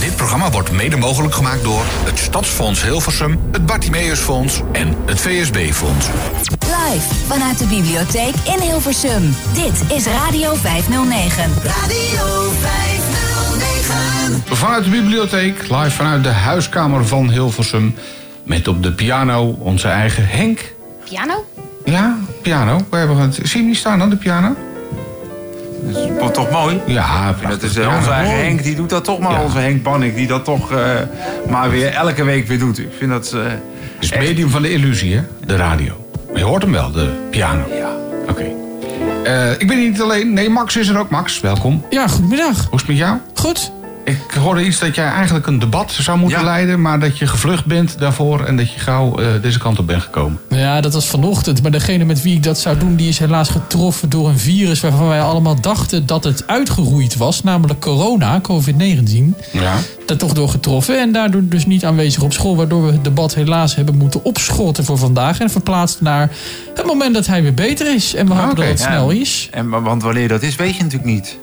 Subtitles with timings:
[0.00, 6.06] Dit programma wordt mede mogelijk gemaakt door het Stadsfonds Hilversum, het Bartimeusfonds en het VSB-fonds.
[6.60, 9.34] Live vanuit de bibliotheek in Hilversum.
[9.52, 11.50] Dit is Radio 509.
[11.64, 14.56] Radio 509.
[14.56, 17.94] Vanuit de bibliotheek, live vanuit de huiskamer van Hilversum.
[18.42, 20.74] Met op de piano onze eigen Henk.
[21.04, 21.44] Piano?
[21.84, 22.80] Ja, piano.
[22.90, 23.34] We hebben het.
[23.34, 24.56] Zie je hem niet staan aan de piano?
[26.18, 26.80] Dat is toch mooi?
[26.86, 28.44] Ja, Dat is eh, onze eigen Mooi.
[28.46, 29.32] Henk, die doet dat toch maar.
[29.32, 29.42] Ja.
[29.42, 30.78] Onze Henk Bannik, die dat toch eh,
[31.48, 32.78] maar weer elke week weer doet.
[32.78, 33.32] Ik vind dat...
[33.32, 33.52] eh, Het
[34.00, 35.22] is het medium van de illusie, hè?
[35.46, 36.06] De radio.
[36.28, 37.64] Maar je hoort hem wel, de piano.
[37.78, 37.88] ja.
[38.28, 38.44] Oké.
[39.24, 40.32] Eh, ik ben hier niet alleen.
[40.32, 41.10] Nee, Max is er ook.
[41.10, 41.84] Max, welkom.
[41.90, 42.56] Ja, goedemiddag.
[42.64, 43.16] Hoe is het met jou?
[43.34, 43.72] Goed.
[44.10, 46.44] Ik hoorde iets dat jij eigenlijk een debat zou moeten Ja.
[46.44, 46.80] leiden...
[46.80, 50.02] maar dat je gevlucht bent daarvoor en dat je gauw eh, deze kant op bent
[50.02, 50.38] gekomen.
[50.48, 51.62] Ja, dat was vanochtend.
[51.62, 54.80] Maar degene met wie ik dat zou doen, die is helaas getroffen door een virus
[54.80, 57.42] waarvan wij allemaal dachten dat het uitgeroeid was.
[57.42, 59.34] Namelijk corona, COVID-19.
[59.52, 59.74] Ja.
[60.06, 61.00] Daar toch door getroffen.
[61.00, 62.56] En daardoor dus niet aanwezig op school.
[62.56, 65.40] Waardoor we het debat helaas hebben moeten opschorten voor vandaag.
[65.40, 66.30] En verplaatst naar
[66.74, 68.14] het moment dat hij weer beter is.
[68.14, 68.60] En we hopen Oké.
[68.60, 68.86] dat het Ja.
[68.86, 69.48] snel is.
[69.50, 71.38] En, want wanneer dat is, weet je natuurlijk niet.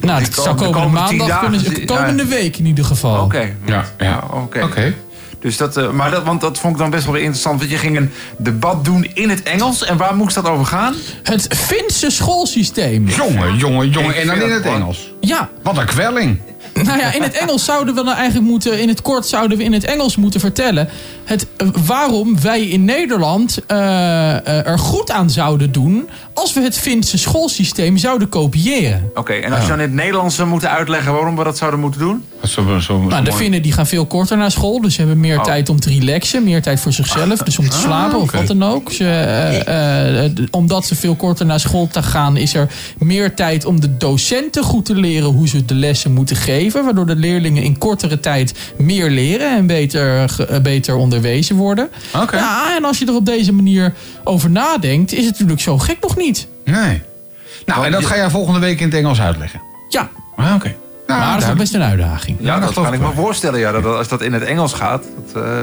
[0.00, 2.66] Nou, het zou komen- de komende komende tien maandag dagen kunnen, zi- komende week in
[2.66, 3.22] ieder geval.
[3.24, 3.54] Oké.
[3.66, 4.22] Ja, ja.
[4.32, 4.62] oké.
[4.62, 4.94] Oké.
[5.40, 7.58] Dus dat, eh, maar dat, want dat vond ik dan best wel weer interessant.
[7.58, 9.84] Want je ging een debat doen in het Engels.
[9.84, 10.94] En waar moest dat over gaan?
[11.22, 13.08] Het Finse schoolsysteem.
[13.08, 14.16] Jongen, jongen, jongen.
[14.16, 15.12] En dan in dat het Engels.
[15.20, 16.40] Ja, Wat een kwelling.
[16.82, 19.64] Nou ja, in het Engels zouden we dan eigenlijk moeten, in het kort zouden we
[19.64, 20.88] in het Engels moeten vertellen
[21.24, 26.78] het, eh, waarom wij in Nederland eh, er goed aan zouden doen als we het
[26.78, 29.10] Finse schoolsysteem zouden kopiëren.
[29.14, 31.80] Oké, en als je dan in het Nederlands zou moeten uitleggen waarom we dat zouden
[31.80, 32.24] moeten doen?
[32.44, 35.38] Zo, zo, Nou, de Finnen die gaan veel korter naar school, dus ze hebben meer
[35.38, 35.44] Oh.
[35.44, 38.62] tijd om te relaxen, meer tijd voor zichzelf, dus om te slapen of wat dan
[38.64, 38.92] ook.
[38.92, 43.34] Ze, eh, eh, d- omdat ze veel korter naar school te gaan, is er meer
[43.34, 47.16] tijd om de docenten goed te leren hoe ze de lessen moeten geven, waardoor de
[47.16, 51.88] leerlingen in kortere tijd meer leren en beter, eh, beter onderwezen worden.
[52.16, 52.36] Oké.
[52.36, 53.94] Ja, en als je er op deze manier
[54.24, 56.27] over nadenkt, is het natuurlijk zo gek nog niet.
[56.64, 57.02] Nee.
[57.66, 59.60] Nou, en dat ga jij volgende week in het Engels uitleggen.
[59.88, 60.74] Ja, Ah, oké.
[61.06, 62.36] Nou, maar dat is nog best een uitdaging.
[62.40, 63.60] Ja, dat kan ik me voorstellen.
[63.60, 65.04] Ja, dat, dat- als dat in het Engels gaat.
[65.32, 65.58] Dat, eh,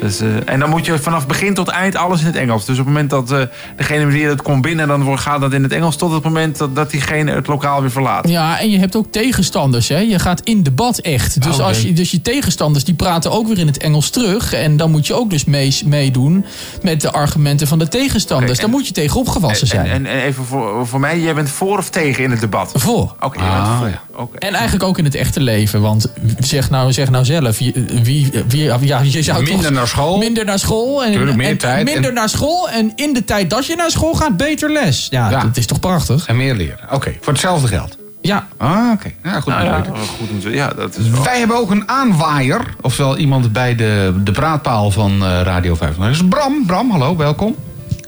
[0.00, 2.64] dus, eh, en dan moet je vanaf begin tot eind alles in het Engels.
[2.64, 3.38] Dus op het moment dat eh,
[3.76, 6.58] degene die dat komt binnen, dan wordt- gaat dat in het Engels tot het moment
[6.58, 8.28] dat, dat diegene het lokaal weer verlaat.
[8.28, 9.88] Ja, en je hebt ook tegenstanders.
[9.88, 9.98] Hè?
[9.98, 11.42] Je gaat in debat echt.
[11.42, 11.62] Dus, Oké.
[11.62, 14.52] als je, dus je tegenstanders die praten ook weer in het Engels terug.
[14.52, 16.44] En dan moet je ook dus mee, meedoen
[16.82, 18.52] met de argumenten van de tegenstanders.
[18.58, 19.86] En- Daar moet je tegen opgewassen En, zijn.
[19.90, 22.72] en, en even voor, voor mij, jij bent voor of tegen in het debat?
[22.74, 23.14] Voor.
[23.20, 23.88] Oké, Ah, voor.
[23.88, 24.00] ja.
[24.16, 24.38] Oké.
[24.38, 25.80] En eigenlijk ook in het echte leven.
[25.80, 27.58] Want zeg nou, zeg nou zelf.
[27.58, 27.72] Wie,
[28.02, 30.18] wie, wie- ja, je zou Minder toch- naar school.
[30.18, 31.04] Minder naar school.
[31.04, 32.70] En, Tuurlijk, meer en tijd Minder en- naar school.
[32.70, 35.06] En in de tijd dat je naar school gaat, beter les.
[35.10, 35.40] Ja, Ja.
[35.42, 36.26] dat is toch prachtig?
[36.26, 36.78] En meer leren.
[36.92, 37.96] Oké, voor hetzelfde geld.
[38.22, 38.46] Ja.
[38.56, 39.10] Ah, oké.
[39.22, 39.52] Ja, goed.
[39.52, 40.00] Nou ja, begrepen.
[40.18, 41.22] goed om te- ja, dat is wel.
[41.22, 42.60] Wij hebben ook een aanwaaier.
[42.80, 45.96] Oftewel iemand bij de, de praatpaal van eh, Radio 5.
[45.96, 46.66] Dat is Bram.
[46.66, 47.54] Bram, hallo, welkom.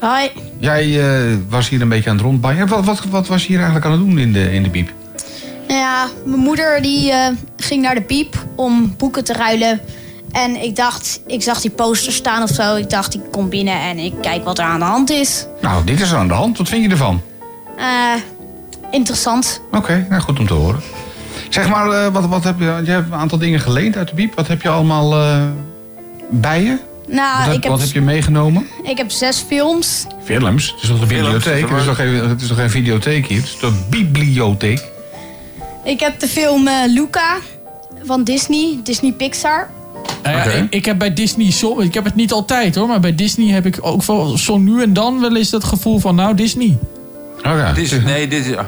[0.00, 0.31] Hoi.
[0.59, 2.66] Jij eh, was hier een beetje aan het rondbaaien.
[2.69, 4.91] Wat, wat, wat was je hier eigenlijk aan het doen in de, in de biep?
[5.69, 7.26] Nou ja, mijn moeder die eh,
[7.56, 9.81] ging naar de piep om boeken te ruilen.
[10.32, 12.76] En ik dacht, ik zag die poster staan of zo.
[12.76, 15.47] Ik dacht, ik kom binnen en ik kijk wat er aan de hand is.
[15.60, 16.59] Nou, dit is er aan de hand.
[16.59, 17.22] Wat vind je ervan?
[17.76, 18.15] Eh,
[18.91, 19.60] interessant.
[19.72, 20.81] Oké, nou goed om te horen.
[21.48, 24.15] Zeg maar, eh, wat, wat heb je, je hebt een aantal dingen geleend uit de
[24.15, 24.34] biep.
[24.34, 25.43] Wat heb je allemaal eh,
[26.31, 26.78] bij je?
[27.09, 28.66] Nou, wat, heb, ik, heb, wat heb je meegenomen?
[28.82, 30.06] ik heb zes films.
[30.25, 30.70] Films.
[30.70, 31.69] Het is toch een Films, bibliotheek?
[31.69, 33.37] Het is toch geen, het is toch geen videotheek hier?
[33.37, 34.91] Het is toch een bibliotheek?
[35.84, 37.37] Ik heb de film eh, Luca
[38.03, 39.70] van Disney, Disney Pixar.
[40.22, 43.00] Nou ja, ik, ik heb bij Disney, zo, ik heb het niet altijd hoor, maar
[43.00, 46.15] bij Disney heb ik ook wel zo nu en dan wel eens dat gevoel van,
[46.15, 46.77] nou Disney.
[47.37, 47.72] Oh ja.
[47.72, 48.53] Dit is, nee, dit is.
[48.53, 48.66] Ja,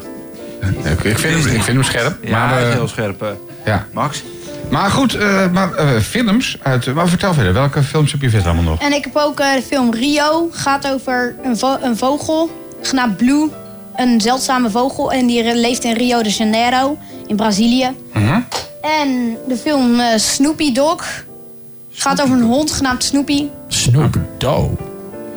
[0.91, 2.17] Ik, ik, vind, hem, ik vind hem scherp.
[2.25, 3.23] ja maar, eh, heel scherp.
[3.23, 3.29] eh.
[3.65, 3.87] ja.
[3.93, 4.23] Max?
[4.71, 5.71] maar goed, eh, maar,
[6.01, 6.95] films uit...
[6.95, 8.81] Maar vertel verder, welke films heb je verder allemaal nog?
[8.81, 10.49] En ik heb ook de film Rio.
[10.53, 12.51] Gaat over een, vo- een vogel
[12.83, 13.49] genaamd Blue.
[13.97, 15.13] Een zeldzame vogel.
[15.13, 17.91] En die leeft in Rio de Janeiro in Brazilië.
[18.13, 18.41] Mhm.
[18.81, 21.05] En de film Snoopy Dog.
[21.97, 23.47] Gaat over een hond genaamd Snoopy.
[23.69, 24.69] Snoop Dogg.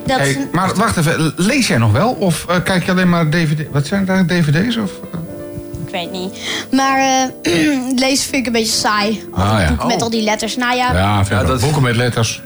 [0.05, 2.09] Dat is Hey, een- maar wacht even, lees jij nog wel?
[2.11, 3.65] Of eh, kijk je alleen maar DVD?
[3.71, 4.77] Wat zijn het eigenlijk dvd's?
[4.77, 4.91] Of?
[5.13, 5.19] eh?
[5.85, 6.37] Ik weet niet.
[6.71, 7.51] Maar eh,
[8.05, 9.23] lezen vind ik een beetje saai.
[9.31, 9.67] Al die Ah, ja.
[9.67, 10.01] boeken met Oh.
[10.01, 10.55] al die letters.
[10.55, 10.93] Nou ja,
[11.29, 12.41] Ja, dat- boeken met letters.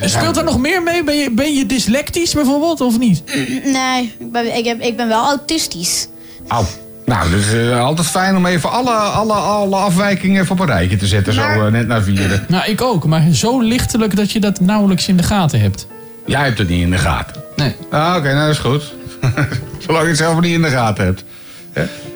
[0.00, 1.04] Speelt er nog meer mee?
[1.04, 3.22] Ben je, ben je dyslectisch bijvoorbeeld of niet?
[3.64, 6.08] nee, ik ben, ik, heb, ik ben wel autistisch.
[6.48, 6.64] Au.
[7.08, 10.96] Nou, dus eh, altijd fijn om even alle, alle, alle afwijkingen even op een rijtje
[10.96, 11.34] te zetten.
[11.34, 12.44] Maar- Zo eh, net na vieren.
[12.48, 15.86] Nou, ik ook, maar zo lichtelijk dat je dat nauwelijks in de gaten hebt.
[16.26, 17.42] Jij hebt het niet in de gaten.
[17.56, 17.74] Nee.
[17.90, 18.94] Ah, oké, nou dat is goed.
[19.86, 21.24] Zolang je het zelf niet in de gaten hebt.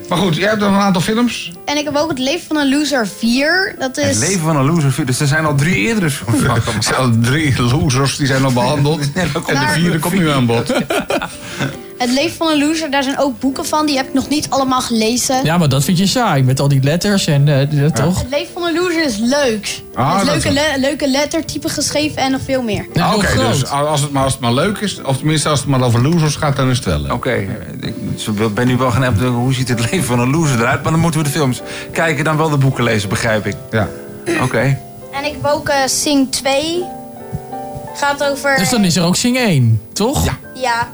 [0.09, 1.53] Maar goed, jij hebt nog een aantal films.
[1.65, 3.75] En ik heb ook Het Leven van een Loser 4.
[3.79, 4.05] Dat is...
[4.05, 5.07] Het leven van een loser.
[5.07, 8.45] Dus er zijn al drie eerdere films van Er zijn al drie losers die zijn
[8.45, 9.01] al behandeld.
[9.15, 10.73] En de vierde komt nu aan bod.
[12.03, 13.87] Het Leven van een Loser, daar zijn ook boeken van.
[13.87, 15.45] Die heb ik nog niet allemaal gelezen.
[15.45, 18.19] Ja, maar dat vind je saai met al die letters en eh, dat toch?
[18.19, 19.81] Het Leven van een Loser is leuk.
[19.95, 22.87] Ah, is leuke, le- leuke lettertypen geschreven en nog veel meer.
[23.15, 25.83] Oké, dus als het, maar, als het maar leuk is, of tenminste als het maar
[25.83, 27.13] over losers gaat, dan is het wel leuk.
[27.13, 27.33] Oké,
[27.81, 30.83] ik zo ben nu wel gaan hebben, hoe ziet het leven van een loser eruit?
[30.83, 31.61] Maar dan moeten we de films
[31.93, 33.55] kijken, dan wel de boeken lezen, begrijp ik.
[33.71, 33.89] Ja.
[34.43, 34.79] Oké.
[35.13, 36.83] En ik heb ook eh, Sing 2.
[37.95, 38.57] Gaat over...
[38.57, 40.25] Dus dan is er ook Sing 1, toch?
[40.25, 40.39] Ja.
[40.55, 40.89] Ja.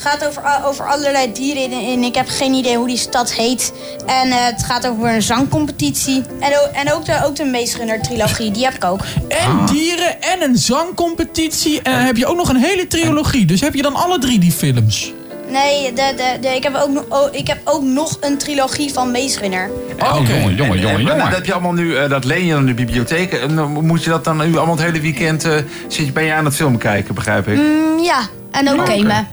[0.00, 3.72] Gaat over, over allerlei dieren en ik heb geen idee hoe die stad heet.
[4.06, 6.22] En eh, het gaat over een zangcompetitie.
[6.40, 9.00] En, ook- en ook de, ook de Meestrunner trilogie, die heb ik ook.
[9.28, 11.82] En dieren en een zangcompetitie.
[11.82, 13.44] En dan heb je ook nog een hele trilogie.
[13.44, 15.12] Dus heb je dan alle drie die films?
[15.48, 18.92] Nee, de, de, de, ik, heb ook, nog- oh, ik heb ook nog een trilogie
[18.92, 19.70] van Meestrunner.
[20.02, 21.18] Oh, jongen, jongen, En- jongen, en- en jongen.
[21.18, 23.32] Dat heb je allemaal nu, eh, dat leen je dan in de bibliotheek.
[23.32, 25.52] En dan moet je dat dan nu allemaal het hele weekend, eh,
[25.88, 27.56] zit je, ben je aan het film kijken, begrijp ik.
[27.56, 28.18] Mm, ja,
[28.50, 29.28] en ook gamen.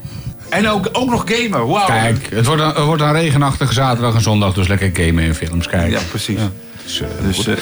[0.50, 1.86] En ook, ook nog gamen, wauw.
[1.86, 5.34] Kijk, het wordt, een, het wordt een regenachtige zaterdag en zondag, dus lekker gamen en
[5.34, 5.90] films kijken.
[5.90, 6.38] Ja, precies.
[6.84, 7.54] Dus, eh, Dus, eh,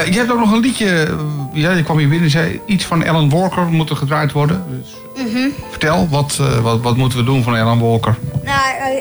[0.00, 1.08] Eh, je hebt ook nog een liedje,
[1.52, 4.64] ja, je kwam hier binnen en zei iets van Alan Walker moet er gedraaid worden.
[4.68, 4.94] Dus,
[5.70, 8.16] Vertel, wat, eh, wat, wat moeten we doen van Alan Walker?
[8.44, 8.58] Nou,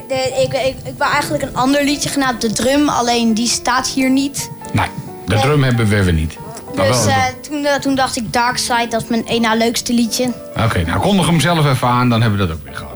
[0.07, 3.87] de- ik, ik, ik wou eigenlijk een ander liedje genaamd De Drum, alleen die staat
[3.87, 4.49] hier niet.
[4.73, 4.85] Nee,
[5.25, 6.37] de drum hebben we weer niet.
[6.75, 7.15] Dus eh,
[7.49, 10.33] toen, toen dacht ik Dark Side, dat is mijn één na leukste liedje.
[10.65, 12.91] Oké, nou kondig hem zelf even aan, dan hebben we dat ook weer gehad.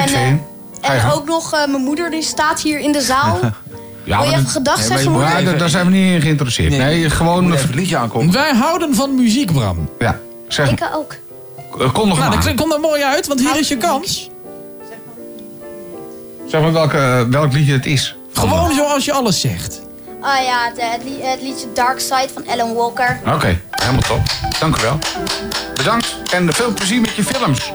[0.00, 0.40] En,
[0.80, 3.38] eh, En ook nog eh, mijn moeder, die staat hier in de zaal.
[4.04, 5.38] Ja, Wil je even Nee, zeggen, maar je moeder?
[5.38, 6.76] ja, daar- daar zijn we niet in geïnteresseerd.
[6.76, 7.44] Nee, gewoon...
[7.44, 8.32] moet even het liedje aankomen.
[8.32, 9.88] Wij houden van muziek, Bram.
[9.98, 10.18] Ja,
[10.48, 11.14] zeg, Ik ook.
[11.78, 14.30] eh, hem Nou, dat komt er mooi uit, want hier is je kans.
[16.46, 18.16] Zeg maar welke, welk liedje het is.
[18.32, 19.80] Gewoon zoals je alles zegt.
[20.20, 23.20] Ah ja, het, het, li- het liedje Dark Side van Alan Walker.
[23.34, 24.20] Oké, helemaal top.
[24.60, 24.98] Dank u wel.
[25.76, 27.72] Bedankt en veel plezier met je films.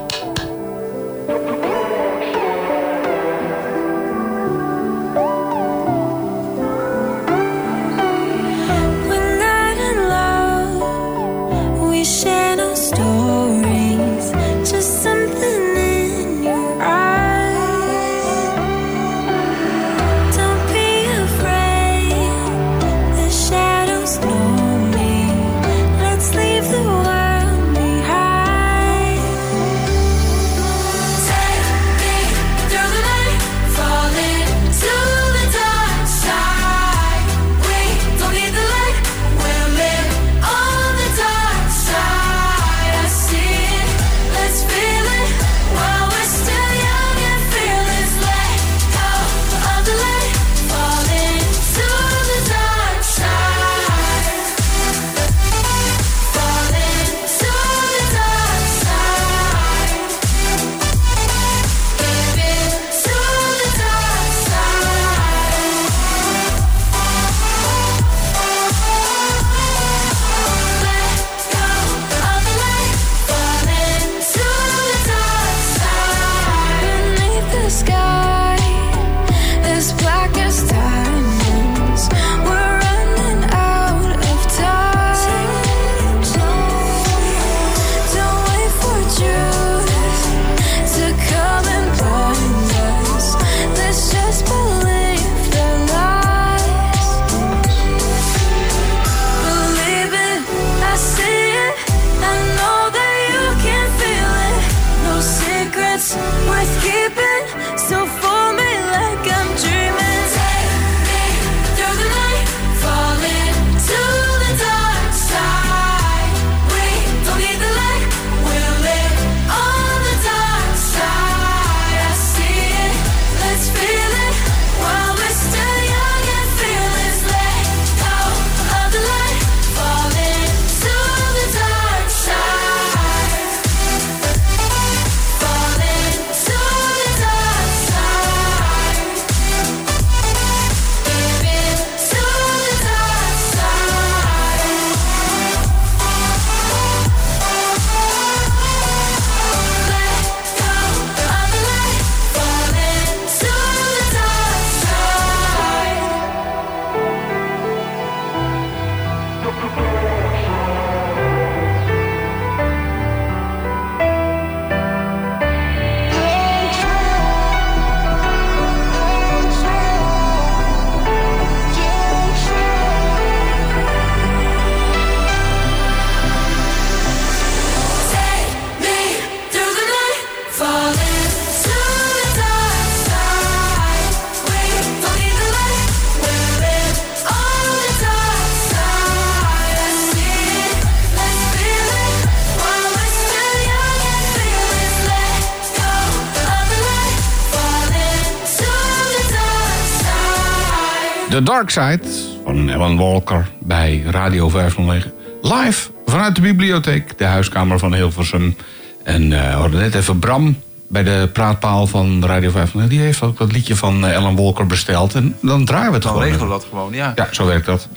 [201.34, 202.00] The Dark Side
[202.44, 205.14] van Alan Walker bij Radio 509.
[205.42, 208.56] Live vanuit de bibliotheek, de huiskamer van Hilversum.
[209.04, 210.58] En eh, we hadden net even Bram
[210.90, 212.90] bij de praatpaal van Radio 509.
[212.90, 215.16] Die heeft ook dat liedje van eh, Alan Walker besteld.
[215.16, 216.28] En dan draaien we het Dan gewoon.
[216.28, 217.12] regelen we dat gewoon, ja.
[217.16, 217.88] Ja, zo werkt dat.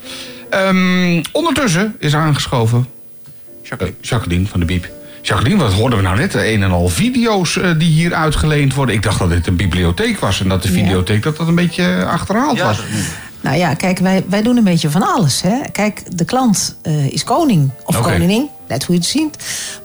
[0.49, 2.87] Ehm, ondertussen is aangeschoven
[3.77, 4.89] eh, Jacqueline van de Biep.
[5.27, 6.33] Jacqueline, wat hoorden we nou net?
[6.33, 8.95] Een en al video's eh, die hier uitgeleend worden.
[8.95, 11.83] Ik dacht dat dit een bibliotheek was en dat de videotheek dat dat een beetje
[11.83, 12.79] eh, achterhaald Ja, was.
[13.47, 15.41] Nou ja, kijk, wij, wij doen een beetje van alles.
[15.41, 15.59] Hè?
[15.71, 19.35] Kijk, de klant eh, is koning of koningin, net hoe je het ziet.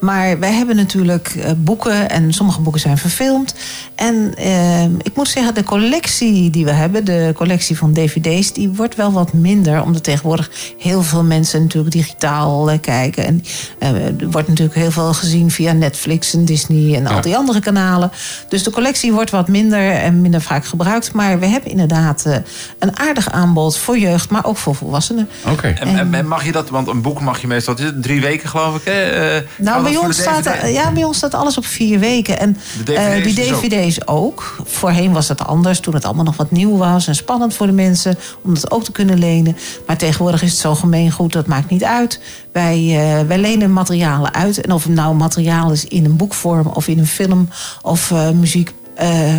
[0.00, 3.54] Maar wij hebben natuurlijk eh, boeken en sommige boeken zijn verfilmd.
[3.94, 8.52] En eh, ik moet zeggen, de collectie die we hebben, de collectie van dvd's...
[8.52, 13.24] die wordt wel wat minder, omdat tegenwoordig heel veel mensen natuurlijk digitaal eh, kijken.
[13.24, 13.44] En
[13.78, 17.60] eh, er wordt natuurlijk heel veel gezien via Netflix en Disney en al die andere
[17.60, 18.10] kanalen.
[18.48, 21.12] Dus de collectie wordt wat minder en minder vaak gebruikt.
[21.12, 22.36] Maar we hebben inderdaad eh,
[22.78, 25.28] een aardig aanbod voor jeugd, maar ook voor volwassenen.
[25.50, 25.68] Oké.
[25.68, 28.02] En, en, en mag je dat, want een boek mag je meestal wat is het,
[28.02, 28.71] drie weken geloof ik.
[28.84, 32.38] Eh, Nou, bij ons, staat, ja, bij ons staat alles op vier weken.
[32.38, 33.60] En De eh, DVD's die dus ook?
[33.62, 34.56] dvd's ook.
[34.64, 37.06] Voorheen was dat anders, toen het allemaal nog wat nieuw was...
[37.06, 39.56] en spannend voor de mensen om dat ook te kunnen lenen.
[39.86, 42.20] Maar tegenwoordig is het zo gemeengoed, dat maakt niet uit.
[42.52, 44.60] Wij, eh, wij lenen materialen uit.
[44.60, 47.48] En of het nou materiaal is in een boekvorm of in een film
[47.82, 48.72] of muziek...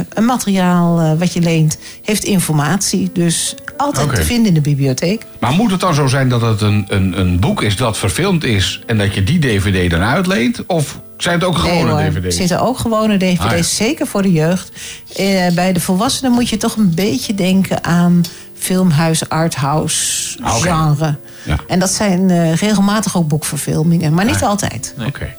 [0.10, 3.10] een materiaal wat je leent heeft informatie.
[3.14, 5.26] Dus altijd te vinden in de bibliotheek.
[5.40, 8.44] Maar moet het dan zo zijn dat het een, een, een boek is dat verfilmd
[8.44, 8.82] is...
[8.86, 10.66] en dat je die dvd dan uitleent?
[10.66, 12.26] Of zijn het ook gewone hoor, dvd's?
[12.26, 13.62] Er zitten ook gewone dvd's, Ah, ja.
[13.62, 14.72] zeker voor de jeugd.
[15.16, 18.22] Eh, bij de volwassenen moet je toch een beetje denken aan
[18.58, 20.68] filmhuis, arthouse, Ah, oké.
[20.68, 21.16] genre.
[21.44, 21.56] Ja.
[21.68, 24.94] En dat zijn eh, regelmatig ook boekverfilmingen, maar niet altijd.
[25.08, 25.36] Oké.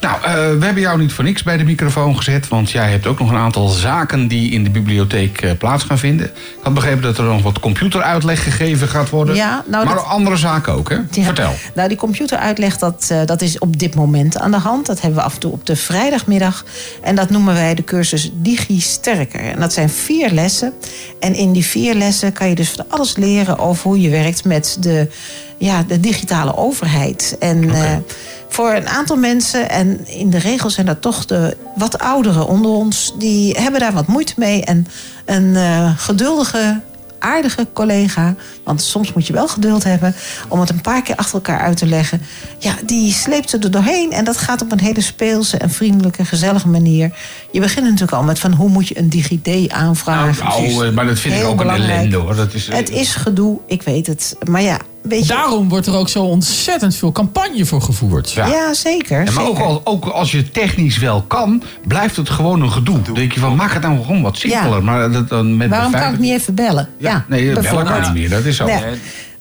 [0.00, 2.48] Nou, eh, we hebben jou niet voor niks bij de microfoon gezet...
[2.48, 5.98] want jij hebt ook nog een aantal zaken die in de bibliotheek eh, plaats gaan
[5.98, 6.26] vinden.
[6.26, 9.34] Ik had begrepen dat er nog wat computeruitleg gegeven gaat worden.
[9.34, 10.96] Ja, nou, maar dat- andere zaken ook, hè?
[11.10, 11.24] Ja.
[11.24, 11.54] Vertel.
[11.74, 14.86] Nou, die computeruitleg, dat, eh, dat is op dit moment aan de hand.
[14.86, 16.64] Dat hebben we af en toe op de vrijdagmiddag.
[17.02, 19.40] En dat noemen wij de cursus Digi Sterker.
[19.40, 20.72] En dat zijn vier lessen.
[21.20, 24.44] En in die vier lessen kan je dus van alles leren over hoe je werkt
[24.44, 25.08] met de,
[25.58, 27.36] ja, de digitale overheid.
[27.40, 27.70] En
[28.52, 32.70] voor een aantal mensen, en in de regel zijn dat toch de wat ouderen onder
[32.70, 34.64] ons, die hebben daar wat moeite mee.
[34.64, 34.86] En
[35.24, 36.80] een eh, geduldige
[37.18, 40.14] aardige collega, want soms moet je wel geduld hebben
[40.48, 42.22] om het een paar keer achter elkaar uit te leggen.
[42.58, 46.24] Ja, die sleept ze er doorheen en dat gaat op een hele speelse en vriendelijke,
[46.24, 47.18] gezellige manier.
[47.50, 50.44] Je begint natuurlijk al met van hoe moet je een DigiD aanvragen.
[50.44, 51.90] Nou, eh, maar dat vind ik ook belangrijk.
[51.90, 52.36] een ellende, hoor.
[52.36, 54.36] Dat is, eh, Het is gedoe, ik weet het.
[54.48, 54.78] Maar ja,
[55.26, 58.32] Daarom wordt er ook zo ontzettend veel campagne voor gevoerd.
[58.32, 58.46] Ja.
[58.46, 59.24] Ja, zeker.
[59.24, 63.02] Ja, maar ook, al, ook als je technisch wel kan, blijft het gewoon een gedoe.
[63.02, 64.78] Dan denk je van, maak het nou gewoon wat simpeler.
[64.78, 64.80] Ja.
[64.80, 66.88] Maar dat, dan met Waarom kan ik niet even bellen?
[66.98, 67.90] Ja, nee, bellen bijvoorbeeld.
[67.90, 68.28] kan niet meer.
[68.30, 68.64] Dat is zo.
[68.64, 68.80] Nee.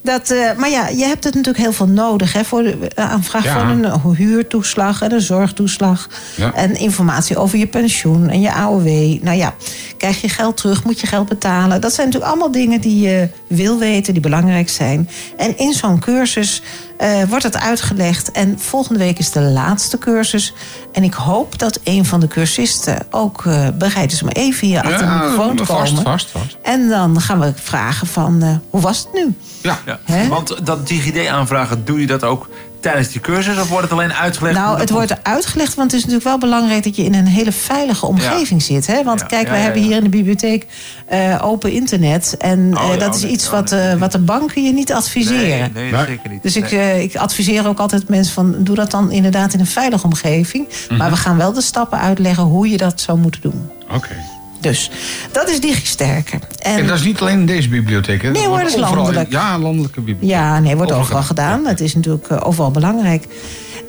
[0.04, 3.12] Dat, eh, maar ja, je hebt het natuurlijk heel veel nodig hè, voor de eh,
[3.12, 3.60] aanvraag Ja.
[3.60, 6.10] van een huurtoeslag en een zorgtoeslag.
[6.36, 6.54] Ja.
[6.54, 8.88] En informatie over je pensioen en je AOW.
[9.22, 9.54] Nou ja,
[9.98, 11.82] krijg je geld terug, moet je geld betalen.
[11.82, 15.10] Dat zijn natuurlijk allemaal dingen die je wil weten, die belangrijk zijn.
[15.38, 16.62] En in zo'n cursus
[17.02, 18.32] eh, wordt het uitgelegd.
[18.32, 20.54] En volgende week is de laatste cursus.
[20.92, 24.82] En ik hoop dat een van de cursisten ook eh, bereid is om even hier
[24.82, 26.04] achter de microfoon te vast, komen.
[26.04, 26.58] vast, vast.
[26.62, 29.36] En dan gaan we vragen van, eh, hoe was het nu?
[29.62, 29.80] Ja.
[29.86, 30.28] Ja.
[30.28, 32.50] Want dat DigiD aanvragen, doe je dat ook
[32.82, 33.60] tijdens die cursus?
[33.60, 34.56] Of wordt het alleen uitgelegd?
[34.56, 37.52] Nou, het wordt uitgelegd, want het is natuurlijk wel belangrijk dat je in een hele
[37.52, 38.88] veilige omgeving zit.
[38.88, 39.04] Hè?
[39.04, 39.88] Want Ja, kijk, ja, we ja, hebben ja.
[39.88, 40.66] hier in de bibliotheek
[41.06, 42.36] eh, open internet.
[42.38, 43.98] En Oh, eh, ja, dat is nee, iets oh, wat, nee, eh, nee.
[43.98, 45.72] wat de banken je niet adviseren.
[45.74, 46.44] Nee, zeker niet.
[46.44, 49.68] Dus ik, eh, ik adviseer ook altijd mensen van doe dat dan inderdaad in een
[49.68, 50.68] veilige omgeving.
[50.68, 50.98] Mhm.
[50.98, 53.70] Maar we gaan wel de stappen uitleggen hoe je dat zou moeten doen.
[53.94, 54.16] Oké.
[54.62, 54.92] Dus
[55.32, 56.40] dat is DigiSterker.
[56.58, 58.30] En, En dat is niet alleen in deze bibliotheek, hè?
[58.32, 59.32] Nee, hoor, dat is landelijk.
[59.32, 60.30] Ja, landelijke bibliotheek.
[60.30, 61.66] Ja, nee, wordt Overal overal gedaan.
[61.66, 63.26] Het is natuurlijk eh, overal belangrijk.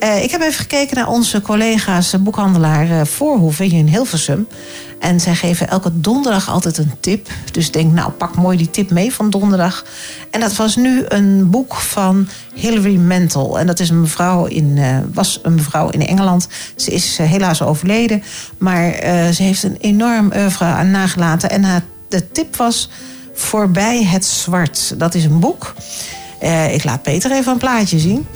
[0.02, 4.48] Eh, ik heb even gekeken naar onze collega's eh, boekhandelaar eh, Voorhoeven hier in Hilversum.
[5.00, 7.28] En zij geven elke donderdag altijd een tip.
[7.52, 9.84] Dus denk, nou, pak mooi die tip mee van donderdag.
[10.30, 13.58] En dat was nu een boek van Hilary Mantel.
[13.58, 14.80] En dat is een mevrouw in,
[15.12, 16.48] was een mevrouw in Engeland.
[16.76, 18.22] Ze is helaas overleden.
[18.58, 18.94] Maar
[19.32, 21.50] ze heeft een enorm oeuvre aan nagelaten.
[21.50, 22.90] En haar, de tip was
[23.34, 24.94] Voorbij het Zwart.
[24.98, 25.74] Dat is een boek.
[26.72, 28.26] Ik laat Peter even een plaatje zien.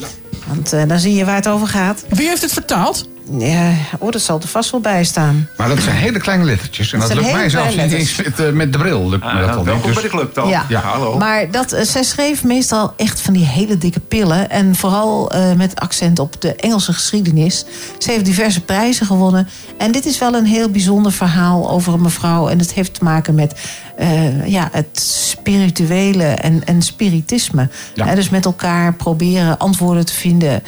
[0.47, 2.05] Want eh, dan zie je waar het over gaat.
[2.09, 3.09] Wie heeft het vertaald?
[3.31, 5.49] Ja, oh, dat zal er vast wel bij staan.
[5.57, 6.93] Maar dat zijn hele kleine lettertjes.
[6.93, 9.09] En Dat dat, lukt mij zelfs niet eens met, eh, met de bril.
[9.09, 9.65] Lukt me dat al Ah, niet.
[9.65, 10.49] welkom Dus- bij de club dan.
[10.49, 10.65] Ja.
[10.69, 10.81] Ja.
[10.81, 11.19] hallo.
[11.19, 14.51] Maar dat, eh, zij schreef meestal echt van die hele dikke pillen.
[14.51, 17.65] En vooral eh, met accent op de Engelse geschiedenis.
[17.99, 19.49] Ze heeft diverse prijzen gewonnen.
[19.79, 22.49] En dit is wel een heel bijzonder verhaal over een mevrouw.
[22.49, 23.55] En het heeft te maken met
[23.97, 27.69] eh, ja, het spirituele en, en spiritisme.
[27.95, 28.15] Ja.
[28.15, 30.63] Dus met elkaar proberen antwoorden te vinden...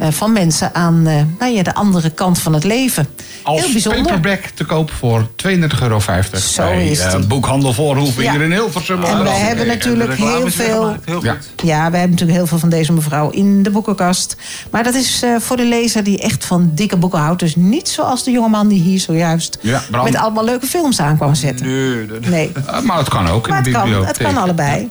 [0.00, 3.06] eh, van mensen aan eh, nou ja, de andere kant van het leven.
[3.42, 4.02] Als heel bijzonder.
[4.02, 5.98] paperback te koop voor 32,50 euro.
[5.98, 7.26] Zo bij is eh, die.
[7.26, 8.30] boekhandel Voorhoeven Ja.
[8.32, 9.02] hier in Hilversum.
[9.02, 10.96] En wij hebben natuurlijk heel veel...
[11.04, 11.36] Heel Ja.
[11.64, 14.36] Ja, we hebben natuurlijk heel veel van deze mevrouw in de boekenkast.
[14.70, 17.40] Maar dat is eh, voor de lezer die echt van dikke boeken houdt.
[17.40, 21.34] Dus niet zoals de jongeman die hier zojuist Ja, met allemaal leuke films aan kwam
[21.34, 21.66] zetten.
[21.66, 24.08] Nee, Nee, Eh, maar het kan ook in de kan, bibliotheek.
[24.16, 24.88] het kan allebei.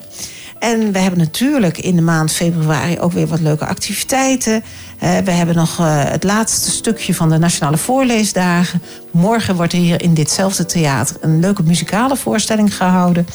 [0.60, 4.62] En we hebben natuurlijk in de maand februari ook weer wat leuke activiteiten.
[4.98, 8.82] Eh, we hebben nog eh, het laatste stukje van de Nationale Voorleesdagen.
[9.10, 13.26] Morgen wordt er hier in ditzelfde theater een leuke muzikale voorstelling gehouden.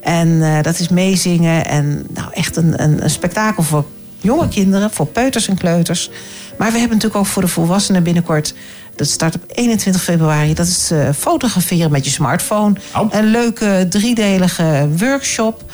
[0.00, 3.84] En eh, dat is meezingen en nou, echt een, een, een spektakel voor
[4.20, 6.10] jonge kinderen, voor peuters en kleuters.
[6.58, 8.54] Maar we hebben natuurlijk ook voor de volwassenen binnenkort.
[8.96, 10.54] Dat start op 21 februari.
[10.54, 12.74] Dat is fotograferen met je smartphone.
[12.96, 13.06] Oh.
[13.10, 15.64] Een leuke driedelige workshop.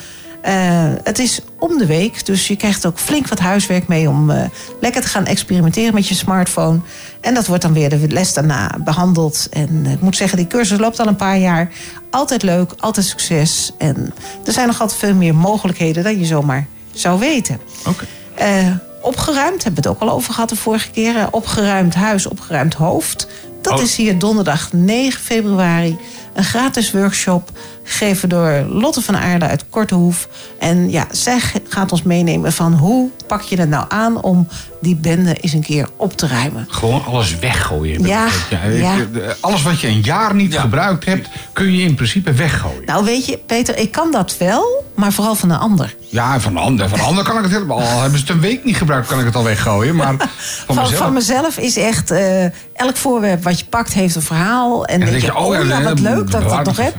[0.43, 4.31] Eh, het is om de week, dus je krijgt ook flink wat huiswerk mee om
[4.31, 4.45] eh,
[4.81, 6.81] lekker te gaan experimenteren met je smartphone.
[7.21, 9.47] En dat wordt dan weer de les daarna behandeld.
[9.51, 11.71] En eh, ik moet zeggen, die cursus loopt al een paar jaar.
[12.11, 13.73] Altijd leuk, altijd succes.
[13.79, 17.61] En er zijn nog altijd veel meer mogelijkheden dan je zomaar zou weten.
[17.87, 18.05] Oké.
[18.35, 18.67] Eh,
[19.03, 21.29] opgeruimd, hebben we het ook al over gehad de vorige keer.
[21.31, 23.27] Opgeruimd huis, opgeruimd hoofd.
[23.61, 23.83] Dat Oh.
[23.83, 25.97] is hier donderdag 9 februari.
[26.35, 27.51] Een gratis workshop
[27.85, 30.29] gegeven door Lotte van Aarde uit Kortehoef.
[30.59, 34.49] En ja, zij gaat ons meenemen van hoe pak je het nou aan om
[34.81, 36.67] die bende eens een keer op te ruimen.
[36.71, 38.07] Gewoon alles weggooien.
[38.07, 38.95] Ja, ik- ja.
[39.13, 42.85] de- Alles wat je een jaar niet gebruikt hebt, kun je in principe weggooien.
[42.87, 45.95] Nou weet je, Peter, ik kan dat wel, maar vooral van een ander.
[46.09, 47.81] Ja, van de ander, van de ander kan ik het helemaal.
[47.81, 49.97] Al hebben ze het een week niet gebruikt, kan ik het al weggooien.
[49.97, 50.29] Maar van,
[50.67, 50.95] Van, mezelf.
[51.03, 54.85] van mezelf is echt, eh, elk voorwerp wat je pakt heeft een verhaal.
[54.87, 56.77] En, dan denk je, je, oh oh ja, wat dan leuk dat ik dat nog
[56.77, 56.95] heb.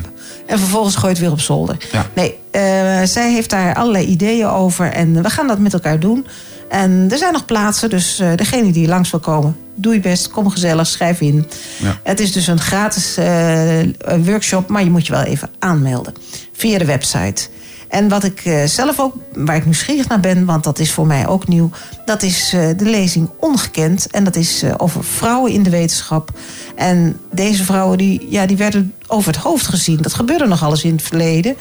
[0.46, 1.78] En vervolgens gooi je het weer op zolder.
[1.92, 2.06] Ja.
[2.14, 2.62] Nee, eh,
[3.04, 4.92] zij heeft daar allerlei ideeën over.
[4.92, 6.28] En we gaan dat met elkaar doen.
[6.70, 9.58] En er zijn nog plaatsen, dus eh, degene die langs wil komen...
[9.76, 11.48] doe je best, kom gezellig, schrijf in.
[11.78, 12.00] Ja.
[12.04, 13.80] Het is dus een gratis eh,
[14.26, 16.14] workshop, maar je moet je wel even aanmelden.
[16.54, 17.48] Via de website.
[17.94, 21.08] En wat ik eh, zelf ook, waar ik nieuwsgierig naar ben, want dat is voor
[21.08, 21.70] mij ook nieuw,
[22.06, 24.08] dat is eh, de lezing Ongekend.
[24.12, 26.32] En dat is eh, over vrouwen in de wetenschap.
[26.76, 30.02] En deze vrouwen die, ja, die werden over het hoofd gezien.
[30.02, 31.56] Dat gebeurde nog alles in het verleden.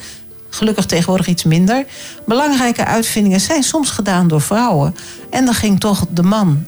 [0.49, 1.85] Gelukkig tegenwoordig iets minder.
[2.25, 4.95] Belangrijke uitvindingen zijn soms gedaan door vrouwen.
[5.29, 6.65] En dan ging toch de man,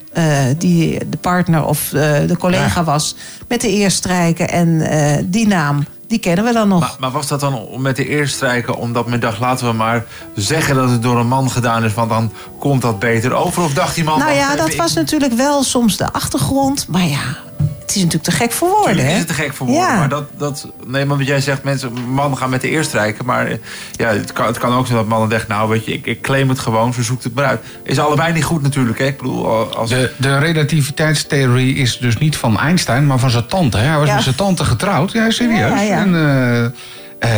[0.57, 1.89] die de partner of
[2.27, 2.83] de collega Ja.
[2.83, 3.15] was,
[3.47, 4.49] met de eer strijken.
[4.49, 4.81] En
[5.29, 6.79] die naam, die kennen we dan nog.
[6.79, 9.39] Maar, maar was dat dan met de eerstrijken omdat men dacht...
[9.39, 11.93] laten we maar zeggen dat het door een man gedaan is...
[11.93, 13.63] want dan komt dat beter over?
[13.63, 14.19] Of dacht die man...
[14.19, 16.87] nou ja, dat ik- was natuurlijk wel soms de achtergrond.
[16.87, 17.37] Maar ja,
[17.85, 18.85] het is natuurlijk te gek voor woorden.
[18.85, 19.13] Tuurlijk hè?
[19.13, 19.97] is het te gek voor woorden, Ja.
[19.97, 20.67] maar dat, dat...
[20.85, 23.25] Nee, maar wat jij zegt, mensen, mannen gaan met de eerstrijken.
[23.25, 23.57] Maar eh,
[23.91, 25.47] ja, het kan, het kan ook zijn dat mannen denken...
[25.49, 27.61] nou, weet je, ik, ik claim het gewoon, zo zoekt het maar uit.
[27.83, 29.05] Is allebei niet goed natuurlijk, hè?
[29.05, 29.89] Ik bedoel, als...
[29.89, 33.77] De, de relativiteitstheorie is dus niet van Einstein, maar van zijn tante.
[33.77, 33.87] Hè?
[33.87, 34.13] Hij was Ja.
[34.13, 35.11] met zijn tante getrouwd.
[35.11, 35.57] Ja, serieus.
[35.57, 35.97] Ja, ja.
[36.01, 36.65] En eh,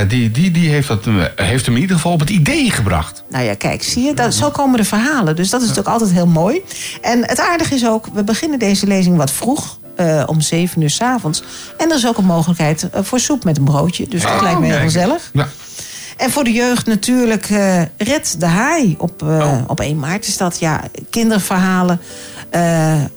[0.01, 1.13] eh, die, die, die heeft, dat, eh,
[1.45, 3.23] heeft hem in ieder geval op het idee gebracht.
[3.29, 5.35] Nou ja, kijk, zie je, dat, zo komen de verhalen.
[5.35, 6.61] Dus dat is natuurlijk altijd heel mooi.
[7.01, 9.77] En het aardige is ook, we beginnen deze lezing wat vroeg.
[9.97, 11.43] Eh, om zeven uur s'avonds.
[11.77, 14.07] En er is ook een mogelijkheid eh, voor soep met een broodje.
[14.07, 15.29] Dus dat Oh, lijkt me heel gezellig.
[15.33, 15.47] Ja.
[16.17, 18.95] En voor de jeugd natuurlijk eh, Red de Haai.
[18.97, 19.57] Op, Oh.
[19.67, 20.59] op 1 maart is dat.
[20.59, 21.99] Ja, kinderverhalen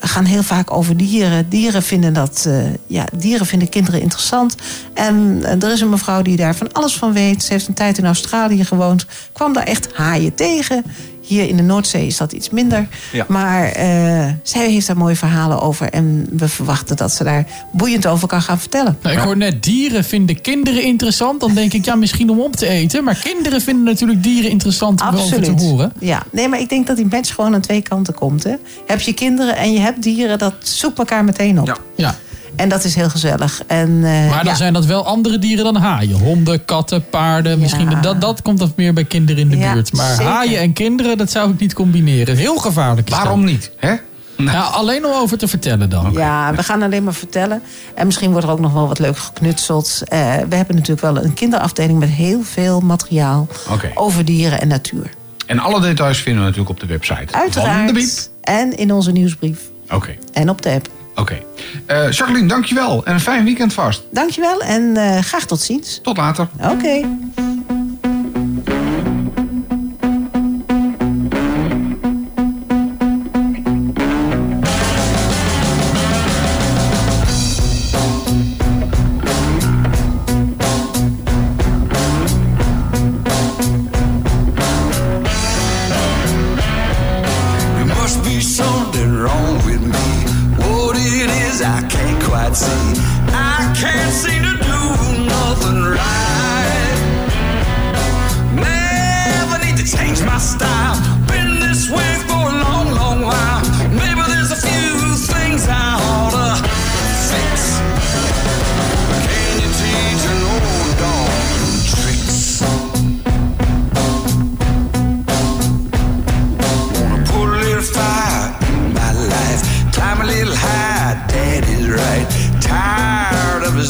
[0.00, 1.48] gaan heel vaak over dieren.
[1.48, 2.48] Dieren vinden, dat,
[2.86, 4.54] ja, dieren vinden kinderen interessant.
[4.94, 7.42] En er is een mevrouw die daar van alles van weet.
[7.42, 9.06] Ze heeft een tijd in Australië gewoond.
[9.32, 10.84] Kwam daar echt haaien tegen.
[11.30, 12.88] Hier in de Noordzee is dat iets minder.
[13.12, 13.24] Ja.
[13.28, 15.90] Maar eh, zij heeft daar mooie verhalen over.
[15.90, 18.98] En we verwachten dat ze daar boeiend over kan gaan vertellen.
[19.02, 21.40] Nou, ik hoor net, dieren vinden kinderen interessant.
[21.40, 23.04] Dan denk ik, ja, misschien om op te eten.
[23.04, 25.92] Maar kinderen vinden natuurlijk dieren interessant om over te horen.
[25.98, 28.44] Ja, nee, maar ik denk dat die match gewoon aan twee kanten komt.
[28.44, 28.54] Hè.
[28.86, 31.66] Heb je kinderen en je hebt dieren, dat zoekt elkaar meteen op.
[31.66, 31.76] Ja.
[31.94, 32.14] Ja.
[32.60, 33.62] En dat is heel gezellig.
[33.66, 34.54] En, eh, Maar dan ja.
[34.54, 36.18] zijn dat wel andere dieren dan haaien.
[36.18, 37.58] Honden, katten, paarden.
[37.58, 39.92] Misschien dat, dat komt wat meer bij kinderen in de Ja, buurt.
[39.92, 40.32] Maar zeker.
[40.32, 42.36] haaien en kinderen, dat zou ik niet combineren.
[42.36, 43.08] Heel gevaarlijk.
[43.10, 43.70] is Waarom niet?
[43.76, 43.88] Hè?
[43.88, 43.98] dat.
[44.52, 46.12] Ja, alleen om over te vertellen dan.
[46.12, 47.62] Ja, we gaan alleen maar vertellen.
[47.94, 50.00] En misschien wordt er ook nog wel wat leuk geknutseld.
[50.04, 50.18] Eh,
[50.48, 53.46] we hebben natuurlijk wel een kinderafdeling met heel veel materiaal
[53.94, 55.10] over dieren en natuur.
[55.46, 57.26] En alle details vinden we natuurlijk op de website.
[57.26, 57.64] Van de Biep.
[57.64, 58.30] Uiteraard.
[58.40, 59.58] En in onze nieuwsbrief.
[59.90, 60.16] Oké.
[60.32, 60.88] En op de app.
[61.20, 61.38] Oké.
[61.86, 63.04] Eh, Jacqueline, dankjewel.
[63.04, 64.02] En een fijn weekend vast.
[64.10, 65.98] Dankjewel en eh, graag tot ziens.
[66.02, 66.48] Tot later.
[66.60, 67.08] Oké.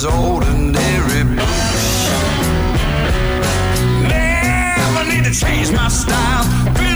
[0.00, 2.40] His ordinary bullshit.
[4.08, 6.89] Never need to change my style.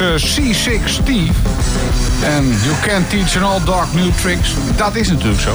[0.00, 1.32] Is eh, C6 Steve.
[2.24, 4.54] En you can't teach an old dog new tricks.
[4.76, 5.54] Dat is natuurlijk zo.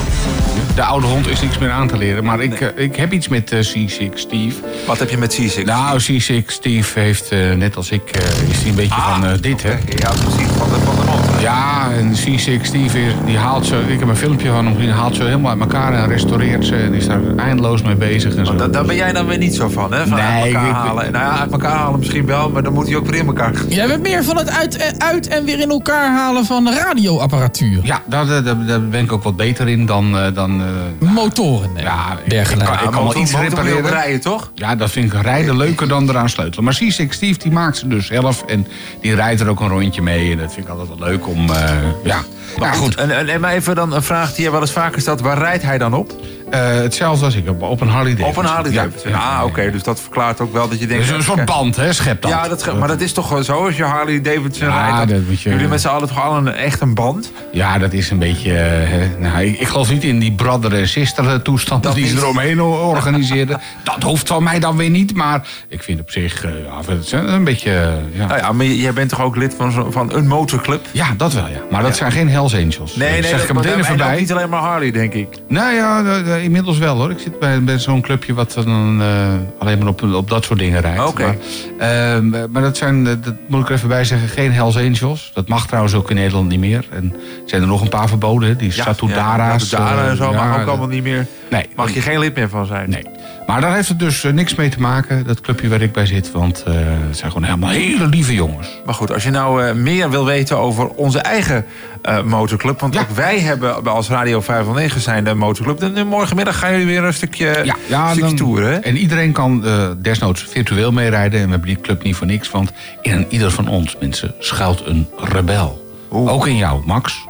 [0.74, 2.24] De oude hond is niks meer aan te leren.
[2.24, 4.56] Maar ik, eh, ik heb iets met eh, C6 Steve.
[4.86, 5.64] Wat heb je met C6?
[5.64, 8.10] Nou, C6 Steve heeft, net als ik,
[8.48, 9.70] is hij een beetje van eh, dit, hè?
[9.70, 10.52] Ja, precies.
[10.56, 11.05] Van de, van de mond.
[11.40, 13.76] Ja, en C6 Steve die haalt ze...
[13.86, 14.90] Ik heb een filmpje van hem gezien.
[14.90, 16.76] haalt ze helemaal uit elkaar en restaureert ze.
[16.76, 18.56] En is daar eindeloos mee bezig en zo.
[18.56, 20.06] Da- daar ben jij dan weer niet zo van, hè?
[20.06, 21.12] Van uit Nee, elkaar ik- halen.
[21.12, 23.52] Nou ja, uit elkaar halen misschien wel, maar dan moet hij ook weer in elkaar.
[23.68, 27.80] Jij bent meer van het uit, eh, uit en weer in elkaar halen van radioapparatuur.
[27.82, 30.16] Ja, daar, daar, daar- daar ben ik ook wat beter in dan...
[30.18, 32.72] eh, dan eh, Motoren en ja, ik, dergelijke.
[32.72, 33.90] ik kan, ik kan wel iets repareren.
[33.90, 34.50] rijden, toch?
[34.54, 36.64] Ja, dat vind ik rijden leuker dan eraan sleutelen.
[36.64, 38.42] Maar C6 Steve die maakt ze dus zelf.
[38.46, 38.66] En
[39.00, 40.32] die rijdt er ook een rondje mee.
[40.32, 41.50] En dat vind ik altijd wel leuk om...
[41.50, 41.70] eh,
[42.04, 42.20] ja.
[42.58, 42.94] Maar ja, goed, goed.
[42.94, 45.20] en, en, en maar even dan een vraag die je wel eens vaker stelt.
[45.20, 46.12] Waar rijdt hij dan op?
[46.56, 48.28] Eh, hetzelfde als ik, op, een Harley Davidson.
[48.44, 49.10] Op een Harley Davidson.
[49.10, 49.70] ja, ah, oké.
[49.70, 51.06] Dus dat verklaart ook wel dat je denkt...
[51.06, 52.34] Dus een soort band, hè, schepband.
[52.34, 55.10] Ja, dat, maar dat is toch zo als je Harley Davidson Ja, rijdt?
[55.28, 57.32] dat je- Jullie met z'n allen toch al een, echt een band?
[57.52, 58.52] Ja, dat is een beetje...
[58.58, 62.06] eh, nou, ik, ik geloof niet in die brother en sister eh, toestand Dat die
[62.06, 62.22] ze niet.
[62.22, 63.60] eromheen organiseerden.
[63.84, 65.14] dat hoeft van mij dan weer niet.
[65.14, 66.50] Maar ik vind op zich eh,
[66.86, 67.70] ja, is een beetje...
[67.70, 68.26] eh, ja.
[68.26, 70.86] Nou ja, maar jij bent toch ook lid van, van een motorclub?
[70.92, 71.60] ja, dat wel, ja.
[71.70, 72.96] Maar dat zijn geen Hells Angels.
[72.96, 74.18] Nee, nee, dat zeg ik er dat- meteen en even ook bij.
[74.20, 75.28] niet alleen maar Harley, denk ik.
[75.48, 77.10] Nou ja, eh, inmiddels wel hoor.
[77.10, 80.58] Ik zit bij, bij zo'n clubje wat dan eh, alleen maar op, op dat soort
[80.58, 81.18] dingen rijdt.
[81.18, 81.36] Maar,
[81.78, 85.30] eh, maar dat zijn, eh, dat moet ik er even bij zeggen, geen Hells Angels.
[85.34, 86.84] Dat mag trouwens ook in Nederland niet meer.
[86.90, 87.14] En
[87.46, 88.58] zijn er nog een paar verboden.
[88.58, 89.70] Die Satudara's.
[89.70, 91.26] Ja, Satudara en zo, eh, ja, ook allemaal niet meer.
[91.50, 92.90] Nee, Mag je geen lid meer van zijn.
[92.90, 93.04] Nee.
[93.46, 96.06] Maar daar heeft het dus eh, niks mee te maken, dat clubje waar ik bij
[96.06, 96.32] zit.
[96.32, 96.74] Want eh,
[97.08, 98.68] het zijn gewoon helemaal hele lieve jongens.
[98.84, 101.64] Maar goed, als je nou eh, meer wil weten over onze eigen
[102.02, 102.80] eh, motorclub.
[102.80, 105.82] Want ook wij hebben als Radio 509 zijn de motorclub.
[105.96, 108.82] En morgenmiddag gaan jullie weer een stukje, Ja, stukje dan- toeren.
[108.84, 111.38] En iedereen kan eh, desnoods virtueel meerijden.
[111.40, 112.50] En we hebben die club niet voor niks.
[112.50, 115.84] Want in ieder van ons, mensen, schuilt een rebel.
[116.08, 117.24] Ook in jou, Max.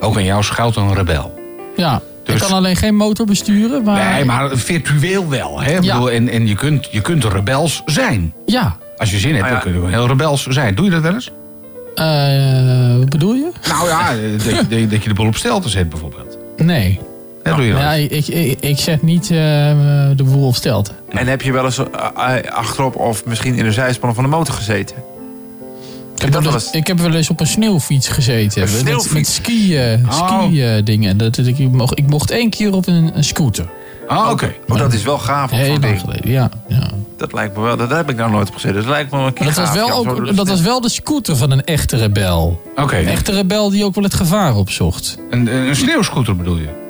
[0.00, 1.38] Ook in jou schuilt een rebel.
[1.76, 2.00] Ja,
[2.32, 4.12] Dus- ik kan alleen geen motor besturen, maar...
[4.12, 5.60] Nee, maar virtueel wel.
[5.60, 5.76] Hè?
[5.76, 5.92] Ik Ja.
[5.94, 8.32] bedoel, en en je, kunt, je kunt rebels zijn.
[8.46, 8.76] Ja.
[8.96, 9.54] Als je zin hebt, Ah, ja.
[9.54, 10.74] dan kun je wel heel rebels zijn.
[10.74, 11.30] Doe je dat wel eens?
[11.94, 13.50] Eh, wat bedoel je?
[13.68, 16.38] Nou ja, eh, dat, je- dat je de boel op stelte zet bijvoorbeeld.
[16.56, 17.00] Nee.
[17.42, 18.12] Dat doe je Ja, nooit.
[18.12, 19.36] ik, ik, ik zet niet eh,
[20.16, 20.90] de boel op stelte.
[21.08, 21.80] En heb je wel eens
[22.50, 24.96] achterop of misschien in de zijspannen van de motor gezeten?
[26.24, 28.62] Ik heb, wel eens, ik heb wel eens op een sneeuwfiets gezeten.
[28.62, 29.12] Een sneeuwfiets?
[29.12, 30.42] Met skiën Oh.
[30.42, 31.16] ski, dingen.
[31.16, 33.68] Dat, dat ik, mocht, ik mocht één keer op een, een scooter.
[34.08, 34.54] Ah, oké.
[34.68, 35.52] Oh, dat is wel gaaf.
[35.52, 36.50] op Heel lang geleden, ja.
[36.68, 36.90] ja.
[37.16, 37.76] Dat lijkt me wel.
[37.76, 38.76] Dat heb ik nou nooit op gezeten.
[38.76, 40.80] Dat lijkt me een keer Maar dat was, wel ja, ook, de dat was wel
[40.80, 42.62] de scooter van een echte rebel.
[42.76, 42.96] Oké.
[42.96, 45.18] Een echte rebel die ook wel het gevaar opzocht.
[45.30, 46.87] Een, een sneeuwscooter bedoel je?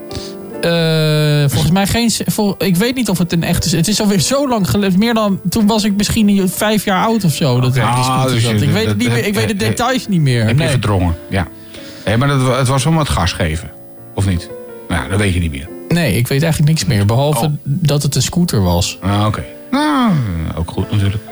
[0.61, 2.11] Eh, volgens mij geen.
[2.27, 3.73] Vol, ik weet niet of het een echt is.
[3.73, 4.99] Het is alweer zo lang geleden.
[4.99, 5.41] Meer dan.
[5.49, 7.61] Toen was ik misschien vijf jaar oud of zo.
[7.61, 8.67] Dat ik Ah, die scooter dus je-.
[8.67, 10.41] Ik weet, het niet meer, ik weet de details niet meer.
[10.41, 10.69] Heb je Nee.
[10.69, 11.17] verdrongen?
[11.31, 11.47] Ja.
[12.05, 13.71] Nee, maar dat, het was om het gas geven.
[14.15, 14.51] Of niet?
[14.89, 15.69] Nou, dat weet je niet meer.
[15.89, 17.07] nee, ik weet eigenlijk niks meer.
[17.07, 17.53] Behalve Oh.
[17.65, 18.99] dat het een scooter was.
[19.03, 19.45] Ah, oké.
[19.71, 20.11] Nou,
[20.57, 21.23] ook goed natuurlijk.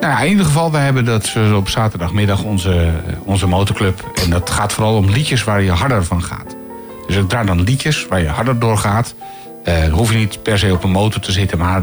[0.00, 2.90] Nou ja, in ieder geval, we hebben dat op zaterdagmiddag onze,
[3.24, 4.10] onze motorclub.
[4.24, 6.56] En dat gaat vooral om liedjes waar je harder van gaat.
[7.06, 9.14] Dus ik draai dan liedjes waar je harder door gaat.
[9.64, 11.82] Eh hoef je niet per se op een motor te zitten, maar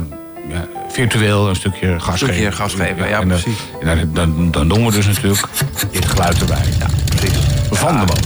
[0.50, 2.54] ja, virtueel een stukje gas stukje geven.
[2.54, 3.60] gas geven, ja, en dan- precies.
[3.82, 5.42] en dan, dan, dan doen we dus natuurlijk
[5.92, 6.64] dit geluid erbij.
[6.80, 7.38] Ja, Precies.
[7.72, 8.24] van de motor.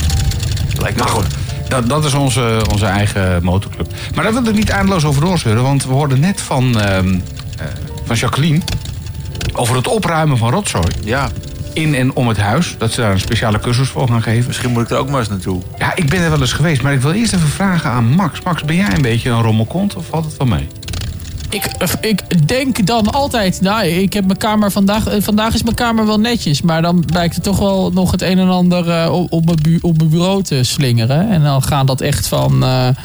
[0.79, 1.25] Lijkt me Maar goed,
[1.67, 3.87] dat, dat is onze, onze eigen motorclub.
[4.15, 5.63] Maar daar wil ik niet eindeloos over doorzeuren.
[5.63, 7.65] Want we hoorden net van, ehm, eh,
[8.05, 8.59] van Jacqueline...
[9.53, 11.29] over het opruimen van rotzooi Ja,
[11.75, 12.75] in en om het huis.
[12.77, 14.47] Dat ze daar een speciale cursus voor gaan geven.
[14.47, 15.61] misschien moet ik er ook maar eens naartoe.
[15.77, 16.81] Ja, ik ben er wel eens geweest.
[16.81, 18.41] Maar ik wil eerst even vragen aan Max.
[18.41, 20.67] Max, ben jij een beetje een rommelkont of valt het wel mee?
[21.49, 21.65] Ik,
[22.01, 23.61] ik denk dan altijd.
[23.61, 25.07] Nou, ik heb mijn kamer vandaag.
[25.07, 26.61] eh, Vandaag is mijn kamer wel netjes.
[26.61, 29.57] Maar dan blijkt er toch wel nog het een en ander eh, op, op, mijn
[29.61, 31.29] bu- op mijn bureau te slingeren.
[31.29, 32.63] En dan gaat dat echt van.
[32.63, 32.95] eh, eh, eh,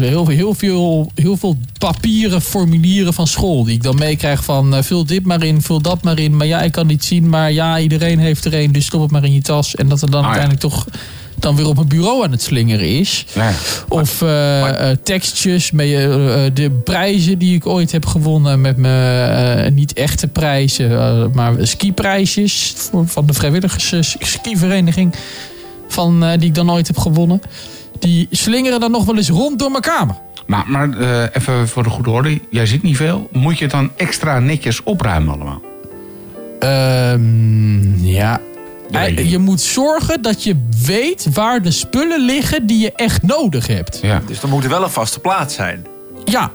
[0.00, 3.64] heel, heel, veel, heel veel papieren formulieren van school.
[3.64, 6.36] Die ik dan meekrijg van eh, vul dit maar in, vul dat maar in.
[6.36, 7.28] Maar ja, ik kan niet zien.
[7.28, 8.72] Maar ja, iedereen heeft er een.
[8.72, 9.74] Dus stop het maar in je tas.
[9.74, 10.26] En dat er dan ja.
[10.26, 10.86] uiteindelijk toch
[11.42, 13.26] dan weer op mijn bureau aan het slingeren is.
[13.88, 18.76] Of eh, eh, tekstjes met eh, eh, de prijzen die ik ooit heb gewonnen met
[18.76, 25.14] mijn eh, niet echte prijzen, eh, maar skiprijsjes voor, van de vrijwilligers eh, skivereniging
[25.88, 27.40] van, eh, die ik dan ooit heb gewonnen.
[28.02, 30.16] Die slingeren dan nog wel eens rond door mijn kamer.
[30.46, 32.40] Maar, maar eh, even voor de goede orde.
[32.50, 33.28] Jij ziet niet veel.
[33.32, 35.62] Moet je het dan extra netjes opruimen allemaal?
[36.58, 38.40] Ehm, ja.
[38.90, 39.30] Je Eh.
[39.30, 43.98] Je moet zorgen dat je weet waar de spullen liggen die je echt nodig hebt.
[44.02, 44.22] Ja.
[44.26, 45.86] Dus dan moet er wel een vaste plaats zijn.
[46.24, 46.52] Ja.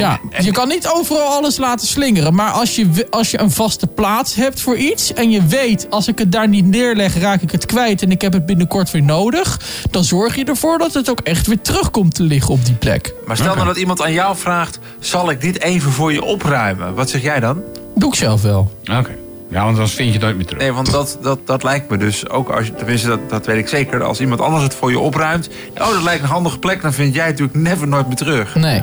[0.00, 2.34] Ja, en- je kan niet overal alles laten slingeren.
[2.34, 5.12] Maar als je, als je een vaste plaats hebt voor iets...
[5.12, 8.02] en je weet, als ik het daar niet neerleg, raak ik het kwijt...
[8.02, 9.60] en ik heb het binnenkort weer nodig...
[9.90, 13.14] dan zorg je ervoor dat het ook echt weer terugkomt te liggen op die plek.
[13.26, 14.78] Maar stel nou dat iemand aan jou vraagt...
[14.98, 16.94] zal ik dit even voor je opruimen?
[16.94, 17.62] Wat zeg jij dan?
[17.94, 18.72] Doe ik zelf wel.
[18.82, 19.16] Oké.
[19.50, 20.62] Ja, want anders vind je het nooit meer terug.
[20.62, 22.48] Nee, want dat, dat, dat lijkt me dus ook...
[22.48, 24.02] Als je, tenminste, dat, dat weet ik zeker.
[24.02, 25.48] Als iemand anders het voor je opruimt...
[25.78, 26.82] oh, dat lijkt een handige plek...
[26.82, 28.54] dan vind jij het natuurlijk never nooit meer terug.
[28.54, 28.82] Nee.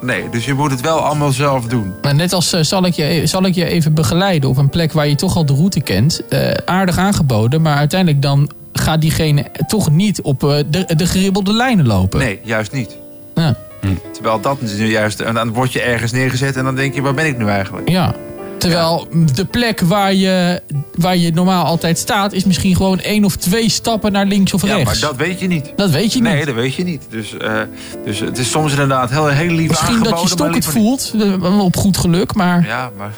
[0.00, 1.92] Nee, dus je moet het wel allemaal zelf doen.
[2.02, 4.92] Maar net als eh, zal, ik je, zal ik je even begeleiden op een plek
[4.92, 6.20] waar je toch al de route kent.
[6.28, 11.52] eh, aardig aangeboden, maar uiteindelijk dan gaat diegene toch niet op eh, de, de geribbelde
[11.52, 12.18] lijnen lopen.
[12.18, 12.96] Nee, juist niet.
[13.34, 13.56] Ja.
[14.12, 15.20] Terwijl dat is nu juist...
[15.20, 17.02] En dan word je ergens neergezet en dan denk je...
[17.02, 17.88] waar ben ik nu eigenlijk?
[17.88, 18.14] Ja.
[18.60, 20.62] Terwijl de plek waar je,
[20.94, 22.32] waar je normaal altijd staat...
[22.32, 25.00] is misschien gewoon één of twee stappen naar links of Ja, rechts.
[25.00, 25.72] maar dat weet je niet.
[25.76, 26.32] Dat weet je niet.
[26.32, 27.02] Nee, dat weet je niet.
[27.10, 27.60] Dus, eh,
[28.04, 31.60] dus het is soms inderdaad heel, heel lief Misschien dat je stok het voelt, eh,
[31.60, 32.66] op goed geluk, maar...
[32.66, 33.12] Ja, maar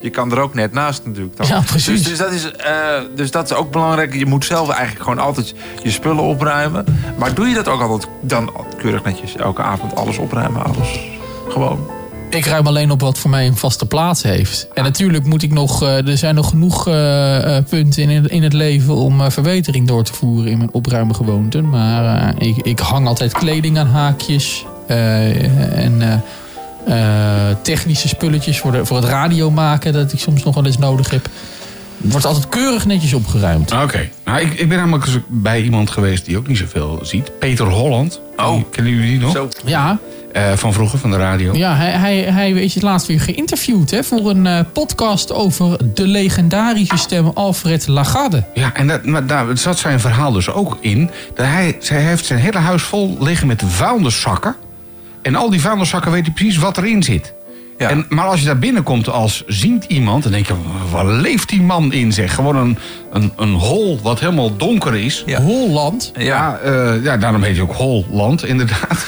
[0.00, 1.36] je kan er ook net naast natuurlijk.
[1.36, 1.46] Dan.
[1.46, 2.02] Ja, precies.
[2.02, 4.14] Dus, dus, dat is, eh, dus dat is ook belangrijk.
[4.14, 6.84] Je moet zelf eigenlijk gewoon altijd je spullen opruimen.
[7.18, 9.36] Maar doe je dat ook altijd dan keurig netjes?
[9.36, 11.00] Elke avond alles opruimen, alles
[11.48, 11.95] gewoon.
[12.36, 14.68] Ik ruim alleen op wat voor mij een vaste plaats heeft.
[14.74, 18.42] En natuurlijk moet ik nog, eh, er zijn nog genoeg eh, eh, punten in, in
[18.42, 21.68] het leven om eh, verbetering door te voeren in mijn opruimgewoonten.
[21.68, 24.64] Maar eh, ik, ik hang altijd kleding aan haakjes.
[24.86, 30.42] eh, en eh, eh, technische spulletjes voor, de, voor het radio maken dat ik soms
[30.44, 31.28] nog wel eens nodig heb.
[32.02, 33.72] Het wordt altijd keurig netjes opgeruimd.
[33.72, 34.08] Oké.
[34.24, 37.38] Nou, ik, ik ben namelijk bij iemand geweest die ook niet zoveel ziet.
[37.38, 38.20] Peter Holland.
[38.36, 38.62] Oh.
[38.70, 39.32] Kennen jullie die nog?
[39.32, 39.48] Zo.
[39.64, 39.98] Ja,
[40.36, 41.54] Eh, van vroeger, van de radio.
[41.54, 45.94] ja hij, hij, hij is het laatst weer geïnterviewd hè, voor een eh, podcast over
[45.94, 48.44] de legendarische stem Alfred Lagarde.
[48.54, 51.10] Ja, en dat, maar daar zat zijn verhaal dus ook in.
[51.34, 54.56] Dat hij, hij heeft zijn hele huis vol liggen met vuilniszakken.
[55.22, 57.34] En al die vuilniszakken weet hij precies wat erin zit.
[57.78, 57.90] Ja.
[57.90, 60.54] En, maar als je daar binnenkomt als ziend iemand, dan denk je,
[60.90, 62.34] waar leeft die man in zeg?
[62.34, 62.78] Gewoon een,
[63.12, 65.22] een, een hol wat helemaal donker is.
[65.26, 65.40] Ja.
[65.40, 66.12] Holland.
[66.18, 69.06] Ja, eh, ja, daarom heet hij ook Holland, inderdaad.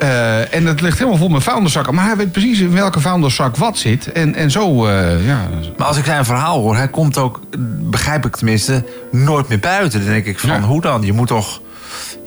[0.00, 1.94] Eh, en het ligt helemaal vol met vuilniszakken.
[1.94, 4.12] Maar hij weet precies in welke vuilniszak wat zit.
[4.12, 5.48] En, en zo, eh, ja...
[5.76, 7.40] Maar als ik zijn verhaal hoor, hij komt ook,
[7.80, 10.00] begrijp ik tenminste, nooit meer buiten.
[10.00, 10.60] Dan denk ik van, Ja.
[10.60, 11.02] hoe dan?
[11.02, 11.60] Je moet toch,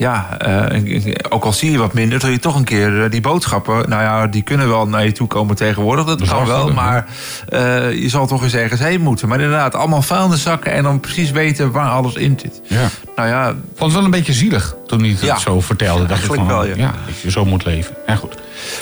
[0.04, 3.22] ja, eh, ook al zie je wat minder, dat je toch een keer eh, die
[3.22, 6.74] boodschappen, nou ja, die kunnen wel naar je toe komen tegenwoordig, dat Dat kan wel,
[6.74, 7.06] maar
[7.50, 9.28] eh, je zal toch eens ergens heen moeten.
[9.28, 12.62] Maar inderdaad, allemaal vuilniszakken en dan precies weten waar alles in zit.
[12.68, 12.88] ja.
[13.16, 15.38] Nou ja, vond wel een beetje zielig toen hij het Ja.
[15.38, 16.06] zo vertelde.
[16.06, 16.94] Dacht ik Eigenlijk van, wel, ja.
[17.06, 17.96] dat je zo moet leven.
[18.08, 18.36] Ja, goed.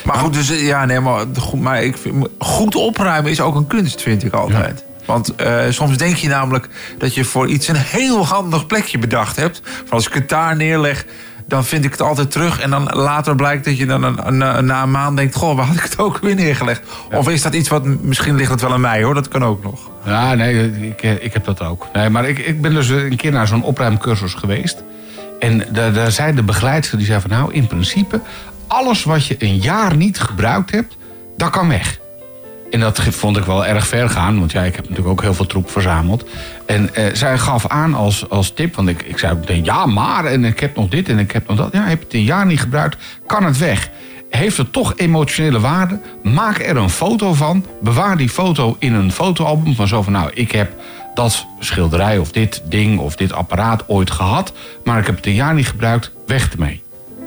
[0.03, 3.67] Maar goed, dus, ja, nee, maar, goed, maar ik vind, goed opruimen is ook een
[3.67, 4.83] kunst, vind ik altijd.
[5.11, 9.35] Want eh, soms denk je namelijk dat je voor iets een heel handig plekje bedacht
[9.35, 9.61] hebt.
[9.63, 11.05] Van als ik het daar neerleg,
[11.47, 12.59] dan vind ik het altijd terug.
[12.59, 15.35] En dan later blijkt dat je dan een, een- na een maand denkt...
[15.35, 16.81] goh, waar had ik het ook weer neergelegd?
[17.13, 17.85] Of is dat iets wat...
[17.85, 19.13] Misschien ligt het wel aan mij, hoor.
[19.13, 19.89] Dat kan ook nog.
[20.05, 21.87] Ja, nee, ik, eh, ik heb dat ook.
[21.93, 24.83] Nee, maar ik, ik ben dus een keer naar zo'n opruimcursus geweest.
[25.39, 27.29] En daar, daar zei de begeleidster, die zei van...
[27.29, 28.21] nou, in principe,
[28.67, 30.97] alles wat je een jaar niet gebruikt hebt,
[31.37, 31.99] dat kan weg.
[32.71, 35.33] En dat vond ik wel erg ver gaan, want ja, ik heb natuurlijk ook heel
[35.33, 36.25] veel troep verzameld.
[36.65, 40.25] En eh, zij gaf aan als, als tip, want ik, ik zei meteen ja, maar,
[40.25, 41.69] en ik heb nog dit en ik heb nog dat.
[41.71, 43.89] Ja, heb het een jaar niet gebruikt, kan het weg.
[44.29, 45.99] Heeft het toch emotionele waarde?
[46.23, 47.65] Maak er een foto van.
[47.81, 50.71] Bewaar die foto in een fotoalbum van zo van, nou, ik heb
[51.13, 54.53] dat schilderij of dit ding of dit apparaat ooit gehad,
[54.83, 56.83] maar ik heb het een jaar niet gebruikt, weg ermee.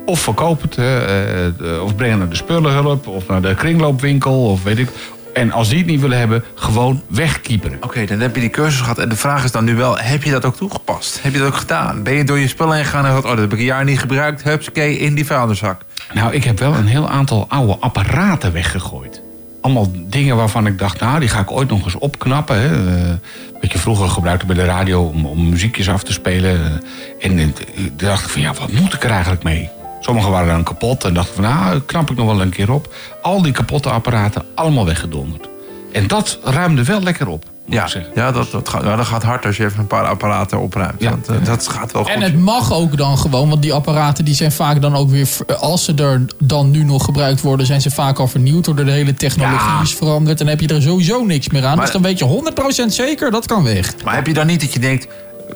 [0.07, 3.55] Of verkoop het, hè, eh, eh, of breng het naar de spullenhulp, of naar de
[3.55, 4.89] kringloopwinkel, of weet ik.
[5.35, 7.79] En als die het niet willen hebben, gewoon wegkieperen.
[7.81, 8.99] Oké, dan heb je die cursus gehad.
[8.99, 11.23] En de vraag is dan nu wel, heb je dat ook toegepast?
[11.23, 12.03] Heb je dat ook gedaan?
[12.03, 13.25] Ben je door je spullen heen gegaan en gezegd...
[13.25, 14.43] oh, dat heb ik een jaar niet gebruikt.
[14.43, 15.83] Hupsakee, in die vuilniszak.
[16.13, 19.23] Nou, ik heb wel een heel aantal oude apparaten weggegooid.
[19.61, 22.61] Allemaal dingen waarvan ik dacht, nou, die ga ik ooit nog eens opknappen.
[22.61, 22.97] Hè.
[22.97, 23.15] Eh,
[23.61, 26.81] wat je vroeger gebruikte bij de radio om, om muziekjes af te spelen.
[27.21, 29.71] Eh, En eh, toen dacht ik van, ja, wat moet ik er eigenlijk mee?
[30.05, 32.73] Sommige waren dan kapot en dacht ik van, nou, knap ik nog wel een keer
[32.73, 32.95] op.
[33.23, 35.49] Al die kapotte apparaten, allemaal weggedonderd.
[35.93, 39.47] En dat ruimde wel lekker op, Ja, ja dat, dat, gaat, nou, dat gaat hard
[39.47, 40.95] als je even een paar apparaten opruimt.
[41.03, 41.11] Ja.
[41.11, 42.13] Want, eh, dat gaat wel goed.
[42.13, 45.29] En het mag ook dan gewoon, want die apparaten die zijn vaak dan ook weer,
[45.59, 48.93] als ze er dan nu nog gebruikt worden, zijn ze vaak al vernieuwd doordat de
[48.93, 49.81] hele technologie Ja.
[49.83, 50.41] is veranderd.
[50.41, 51.77] En heb je er sowieso niks meer aan.
[51.77, 53.95] Maar- dus dan weet je 100% zeker, dat kan weg.
[54.05, 55.07] Maar heb je dan niet dat je denkt...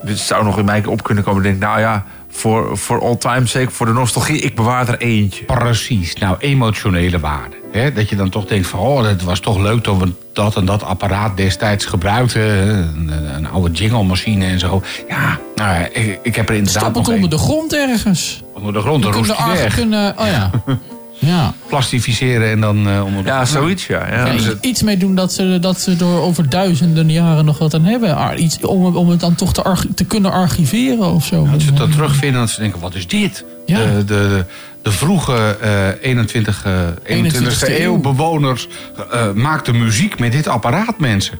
[0.05, 1.43] Het zou nog in mij op kunnen komen.
[1.43, 4.41] Denk, nou ja, voor, voor all time sake, voor de nostalgie...
[4.41, 5.45] ik bewaar er eentje.
[5.45, 7.57] Precies, nou emotionele waarde.
[7.73, 7.93] Hè?
[7.93, 10.65] Dat je dan toch denkt van, oh, het was toch leuk dat we dat en
[10.65, 12.43] dat apparaat destijds gebruikten.
[12.43, 14.83] Een, een oude jingle-machine en zo.
[15.09, 18.43] Ja, nou, ik, ik heb er inderdaad Stop het nog onder de grond ergens.
[18.55, 19.75] onder de grond, dan roest weg.
[19.75, 20.51] kunnen, oh ja.
[21.19, 21.55] ja.
[21.69, 24.07] Plastificeren en dan eh, onder de Ja, zoiets, ja.
[24.11, 24.27] ja.
[24.27, 27.59] Ja, Dus het- iets mee doen dat ze, dat ze er over duizenden jaren nog
[27.59, 28.17] wat aan hebben.
[28.17, 29.53] Ar- Iets om, om het dan toch
[29.95, 31.49] te, kunnen archiveren of zo.
[31.51, 33.45] Dat ze het dan terugvinden en dat ze denken, wat is dit?
[33.67, 33.79] Ja.
[33.79, 34.45] De, de,
[34.83, 36.73] de vroege eh 21, eh
[37.05, 38.69] 21 21e e eeuw bewoners
[39.11, 41.39] eh, maakten muziek met dit apparaat, mensen.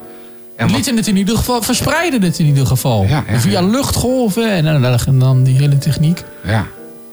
[0.57, 3.07] En wat, Lieten het in ieder geval, verspreiden het in ieder geval.
[3.09, 3.67] Ja, ja, Via ja.
[3.67, 6.25] luchtgolven en dan, en dan die hele techniek.
[6.45, 6.67] ja.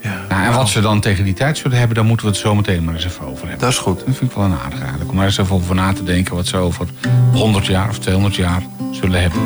[0.06, 0.26] Ja.
[0.30, 2.56] Nou, en wat ze dan tegen die tijd zullen hebben, daar moeten we het zo
[2.56, 3.60] meteen maar eens even over hebben.
[3.60, 4.06] Dat is goed.
[4.06, 5.10] Dat vind ik wel een aardige eigenlijk.
[5.10, 6.88] Om maar eens even over na te denken wat ze over
[7.34, 9.40] 100 jaar of 200 jaar zullen hebben.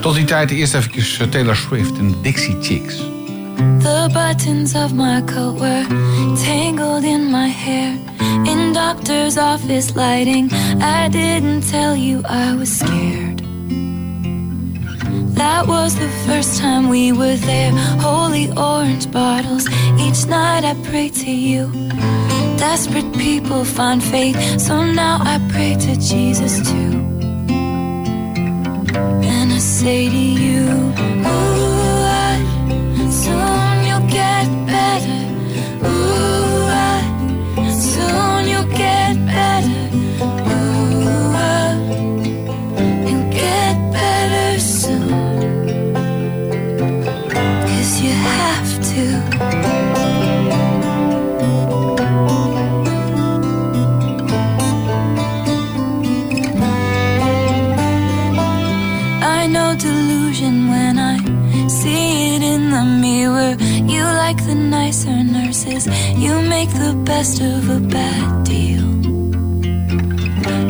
[0.00, 2.96] Tot die tijd eerst even Taylor Swift en Dixie Chicks.
[3.78, 5.86] The buttons of my coat were
[6.44, 7.92] tangled in my hair.
[8.44, 13.42] In doctor's office lighting, I didn't tell you I was scared.
[15.34, 17.72] That was the first time we were there.
[18.00, 19.66] Holy orange bottles.
[19.98, 21.70] Each night I pray to you.
[22.56, 26.92] Desperate people find faith, so now I pray to Jesus too.
[29.32, 30.62] And I say to you,
[31.30, 31.53] Ooh,
[67.24, 68.84] best of a bad deal.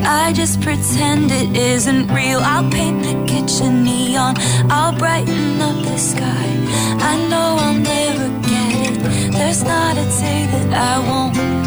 [0.06, 2.38] I just pretend it isn't real.
[2.38, 4.36] I'll paint the kitchen neon,
[4.70, 6.46] I'll brighten up the sky.
[7.10, 9.32] I know I'll never get it.
[9.32, 11.63] There's not a day that I won't.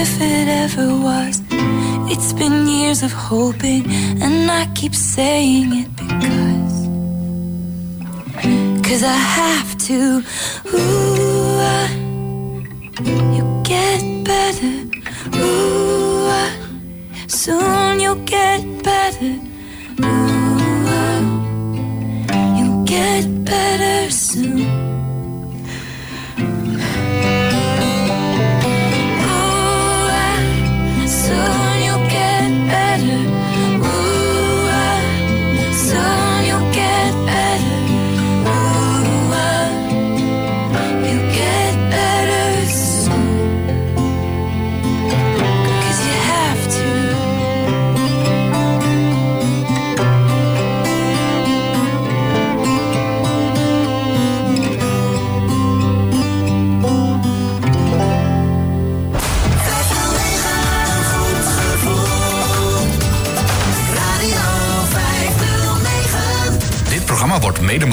[0.00, 1.42] if it ever was.
[2.12, 3.84] It's been years of hoping,
[4.24, 6.76] and I keep saying it because.
[8.86, 10.00] Cause I have to.
[10.74, 11.90] Ooh, ah,
[13.36, 14.76] you get better.
[15.36, 16.52] Ooh, ah,
[17.28, 19.49] soon you'll get better.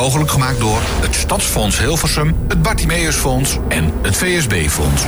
[0.07, 5.05] mogelijk gemaakt door het Stadsfonds Hilversum, het Bartimeusfonds en het VSB-fonds.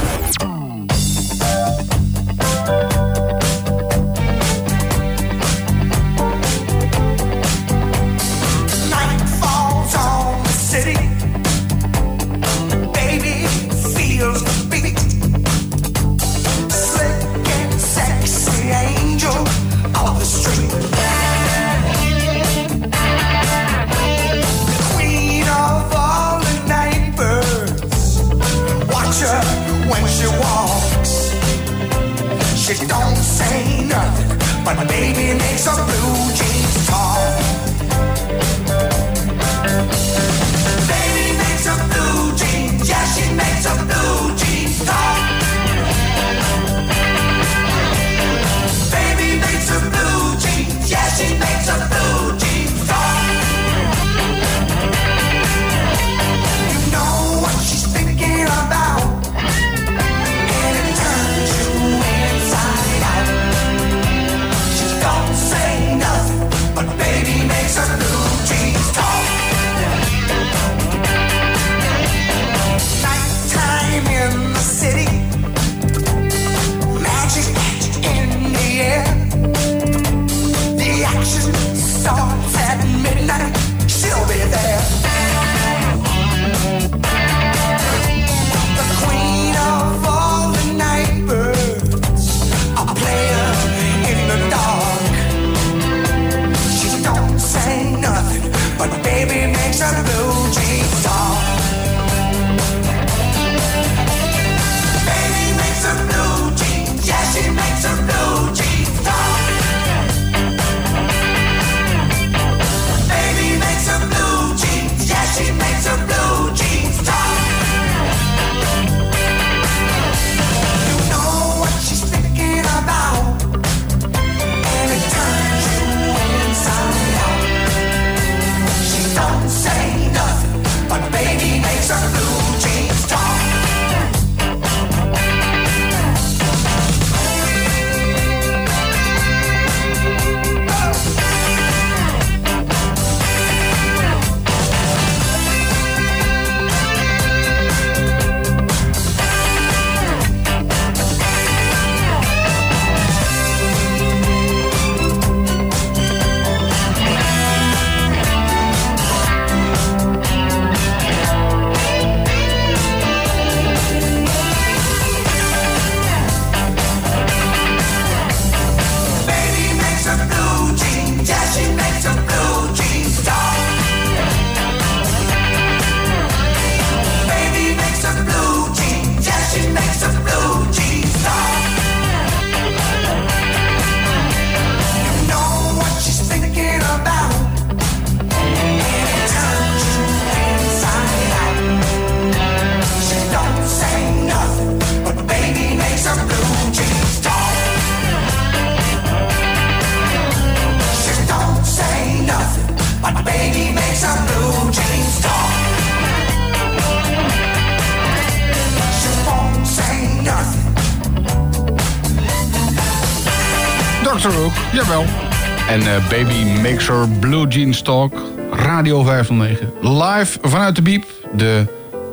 [216.10, 218.14] Baby Makes Her Blue Jeans Talk,
[218.52, 219.72] Radio 509.
[219.82, 221.66] Live vanuit de Biep, de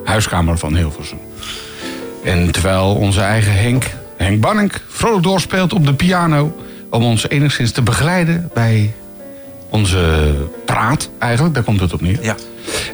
[0.05, 1.19] huiskamer van Hilversum.
[2.25, 3.85] En terwijl onze eigen Henk,
[4.17, 6.57] Henk Bannink, vrolijk doorspeelt op de piano...
[6.91, 8.93] om ons enigszins te begeleiden bij
[9.69, 10.35] onze
[10.65, 12.19] praat eigenlijk, daar komt het op neer.
[12.23, 12.35] Ja.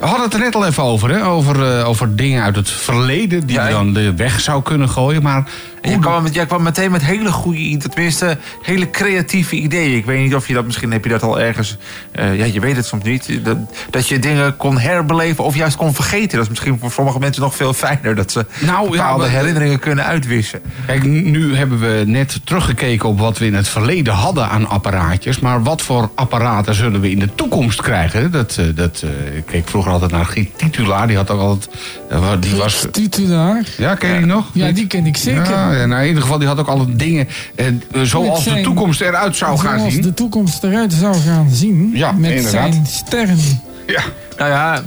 [0.01, 1.27] We hadden het er net al even over, hè?
[1.27, 4.89] Over, eh, over dingen uit het verleden die Ja, je dan de weg zou kunnen
[4.89, 5.23] gooien.
[5.23, 5.49] Maar
[5.83, 9.97] En je kwam, met- jij kwam meteen met hele goede, tenminste hele creatieve ideeën.
[9.97, 11.77] Ik weet niet of je dat, misschien heb je dat al ergens,
[12.13, 13.41] eh, ja je weet het soms niet.
[13.45, 13.57] Dat,
[13.91, 16.31] dat je dingen kon herbeleven of juist kon vergeten.
[16.37, 18.15] Dat is misschien voor sommige mensen nog veel fijner.
[18.15, 20.61] Dat ze Nou, ja, bepaalde maar- herinneringen kunnen uitwissen.
[20.87, 25.39] Kijk, nu hebben we net teruggekeken op wat we in het verleden hadden aan apparaatjes.
[25.39, 28.31] Maar wat voor apparaten zullen we in de toekomst krijgen?
[28.31, 29.11] Dat, eh, dat, eh,
[29.53, 31.07] keek vroeger altijd naar Giet Titula.
[31.07, 31.69] Die had ook altijd.
[32.09, 33.65] eh, die was, Titulaar.
[33.79, 34.51] ja, ken je die nog?
[34.53, 35.51] Ja, die ken ik zeker.
[35.51, 37.67] Ja, nou, in ieder geval, die had ook altijd dingen eh,
[38.03, 40.03] zoals de toekomst eruit zou gaan Zoals zien.
[40.03, 41.91] de toekomst eruit zou gaan zien.
[41.95, 42.73] Ja, met inderdaad.
[42.73, 43.39] zijn sterren.
[43.87, 44.03] Ja.
[44.39, 44.83] Nou ja,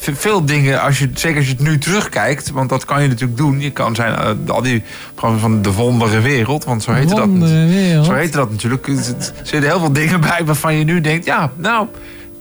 [0.00, 3.38] veel dingen, als je, zeker als je het nu terugkijkt, want dat kan je natuurlijk
[3.38, 3.60] doen.
[3.60, 4.82] Je kan zijn eh, al die
[5.14, 7.28] programma's van de wondere wereld, want zo heette dat.
[7.28, 8.06] Wereld.
[8.06, 8.86] Zo heette dat natuurlijk.
[8.86, 9.02] Er er
[9.42, 11.86] zitten heel veel dingen bij waarvan je nu denkt, ja, nou,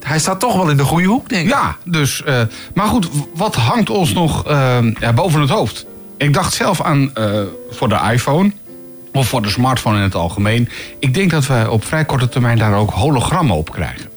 [0.06, 1.52] hij staat toch wel in de goede hoek, denk ik.
[1.52, 2.24] Ja, dus.
[2.24, 2.42] eh,
[2.74, 5.86] maar goed, wat hangt ons nog eh, ja, boven het hoofd?
[6.18, 8.52] Ik dacht zelf aan eh, voor de iPhone.
[9.14, 10.70] Of voor de smartphone in het algemeen.
[11.00, 14.10] Ik denk dat we op vrij korte termijn daar ook hologrammen op krijgen.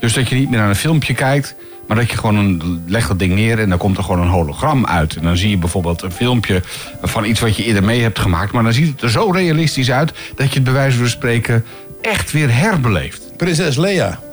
[0.00, 1.54] Dus dat je niet meer naar een filmpje kijkt.
[1.86, 4.28] Maar dat je gewoon een, leg dat ding neer en dan komt er gewoon een
[4.28, 5.16] hologram uit.
[5.16, 6.62] En dan zie je bijvoorbeeld een filmpje
[7.02, 8.52] van iets wat je eerder mee hebt gemaakt.
[8.52, 11.64] Maar dan ziet het er zo realistisch uit dat je het bij wijze van spreken
[12.00, 13.36] echt weer herbeleeft.
[13.36, 14.29] Prinses Leia.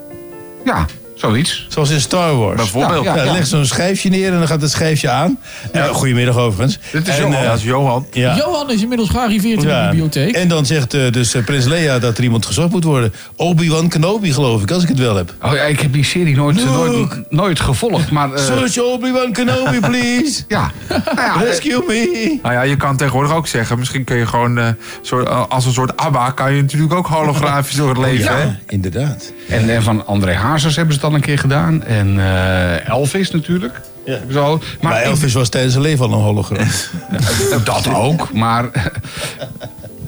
[0.67, 0.85] Ja,
[1.17, 1.65] zoiets.
[1.69, 2.55] Zoals in Star Wars.
[2.55, 3.03] Bijvoorbeeld.
[3.03, 3.31] Ja, Ja, er ja.
[3.33, 5.39] legt zo'n schijfje neer en dan gaat het schijfje aan.
[5.73, 6.79] Ja, goedemiddag overigens.
[6.91, 7.41] Dit is En, Johan.
[7.41, 8.05] eh, Dat is Johan.
[8.11, 8.35] ja.
[8.35, 10.35] Johan is inmiddels gearriveerd in de bibliotheek.
[10.35, 13.13] En dan zegt eh, dus eh, Prins Leia dat er iemand gezocht moet worden.
[13.35, 15.33] Obi-Wan Kenobi geloof ik, als ik het wel heb.
[15.41, 18.11] Oh ja, ik heb die serie nooit, nooit, nooit gevolgd.
[18.11, 20.43] Maar eh, Search Obi-Wan Kenobi, please.
[20.47, 20.71] ja.
[20.89, 22.39] Nou ja, Rescue me.
[22.41, 25.97] Nou ja, je kan tegenwoordig ook zeggen, misschien kun je gewoon soort, als een soort
[25.97, 28.35] ABBA, kan je natuurlijk ook holografisch door het leven.
[28.35, 28.41] hè?
[28.43, 29.31] Ja, inderdaad.
[29.49, 31.83] en, en van André Hazes hebben ze het al een keer gedaan.
[31.83, 33.81] En eh, Elvis natuurlijk.
[34.05, 34.19] Ja.
[34.31, 34.61] Zo.
[34.81, 36.57] Maar Elvis was tijdens zijn leven al een hologram.
[36.59, 38.69] Eh, dat ook, maar...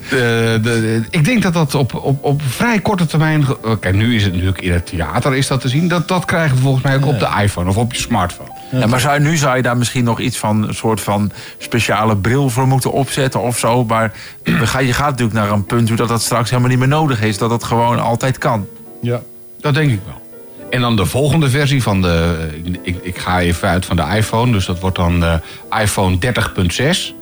[0.10, 3.46] de, de, ik denk dat dat op, op, op vrij korte termijn...
[3.80, 5.88] Kijk, nu is het natuurlijk in het theater is dat te zien.
[5.88, 8.50] Dat, dat krijgen we volgens mij ook op de iPhone of op je smartphone.
[8.72, 12.18] Ja, maar zou, nu zou je daar misschien nog iets van een soort van speciale
[12.18, 13.86] bril voor moeten opzetten of zo.
[13.86, 14.12] Maar
[14.44, 16.88] we gaan, je gaat natuurlijk naar een punt hoe dat, dat straks helemaal niet meer
[16.88, 17.38] nodig is.
[17.38, 18.68] Dat het gewoon altijd kan.
[19.02, 19.22] Ja.
[19.62, 20.29] Dat denk ik wel.
[20.70, 22.48] En dan de volgende versie van de...
[22.82, 24.52] Ik, ik, ga even uit van de iPhone.
[24.52, 25.40] Dus dat wordt dan de
[25.82, 27.14] iPhone 30.6.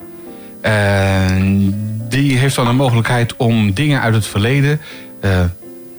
[0.62, 1.74] En
[2.10, 4.82] die heeft dan de mogelijkheid om dingen uit het verleden...
[5.22, 5.44] eh,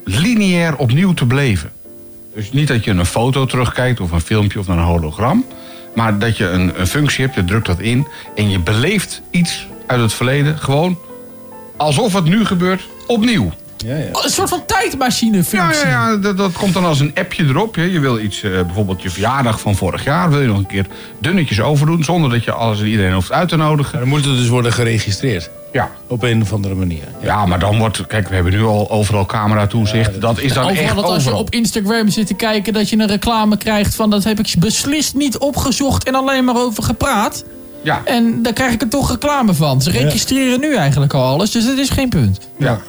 [0.05, 1.73] lineair opnieuw te beleven.
[2.35, 5.45] Dus niet dat je een foto terugkijkt of een filmpje of naar een hologram.
[5.95, 8.07] Maar dat je een, een functie hebt, je drukt dat in...
[8.37, 10.99] en je beleeft iets uit het verleden gewoon
[11.77, 13.53] alsof het nu gebeurt opnieuw.
[13.87, 14.05] Ja, ja.
[14.25, 15.87] Een soort van tijdmachine Ja, functie.
[15.87, 17.75] ja, ja dat, dat komt dan als een appje erop.
[17.75, 17.83] hè.
[17.83, 20.31] Je wil iets, eh, bijvoorbeeld je verjaardag van vorig jaar...
[20.31, 20.87] wil je nog een keer
[21.19, 22.05] dunnetjes overdoen...
[22.05, 23.99] zonder dat je alles en iedereen hoeft uit te Maar nodigen.
[23.99, 25.51] dan moet het dus worden geregistreerd.
[25.73, 25.91] Ja.
[26.07, 27.03] Op een of andere manier.
[27.23, 28.07] ja, maar dan wordt...
[28.07, 30.21] Kijk, we hebben nu al overal camera-toezicht.
[30.21, 32.73] dat is dan Overal echt dat als je op Instagram zit te kijken...
[32.73, 34.11] dat je een reclame krijgt van...
[34.11, 37.45] dat heb ik beslist niet opgezocht en alleen maar over gepraat.
[37.83, 39.83] Ja, En daar krijg ik er toch reclame van.
[39.83, 42.39] Ze registreren nu eigenlijk al alles, dus dat is geen punt.
[42.59, 42.81] ja.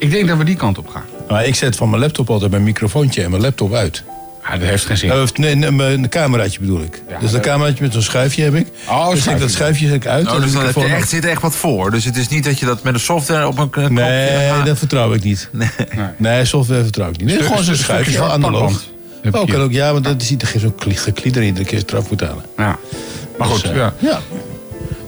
[0.00, 1.04] Ik denk dat we die kant op gaan.
[1.28, 4.02] Maar ik zet van mijn laptop altijd mijn microfoontje en mijn laptop uit.
[4.44, 5.10] Ja, dat heeft geen zin.
[5.10, 7.02] Eh, Of, nee, nee, mijn cameraatje bedoel ik.
[7.08, 8.66] Ja, dus een dat- cameraatje met zo'n schuifje heb ik.
[8.88, 9.44] Oh, dus ik schuifje.
[9.44, 10.26] dat schuifje zet ik uit.
[10.28, 11.90] Oh, en dus dan heb je echt, zit er echt wat voor.
[11.90, 13.94] Dus het is niet dat je dat met een software op een knopje...
[13.94, 15.48] Nee, dat vertrouw ik niet.
[16.16, 17.26] Nee, software vertrouw ik niet.
[17.26, 18.82] Nee, Stuk- gewoon zo'n schuifje, gewoon analoog.
[19.32, 19.58] Oh, hier.
[19.60, 21.48] ook, ja, want dat ziet er geen zo'n kli- geklieder in.
[21.48, 22.44] Iedere keer eraf moet halen.
[22.56, 22.78] Ja.
[23.38, 23.94] Maar goed, Dus, eh, ja.
[23.98, 24.20] ja.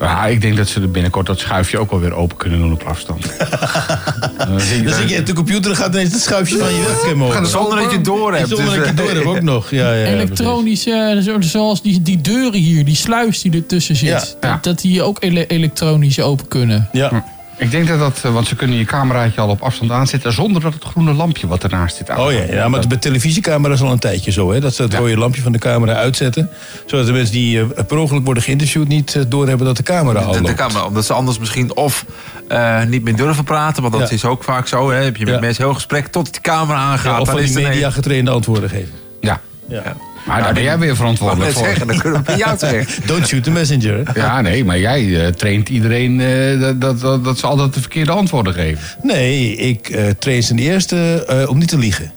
[0.02, 2.72] Ja, ik denk dat ze er binnenkort dat schuifje ook wel weer open kunnen doen
[2.72, 3.24] op afstand.
[4.48, 7.46] Dan zie je- op de computer en gaat ineens het schuifje van je webcam over.
[7.46, 8.48] Zonder dat je door hebt.
[8.48, 9.70] Zonder Dus, dat je eh, door hebt ook nog.
[9.70, 14.36] Ja, ja, Elektronisch, eh, zo- zoals die, die deuren hier, die sluis die ertussen zit.
[14.40, 14.58] Ja.
[14.62, 16.88] Dat, die ook ele- elektronisch open kunnen.
[16.92, 17.24] Ja.
[17.62, 20.62] Ik denk dat dat, eh, want ze kunnen je cameraatje al op afstand aanzetten zonder
[20.62, 22.20] dat het groene lampje wat ernaast zit aan.
[22.20, 24.52] Oh ja, ja, maar bij televisiecamera's al een tijdje zo.
[24.52, 24.98] Hè, dat ze het Ja.
[24.98, 26.50] rode lampje van de camera uitzetten.
[26.86, 30.20] Zodat de mensen die eh, per ongeluk worden geïnterviewd niet eh, doorhebben dat de camera
[30.20, 30.54] al De, de loopt.
[30.56, 32.04] camera, omdat ze anders misschien of
[32.48, 33.82] eh, niet meer durven praten.
[33.82, 34.14] Want dat Ja.
[34.14, 34.90] is ook vaak zo.
[34.90, 35.02] Hè.
[35.04, 35.40] Heb je met Ja.
[35.40, 37.04] mensen heel gesprek tot de camera aangaat.
[37.14, 38.92] Ja, of dan van is die media getrainde antwoorden geven.
[39.20, 39.40] Ja.
[39.68, 39.82] Ja.
[40.24, 41.64] Maar daar ben jij weer verantwoordelijk voor.
[41.64, 42.98] zeggen, dan kunnen we bij jou terecht.
[43.08, 44.02] Don't shoot the messenger.
[44.14, 47.80] Ja, nee, maar jij eh, traint iedereen eh, dat, dat, dat, dat ze altijd de
[47.80, 48.82] verkeerde antwoorden geven.
[49.02, 52.12] Nee, ik eh train ze de eerste eh, om niet te liegen.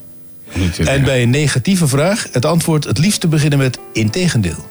[0.54, 4.66] Niet, eh, En bij een negatieve vraag het antwoord het liefst te beginnen met integendeel.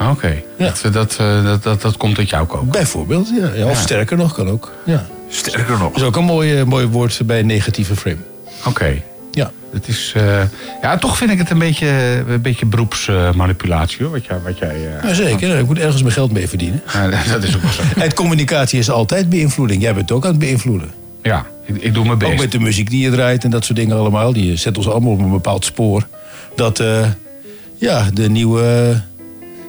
[0.00, 0.72] Oké, Ja.
[0.82, 2.70] dat, dat, eh, dat, dat, dat komt uit jouw kook.
[2.70, 3.50] Bijvoorbeeld, ja.
[3.54, 3.80] ja of Ja.
[3.80, 4.72] sterker nog, kan ook.
[4.84, 5.06] Ja.
[5.28, 5.92] Sterker nog.
[5.92, 8.16] Dat is ook een mooi, mooi woord bij een negatieve frame.
[8.66, 9.02] Oké.
[9.36, 9.50] Ja.
[9.72, 10.42] Het is, eh,
[10.82, 11.86] ja, toch vind ik het een beetje,
[12.28, 14.12] een beetje beroepsmanipulatie, hoor.
[14.12, 15.58] Wat jij, wat jij, Ja, zeker.
[15.58, 16.82] Ik moet ergens mijn geld mee verdienen.
[16.92, 17.82] ja, dat is ook wel zo.
[18.00, 19.82] En communicatie is altijd beïnvloeding.
[19.82, 20.90] Jij bent ook aan het beïnvloeden.
[21.22, 22.40] Ja, ik, ik doe mijn Ook best.
[22.42, 24.32] met de muziek die je draait en dat soort dingen allemaal.
[24.32, 26.06] Die zet ons allemaal op een bepaald spoor.
[26.54, 27.06] Dat, eh,
[27.76, 29.00] ja, de nieuwe...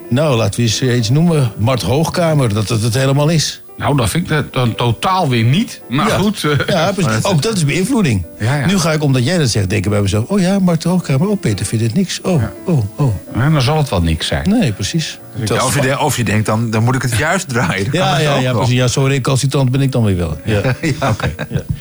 [0.10, 1.52] nou, laten we eens iets noemen.
[1.58, 3.62] Mart Hoogkamer, dat het het helemaal is.
[3.78, 5.82] Nou, dat vind ik dan totaal weer niet.
[5.90, 6.18] Maar ja.
[6.18, 6.44] goed.
[6.44, 7.24] eh, Ja, precies.
[7.32, 8.26] ook dat is beïnvloeding.
[8.40, 8.66] Ja.
[8.66, 10.26] Nu ga ik, omdat jij dat zegt, denken bij mezelf...
[10.28, 12.22] oh ja, Mart Hoogkamer, oh Peter vindt het niks.
[12.22, 13.16] Oh, oh, oh.
[13.36, 14.50] ja, dan zal het wel niks zijn.
[14.50, 15.20] Nee, precies.
[15.46, 17.84] Ja, of, je de- of je denkt, dan, dan moet ik het juist draaien.
[17.84, 18.74] Dat kan Ja, dus ja, ja, precies.
[18.74, 20.38] Ja, zo recalcitrant ben ik dan weer wel.
[20.46, 20.62] Ja.
[21.00, 21.16] Ja.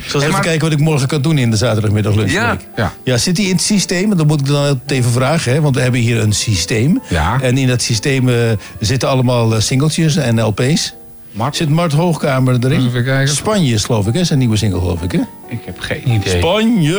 [0.07, 2.31] Zal even kijken wat ik morgen kan doen in de zaterdagmiddag.
[2.31, 2.57] Ja.
[2.77, 2.93] Ja.
[3.05, 4.17] Ja, zit die in het systeem?
[4.17, 5.61] Dan moet ik dan even vragen, hè?
[5.61, 7.01] want we hebben hier een systeem.
[7.09, 7.39] Ja.
[7.41, 8.35] En in dat systeem eh,
[8.81, 10.95] zitten allemaal eh, singeltjes en LP's.
[11.37, 11.57] Mart?
[11.57, 12.87] Zit Mart Hoogkamer erin?
[12.87, 13.35] Even kijken.
[13.35, 14.25] Spanje is geloof ik, hè?
[14.25, 15.21] Zijn nieuwe single geloof ik, hè?
[15.49, 16.39] Ik heb geen idee.
[16.39, 16.99] Spanje!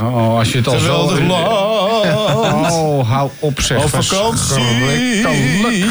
[0.00, 1.06] Oh, als je het al zo...
[1.06, 2.72] Geweldig land!
[2.72, 3.82] Oh, hou op zeg.
[3.84, 5.24] Op vakantie!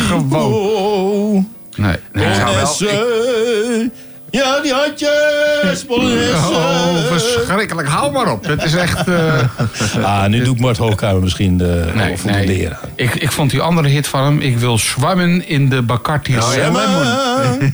[0.07, 0.53] Gewoon.
[0.53, 1.43] Oh,
[1.75, 2.35] Nee, nee.
[2.35, 3.89] zou wel-.
[4.32, 5.86] Ja, die handjes!
[5.88, 6.34] Polonaise!
[6.36, 7.88] Oh, verschrikkelijk.
[7.88, 8.45] Hou maar op.
[8.45, 9.07] Het is echt...
[9.07, 11.91] eh, Ah, nu doe ik Mart Hoogkamer misschien de
[12.23, 12.69] nee.
[12.95, 14.39] Ik, ik vond die andere hit van hem.
[14.39, 16.49] Ik wil zwemmen in de Bacardi ja.
[16.49, 16.82] Lemon.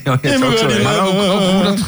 [0.04, 0.82] Ja, het ja.
[0.82, 1.78] Maar ook, ook hoe dat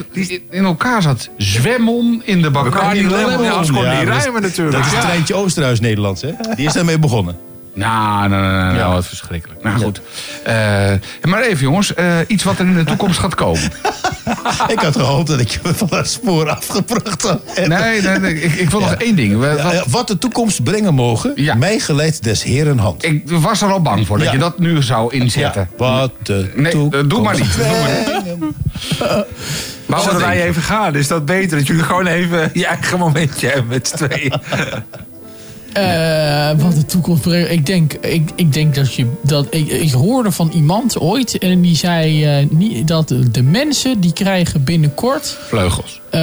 [0.51, 1.29] in elkaar zat.
[1.37, 3.73] Zwemmon in de Bacardi Lemon, ja, die
[4.07, 4.77] dat is- rijmen natuurlijk.
[4.77, 5.01] Dat is Ja.
[5.01, 6.31] Treintje Oosterhuis Nederlands, hè?
[6.57, 7.37] Die is daarmee begonnen.
[7.77, 8.93] Nou, nou, nou, nou, Ja.
[8.93, 9.62] wat verschrikkelijk.
[9.62, 10.01] Nou goed.
[10.45, 10.55] Eh,
[11.22, 13.62] maar even jongens, eh, iets wat er in de toekomst gaat komen.
[14.74, 17.41] ik had gehoopt dat ik je van dat spoor afgebracht had.
[17.66, 19.33] Nee, nee, nee ik, ik wil nog één ding.
[19.33, 21.55] Ja, wat- ja, wat de toekomst brengen mogen, Ja.
[21.55, 23.05] mij geleid des heren hand.
[23.05, 24.33] ik was er al bang voor dat Ja.
[24.33, 25.68] je dat nu zou inzetten.
[25.77, 27.55] Wat de Nee, toekomst eh, doe maar niet.
[27.57, 29.24] Doe maar niet.
[29.87, 30.95] Maar wij even gaan?
[30.95, 31.59] Is dat beter?
[31.59, 34.33] Dat jullie gewoon even je eigen momentje hebben met z'n tweeën.
[35.77, 37.51] Eh, wat de toekomst brengt.
[37.51, 39.07] Ik denk, ik, ik denk dat je.
[39.22, 41.39] Dat, ik, ik hoorde van iemand ooit.
[41.39, 45.37] En die zei eh, niet, dat de mensen die krijgen binnenkort.
[45.49, 46.01] Vleugels.
[46.11, 46.20] eh,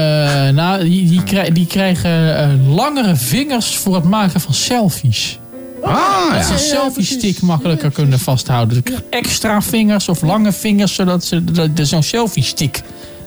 [0.49, 5.39] nou, die, die, krij- die krijgen eh, langere vingers voor het maken van selfies.
[5.84, 6.54] Ah, Dat ze ja.
[6.54, 8.76] een selfie stick makkelijker kunnen vasthouden.
[8.76, 11.43] Ze krijgen extra vingers of lange vingers, zodat ze
[11.82, 12.82] zo'n selfie stick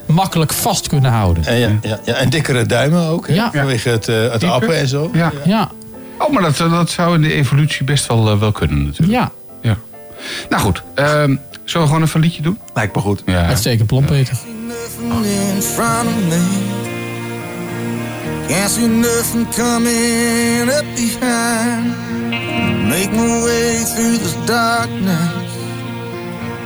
[0.05, 1.45] makkelijk vast kunnen houden.
[1.45, 3.33] En, ja, ja, ja, en dikkere duimen ook, hè?
[3.33, 3.51] Ja.
[3.53, 5.09] vanwege het, eh, het appen en zo.
[5.13, 5.31] Ja.
[5.45, 5.71] Ja,
[6.17, 9.11] Oh, maar dat, dat zou in de evolutie best wel, eh, wel kunnen natuurlijk.
[9.19, 9.31] ja.
[9.61, 9.77] Ja.
[10.49, 12.59] Nou goed, ehm, zullen we gewoon even een liedje doen?
[12.73, 13.21] Lijkt me goed.
[13.25, 13.45] Ja.
[13.45, 14.37] Uitstekend plan, Peter.
[18.47, 21.95] Can't see nothing coming up behind.
[22.87, 25.51] Make my way through this darkness.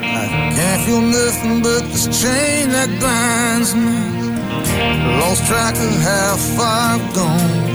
[0.02, 4.00] I can't feel nothing but this chain that binds me.
[5.20, 7.71] Lost track of how far I've gone.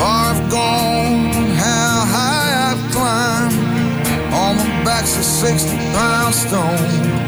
[0.00, 1.30] Far I've gone,
[1.60, 3.52] how high I've climbed.
[4.32, 7.20] On my back's a 60 pound stone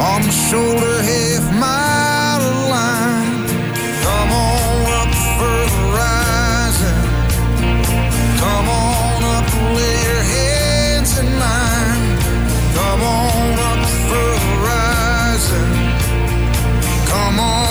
[0.00, 3.46] on the shoulder, half mile of line.
[4.04, 7.04] Come on up for the rising.
[8.42, 12.04] Come on up, lay your hands in mine.
[12.78, 15.72] Come on up for the rising.
[17.12, 17.67] Come on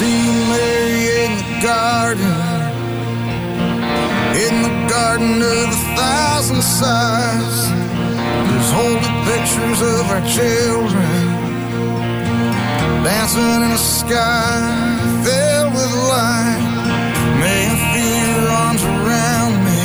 [0.00, 2.38] see Mary in the garden,
[4.44, 7.58] in the garden of a thousand sighs.
[8.48, 11.20] There's holy pictures of our children
[13.04, 14.56] dancing in a sky
[15.24, 16.64] filled with light.
[17.42, 19.84] May I feel your arms around me.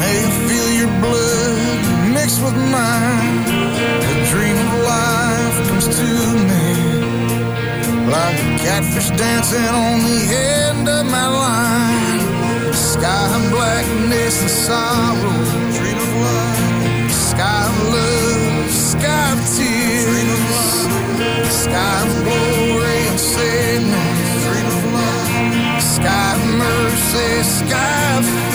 [0.00, 1.82] May I feel your blood
[2.16, 3.38] mixed with mine.
[4.08, 6.08] The dream of life comes to
[6.48, 6.53] me
[8.06, 12.72] like a catfish dancing on the end of my line.
[12.72, 15.40] Sky of blackness and sorrow,
[15.76, 17.10] dream of love.
[17.12, 20.44] Sky of love, sky of tears.
[21.64, 25.82] Sky of glory and sadness, dream of love.
[25.82, 28.53] Sky of mercy, sky of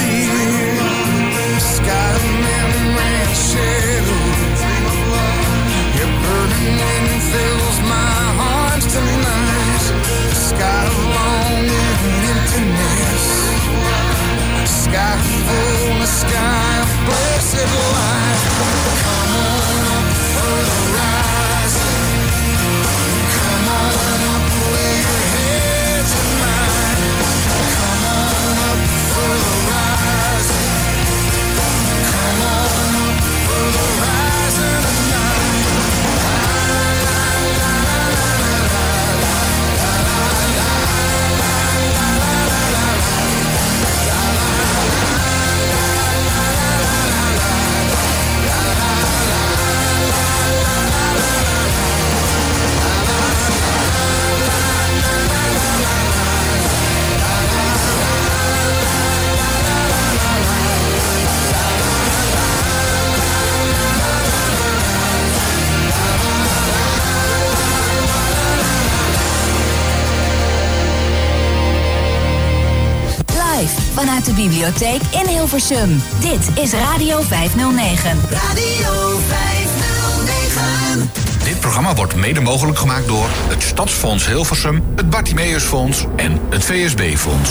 [74.80, 76.02] in Hilversum.
[76.20, 78.18] Dit is Radio 509.
[78.30, 81.10] Radio 509.
[81.44, 87.50] Dit programma wordt mede mogelijk gemaakt door het Stadsfonds Hilversum, het Bartimeusfonds en het VSB-fonds.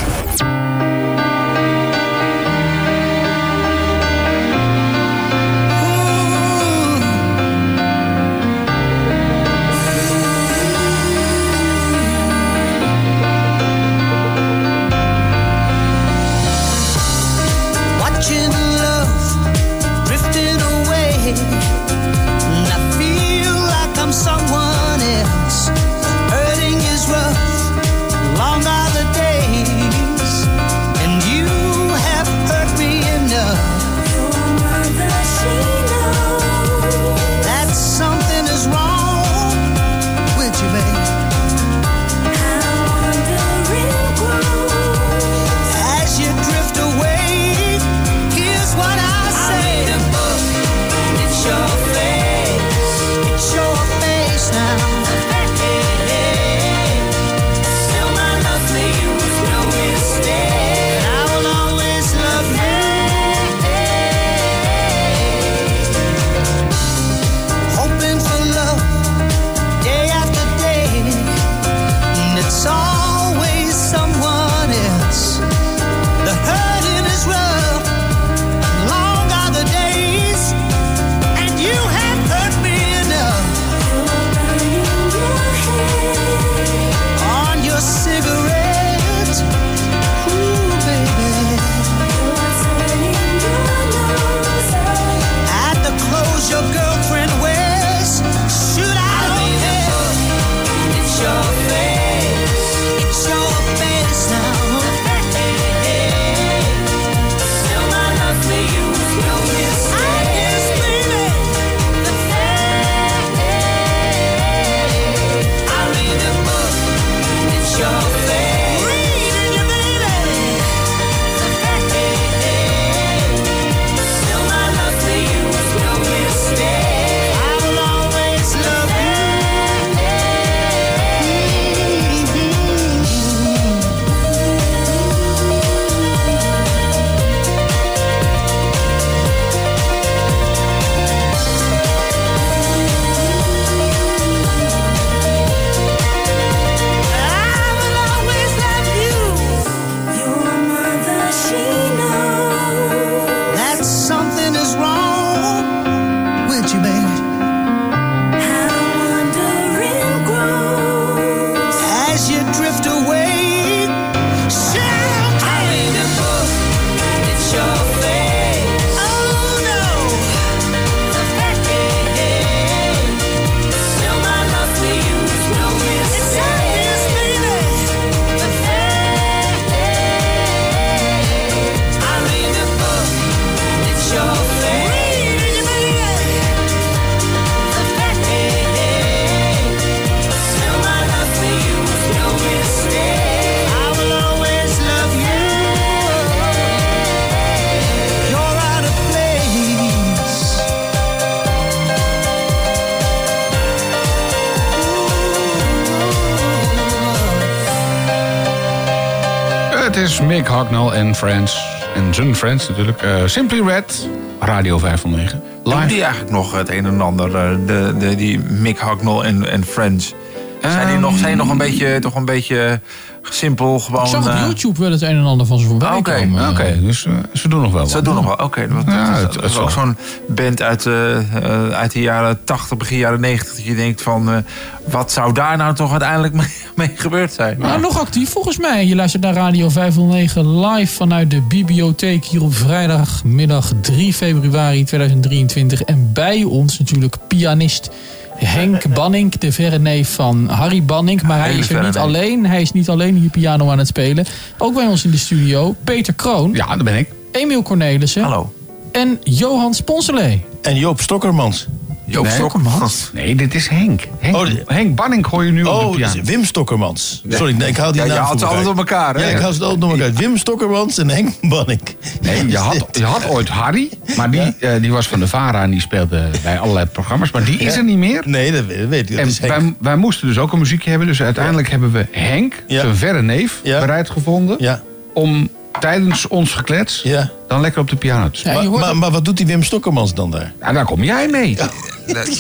[210.60, 211.62] Hucknall en Friends.
[211.96, 213.02] En zijn Friends natuurlijk.
[213.02, 214.08] Eh, Simply Red,
[214.40, 215.42] Radio 509.
[215.64, 215.88] Doen Live.
[215.88, 217.36] die eigenlijk nog het een en ander?
[217.36, 220.14] eh, De, de, die Mick Hucknall en, en Friends.
[220.62, 222.80] Zijn die nog, zijn die nog een beetje, toch een beetje
[223.22, 224.04] simpel gewoon...
[224.04, 226.50] Ik zag op eh, YouTube wel het een en ander van ze voorbij Oké, komen.
[226.50, 227.92] Oké, dus eh, ze doen nog wel wat.
[227.92, 228.68] Ze doen nog wel, oké.
[228.68, 229.98] dat Ja, dat is, dat ook zo'n
[230.28, 233.56] band uit, eh, uit de jaren 80, begin jaren 90.
[233.56, 234.38] Dat je denkt van, eh,
[234.86, 237.58] wat zou daar nou toch uiteindelijk mee, mee gebeurd zijn?
[237.60, 238.86] Nou, nog actief volgens mij.
[238.86, 245.82] Je luistert naar Radio 509 live vanuit de bibliotheek hier op vrijdagmiddag 3 februari 2023.
[245.82, 247.90] En bij ons natuurlijk pianist
[248.36, 251.22] Henk Banning, de verre neef van Harry Banning.
[251.22, 252.46] Maar hij is er niet alleen.
[252.46, 254.26] Hij is niet alleen hier piano aan het spelen.
[254.58, 257.10] Ook bij ons in de studio Peter Kroon, Ja, daar ben ik.
[257.32, 258.54] Emiel Cornelissen Hallo.
[258.92, 260.44] en Johan Sponselee.
[260.62, 261.68] En Joop Stokkermans.
[262.10, 262.34] Joop Nee.
[262.34, 263.10] Stokkermans.
[263.14, 264.08] Nee, dit is Henk.
[264.20, 266.22] Henk, Oh, Henk Banning hoor je nu op Oh, de piano.
[266.24, 267.22] Wim Stokkermans.
[267.30, 269.24] Sorry, nee, ik hou die Ja, je haalt ze altijd door elkaar, hè?
[269.24, 270.14] Ja, ik hou ze altijd door elkaar.
[270.14, 271.96] Wim Stokkermans en Henk Bannik.
[272.22, 275.62] Nee, je had, je had ooit Harry, maar die, eh, die was van de VARA
[275.64, 277.32] en die speelde bij allerlei programma's.
[277.32, 278.22] Maar die is er niet meer.
[278.26, 279.18] Nee, dat weet, ik.
[279.18, 281.08] En wij, wij moesten dus ook een muziekje hebben.
[281.08, 282.82] Dus uiteindelijk hebben we Henk, Ja.
[282.82, 283.80] zijn verre neef, Ja.
[283.80, 284.56] bereid gevonden...
[284.60, 284.82] Ja,
[285.14, 285.50] om
[285.80, 287.30] tijdens ons geklets ja.
[287.48, 288.72] dan lekker op de piano te spelen.
[288.72, 290.54] maar, maar wat doet die Wim Stokkermans dan daar?
[290.60, 291.58] Nou, daar kom jij mee.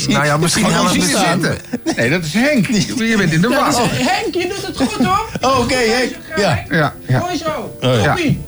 [0.07, 1.41] Nou ja, misschien Ga je helpt zien het staan?
[1.41, 1.57] zitten.
[1.95, 2.67] Nee, dat is Henk.
[2.67, 3.70] Je bent in de war.
[3.70, 3.76] is-
[4.07, 5.26] Henk, je doet het goed hoor.
[5.51, 6.11] Oh, oké, Henk.
[6.36, 6.63] Ja.
[6.70, 7.78] Ja, ja, Mooi zo.
[7.82, 8.01] Oh,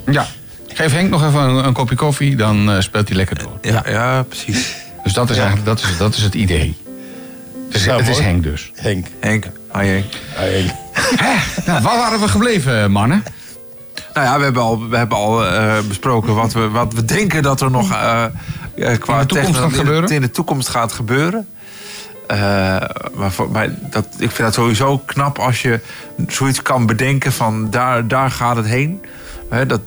[0.06, 0.28] ja.
[0.74, 3.58] Geef Henk nog even een, een kopje koffie, dan eh, speelt hij lekker door.
[3.62, 4.76] Ja, ja, precies.
[5.04, 6.78] Dus dat is eigenlijk dat is, dat is het idee.
[7.68, 8.20] Het is, Nou, het is.
[8.20, 8.72] Henk dus.
[8.76, 9.06] Henk.
[9.20, 10.06] Henk, hi Henk.
[10.36, 10.72] Ah, Henk.
[11.66, 13.24] Nou, waar waren we gebleven, mannen?
[14.14, 17.44] Nou ja, we hebben al, we hebben al eh, besproken wat we, wat we denken
[17.44, 18.32] dat er nog eh, eh,
[19.00, 20.10] qua In de toekomst gaat gebeuren?
[20.10, 21.48] In de toekomst gaat gebeuren.
[22.28, 22.38] Eh,
[23.14, 25.80] maar voor dat, ik vind dat sowieso knap als je
[26.28, 29.02] zoiets kan bedenken van daar, daar gaat het heen.
[29.68, 29.82] Dat,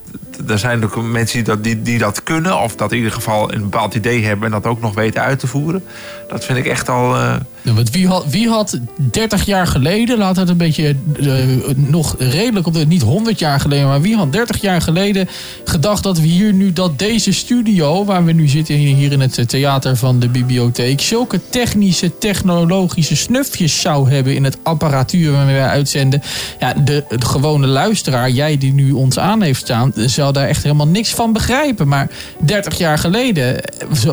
[0.48, 3.52] er zijn ook mensen die dat, die, die dat kunnen, of dat in ieder geval
[3.52, 5.84] een bepaald idee hebben en dat ook nog weten uit te voeren.
[6.28, 7.14] Dat vind ik echt al.
[7.16, 11.34] eh, Ja, want wie, had, wie had 30 jaar geleden, laat het een beetje eh,
[11.74, 15.28] nog redelijk op de, niet 100 jaar geleden, maar wie had 30 jaar geleden
[15.64, 19.48] gedacht dat we hier nu, dat deze studio, waar we nu zitten hier in het
[19.48, 25.66] theater van de bibliotheek, zulke technische, technologische snufjes zou hebben in het apparatuur waarmee wij
[25.68, 26.22] uitzenden.
[26.60, 30.62] Ja, de, de gewone luisteraar, jij die nu ons aan heeft staan, zou daar echt
[30.62, 31.88] helemaal niks van begrijpen.
[31.88, 32.08] Maar
[32.38, 33.60] 30 jaar geleden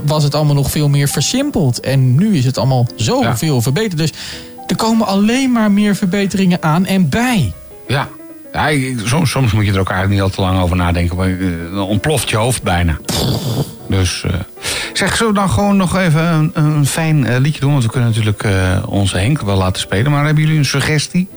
[0.04, 1.80] was het allemaal nog veel meer versimpeld.
[1.80, 3.38] En nu is het allemaal zo Ja.
[3.38, 3.98] veel verbeterd.
[3.98, 4.12] Dus
[4.68, 7.52] er komen alleen maar meer verbeteringen aan en bij.
[7.88, 8.08] Ja.
[8.54, 8.70] ja
[9.04, 11.16] soms, soms moet je er ook eigenlijk niet al te lang over nadenken.
[11.16, 12.98] want, eh, Dan ontploft je hoofd bijna.
[13.88, 14.34] Dus eh,
[14.94, 17.72] zeg, we dan gewoon nog even een, een fijn eh, liedje doen?
[17.72, 18.46] Want we kunnen natuurlijk
[18.86, 20.12] onze Henk wel laten spelen.
[20.12, 21.28] Maar hebben jullie een suggestie?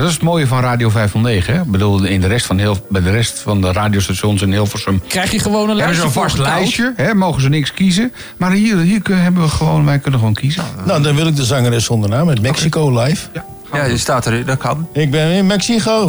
[0.00, 1.54] Dat is het mooie van Radio 509.
[1.54, 1.60] Hè?
[1.60, 5.02] Ik bedoel, in de rest van heel, bij de rest van de radiostations in Hilversum...
[5.08, 6.58] Krijg je gewoon een Hebben lijstje ze een vast voorgetouwd.
[6.60, 7.14] lijstje, hè?
[7.14, 8.12] mogen ze niks kiezen.
[8.36, 10.64] Maar hier, hier kun- hebben we gewoon, wij kunnen gewoon kiezen.
[10.84, 13.26] Nou, dan wil ik de zangeres zonder naam met Mexico live.
[13.32, 14.88] Ja, ja, je staat er, dat kan.
[14.92, 16.06] Ik ben in Mexico.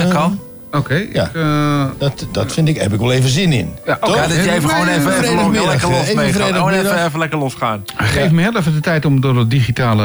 [0.00, 0.40] Dat kan.
[0.76, 1.24] Oké, Ja.
[1.24, 3.74] ik, eh, Dat, dat vind ik, heb ik wel even zin in.
[3.86, 3.98] Ja?
[4.02, 6.32] Ja, dat je even gewoon even, even, vrijdagmiddag, lekker los even.
[6.54, 7.84] Gewoon even, even lekker losgaan.
[7.96, 10.02] Geef me heel even de tijd om door het digitale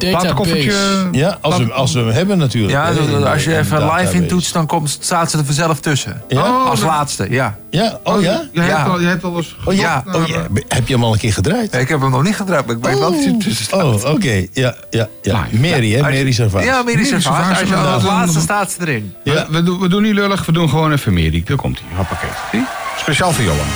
[0.00, 0.74] eh, platenkoffertje...
[1.12, 2.72] Ja, als we, als we hem hebben natuurlijk.
[2.72, 2.88] Ja,
[3.32, 4.02] als je even database.
[4.04, 6.22] live intoetst, dan komt, staat ze er vanzelf tussen.
[6.28, 6.40] Ja?
[6.40, 7.56] Als laatste, ja.
[7.70, 8.42] Ja, oh ja?
[8.52, 8.76] Jij, Ja.
[8.76, 10.24] Hebt al, jij hebt al eens Oh ja, oh.
[10.68, 11.74] Heb je hem al een keer gedraaid?
[11.74, 13.82] Ik heb hem nog niet gedraaid, maar ik weet wel dat hij tussen staat.
[13.82, 14.46] Oh, oké.
[14.52, 15.46] Ja, ja, ja.
[15.50, 15.96] Mary, hè?
[15.96, 16.64] Je- Mary Servaas.
[16.64, 17.58] Ja, Mary Servaas.
[17.58, 19.14] Als je als laatste staat ze erin.
[19.24, 19.32] Ja.
[19.32, 21.42] We, we, doen, we doen niet lullig, we doen gewoon even Mary.
[21.44, 21.96] Daar komt hij.
[21.96, 22.30] Hoppakee.
[22.50, 22.64] Zie?
[22.96, 23.66] Speciaal voor Johan.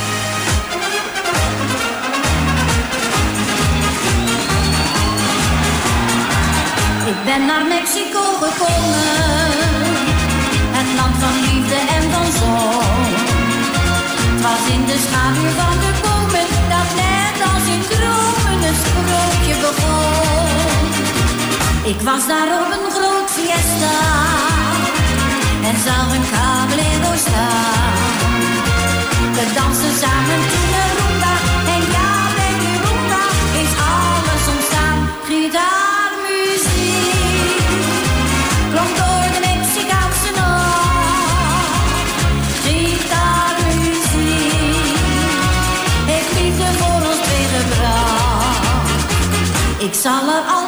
[7.05, 9.51] Ik ben naar Mexico gekomen,
[10.77, 13.13] het land van liefde en van zon.
[14.31, 19.55] Het was in de schaduw van de bomen dat net als in dromen een sprookje
[19.65, 20.85] begon.
[21.93, 24.50] Ik was daar op een groot fiesta
[25.71, 26.25] en zag een
[27.17, 27.93] staan.
[29.35, 31.33] We dansen samen toen de rumba
[31.75, 33.23] en ja, bij de rumba
[33.63, 34.99] is alles ontstaan.
[35.27, 36.69] Gitaarmuziek
[38.71, 41.95] klonk door de Mexicaanse nacht.
[42.65, 44.11] Gitaarmuziek
[46.11, 48.69] heeft liefde voor ons twee gebracht.
[49.77, 50.60] Ik zal er altijd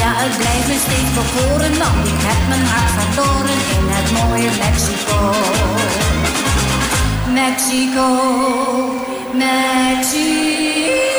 [0.00, 4.50] Ja, het blijft me steeds bekoren, want ik heb mijn hart verloren in het mooie
[4.64, 5.18] Mexico.
[7.40, 8.08] Mexico,
[9.32, 11.09] Mexico.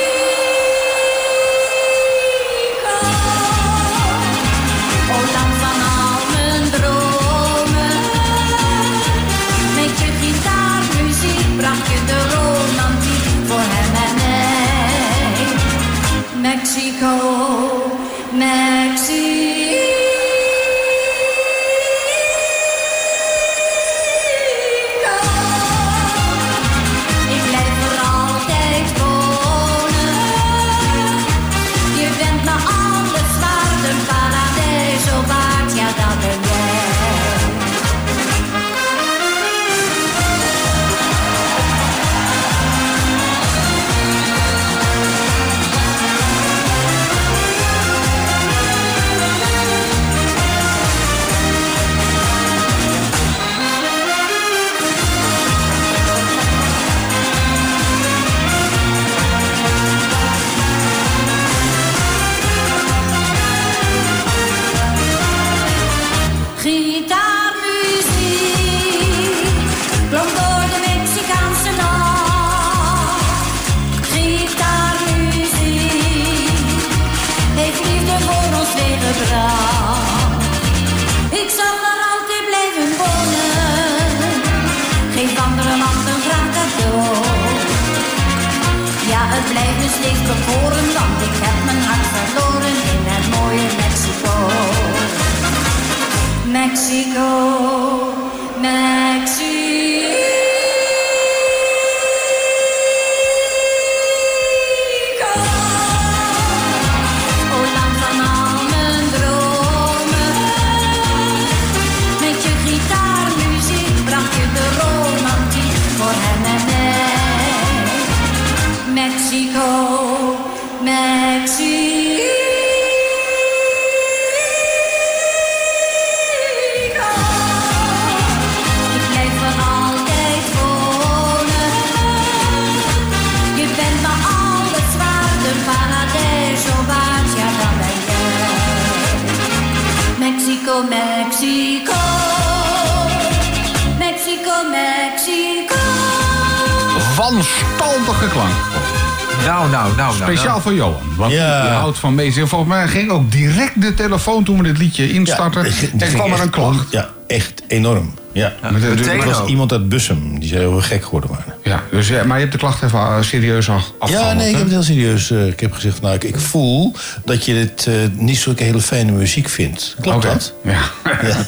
[151.21, 151.61] Want Ja.
[151.61, 152.49] die houdt van bezig.
[152.49, 155.65] Volgens mij ging ook direct de telefoon toen we dit liedje instarten.
[155.65, 156.91] ging en kwam er een klacht.
[156.91, 158.13] Ja, echt enorm.
[158.33, 158.53] Ja.
[158.61, 159.47] Er was ook.
[159.49, 161.53] iemand uit Bussum, die zei dat we gek geworden waren.
[161.63, 164.35] Ja, dus, ja, maar je hebt de klacht even eh, serieus af- afgehandeld.
[164.37, 165.31] Ja, nee, ik heb het heel serieus.
[165.31, 166.93] eh, ik heb gezegd, nou, ik, ik voel
[167.25, 169.95] dat je dit eh, niet zulke hele fijne muziek vindt.
[170.01, 170.53] Klopt dat?
[170.63, 170.79] Ja.
[171.27, 171.45] Ja.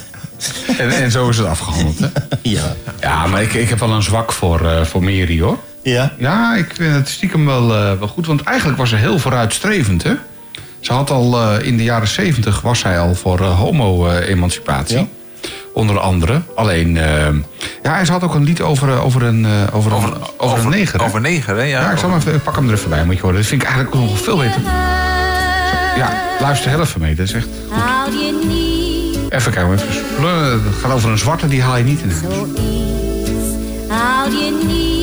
[0.78, 1.98] en, en zo is het afgehandeld.
[1.98, 2.06] Hè?
[2.42, 2.74] Ja.
[3.00, 5.58] Ja, maar ik, ik heb wel een zwak voor, eh voor Mary, hoor.
[5.84, 6.12] Ja?
[6.18, 8.26] Ja, ik vind het stiekem wel, eh, wel goed.
[8.26, 10.14] Want eigenlijk was ze heel vooruitstrevend, hè?
[10.80, 14.98] Ze had al eh, in de jaren zeventig was zij al voor eh, homo-emancipatie.
[14.98, 15.06] Ja.
[15.74, 16.40] Onder andere.
[16.54, 16.98] Alleen,
[17.82, 20.68] ja, en ze had ook een lied over, over een, eh, over, een, over, een
[20.68, 21.00] neger.
[21.00, 21.06] hè?
[21.06, 21.62] Over neger, hè?
[21.62, 23.36] Ja, Ja, ik, zal even, ik pak hem er even bij, moet je horen.
[23.36, 24.60] Dat vind ik eigenlijk nog veel beter.
[25.96, 27.14] Ja, luister heel even mee.
[27.14, 27.48] Dat is echt...
[27.70, 29.88] Haal je niet Even kijken, even.
[30.64, 32.22] Het gaat over een zwarte, die haal je niet in huis.
[34.32, 34.93] je niet.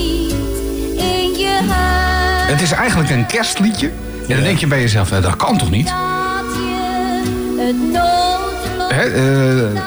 [2.51, 3.87] Het is eigenlijk een kerstliedje.
[4.27, 5.93] En dan denk je bij jezelf, dat kan toch niet?
[8.89, 9.81] Hè, eh,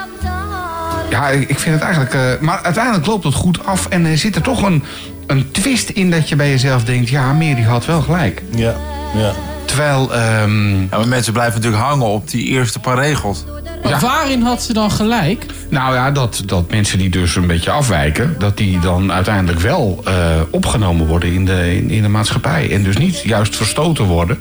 [1.11, 2.15] ja, ik ik vind het eigenlijk...
[2.15, 3.87] eh, maar uiteindelijk loopt het goed af.
[3.89, 4.85] En er zit er toch een,
[5.27, 7.09] een twist in dat je bij jezelf denkt...
[7.09, 8.43] ja, Mary had wel gelijk.
[8.55, 8.75] Ja.
[9.15, 9.33] ja.
[9.65, 10.15] Terwijl...
[10.15, 13.45] ehm, Ja, maar mensen blijven natuurlijk hangen op die eerste paar regels.
[13.89, 14.01] Ja.
[14.01, 15.47] Waarin had ze dan gelijk?
[15.69, 18.35] Nou ja, dat, dat mensen die dus een beetje afwijken...
[18.39, 20.15] dat die dan uiteindelijk wel eh,
[20.51, 22.71] opgenomen worden in de, in, in de maatschappij.
[22.71, 24.39] En dus niet juist verstoten worden.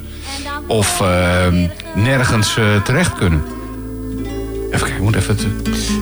[0.66, 3.42] Of ehm, nergens eh, terecht kunnen.
[4.70, 5.36] Even kijken, ik moet even...
[5.36, 5.46] Het,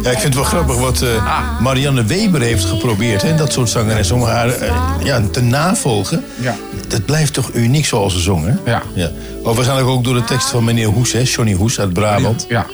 [0.03, 3.23] Ja, ik vind het wel grappig wat eh, Marianne Weber heeft geprobeerd.
[3.23, 6.25] Hè, dat soort zangeressen, om haar eh, ja, te navolgen.
[6.41, 6.57] Ja.
[6.89, 8.71] Dat blijft toch uniek zoals ze zong, hè?
[8.71, 8.83] Ja.
[8.95, 9.11] ja.
[9.45, 11.23] Maar waarschijnlijk ook door de tekst van meneer Hoes, hè?
[11.25, 12.47] Johnny Hoes uit Brabant.
[12.49, 12.67] ja.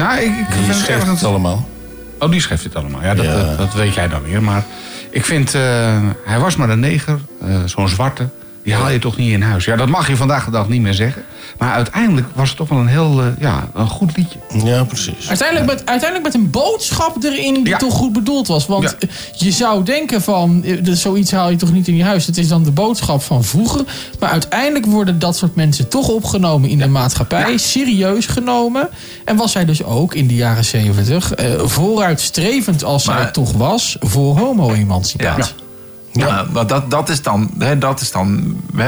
[0.00, 1.68] Nou, ik, ik Die vind het allemaal.
[2.18, 3.02] Oh, die schrijft het allemaal.
[3.02, 3.44] Ja, dat, Ja.
[3.44, 4.42] Dat, dat weet jij dan weer.
[4.42, 4.64] Maar
[5.10, 8.28] ik vind, eh, hij was maar een neger, eh, zo'n zwarte.
[8.64, 9.64] Die haal je toch niet in huis.
[9.64, 11.22] Ja, dat mag je vandaag de dag niet meer zeggen.
[11.58, 14.38] Maar uiteindelijk was het toch wel een heel, eh, ja, een goed liedje.
[14.64, 15.28] Ja, precies.
[15.28, 17.76] Uiteindelijk met, uiteindelijk met een boodschap erin die Ja.
[17.76, 18.66] toch goed bedoeld was.
[18.66, 19.08] Want Ja.
[19.36, 22.26] je zou denken van, eh, zoiets haal je toch niet in je huis.
[22.26, 23.84] Het is dan de boodschap van vroeger.
[24.20, 27.56] Maar uiteindelijk worden dat soort mensen toch opgenomen in de maatschappij.
[27.58, 28.88] Serieus genomen.
[29.24, 33.52] En was zij dus ook in de jaren zeventig eh, vooruitstrevend als zij Maar- toch
[33.52, 35.54] was voor homo-emancipatie.
[36.12, 38.86] Ja, maar dat, dat is dan, hè, dat is dan hè,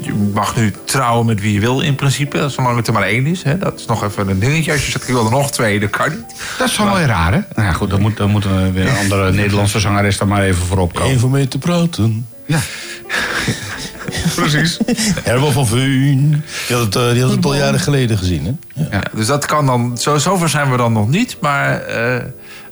[0.00, 3.26] je mag nu trouwen met wie je wil in principe, zolang het er maar één
[3.26, 3.42] is.
[3.42, 3.58] Hè.
[3.58, 4.72] Dat is nog even een dingetje.
[4.72, 6.34] Als je zegt, ik wil er nog twee, dat kan niet.
[6.58, 7.40] Dat is wel weer raar, hè?
[7.54, 10.42] Nou ja, goed, dan, moet, dan moeten we weer een andere Nederlandse zangeres er maar
[10.42, 11.12] even voor opkomen.
[11.12, 12.26] Even mee te praten.
[12.46, 12.58] Ja.
[14.34, 14.78] Precies.
[15.22, 16.42] Herman van Veen.
[16.66, 18.84] Die had het, eh, die had het al jaren geleden gezien, hè?
[18.90, 19.98] Ja, dus dat kan dan.
[19.98, 21.36] Zo, zover zijn we dan nog niet.
[21.40, 22.24] Maar eh,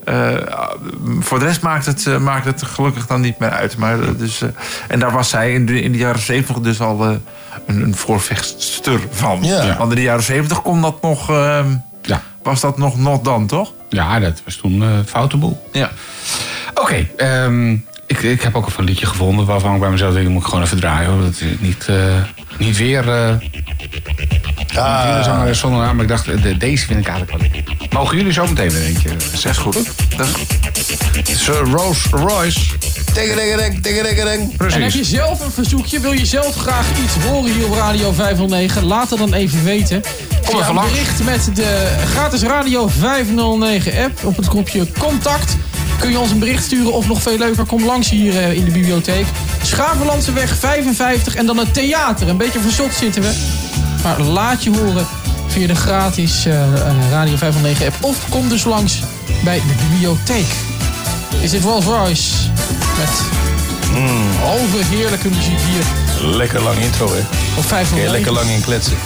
[0.05, 0.37] eh,
[1.21, 3.77] voor de rest maakt het, eh, maakt het gelukkig dan niet meer uit.
[3.77, 4.43] Maar, eh, dus,
[4.89, 7.23] en daar was zij in de, in de jaren zeventig dus al een,
[7.67, 9.39] een voorvechtster van.
[9.43, 9.77] Ja.
[9.77, 11.31] Want in de jaren zeventig kon dat nog.
[11.31, 11.65] eh,
[12.03, 12.23] Ja.
[12.43, 13.73] Was dat nog not dan, toch?
[13.89, 15.69] Ja, dat was toen een foute boel.
[15.73, 15.91] Ja.
[16.75, 17.73] Oké, ehm,
[18.07, 20.65] ik, ik heb ook een liedje gevonden waarvan ik bij mezelf denk, moet ik gewoon
[20.65, 21.11] even draaien.
[21.11, 21.23] Hoor.
[21.23, 21.89] Dat is niet,
[22.59, 23.05] niet weer
[24.77, 25.53] Ah.
[25.53, 27.93] zonder naam, maar ik dacht, eh, de- deze vind ik eigenlijk wel leuk.
[27.93, 29.75] Mogen jullie zo meteen weer eentje Dat is goed.
[30.17, 30.47] Dat is goed.
[31.17, 32.61] Het is eh, Rolls Royce.
[33.13, 34.41] Tegerengereng, tegerengereng.
[34.43, 34.95] En heb Precies.
[34.95, 36.01] je zelf een verzoekje?
[36.01, 38.85] Wil je zelf graag iets horen hier op Radio 509?
[38.85, 40.03] Laat het dan even weten.
[40.43, 40.91] Via even een langs.
[40.91, 45.57] bericht met de gratis Radio 509 app op het knopje contact.
[45.99, 48.65] Kun je ons een bericht sturen of nog veel leuker, kom langs hier eh, in
[48.65, 49.27] de bibliotheek.
[49.63, 52.29] Schavenlandseweg 55 en dan het theater.
[52.29, 53.33] Een beetje verzot zitten we.
[54.03, 55.07] Maar laat je horen
[55.47, 58.05] via de gratis eh, eh, Radio 509 app.
[58.05, 58.99] Of kom dus langs
[59.45, 60.47] bij de bibliotheek.
[61.41, 62.33] Is dit Rolls Royce
[62.99, 63.11] met
[64.45, 65.85] overheerlijke muziek hier
[66.37, 67.19] Lekker lang intro, hè?
[67.19, 68.03] op Kun 509.
[68.05, 68.97] je lekker lang in kletsen.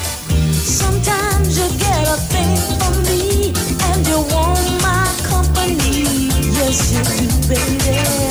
[0.67, 3.51] Sometimes you get a thing from me
[3.93, 6.07] and you want my company.
[6.41, 8.24] Yes, you do, baby.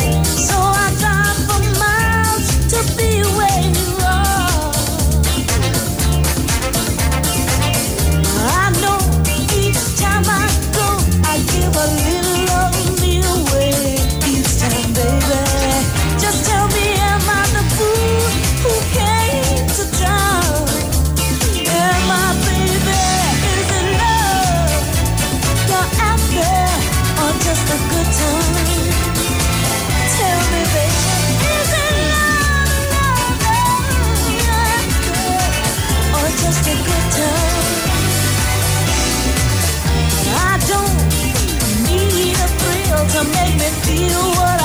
[43.95, 44.62] Feel what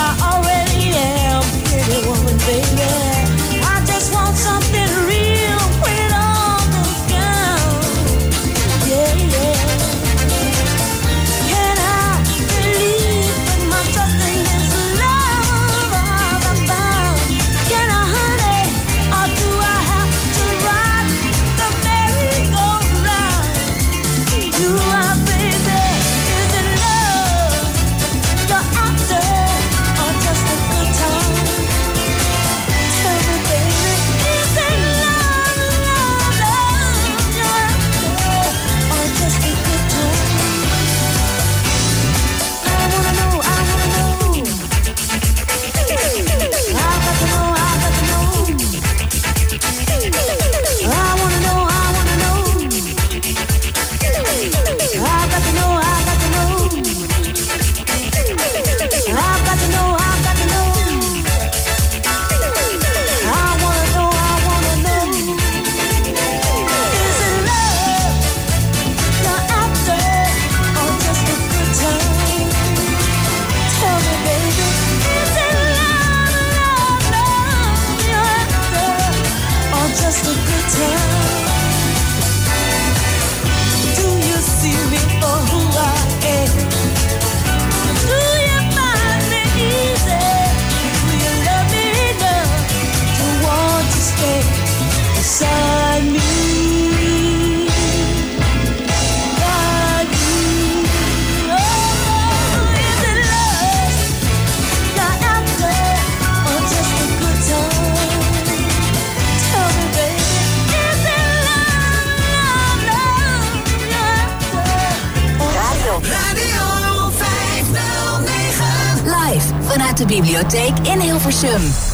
[121.29, 121.88] Hilversum.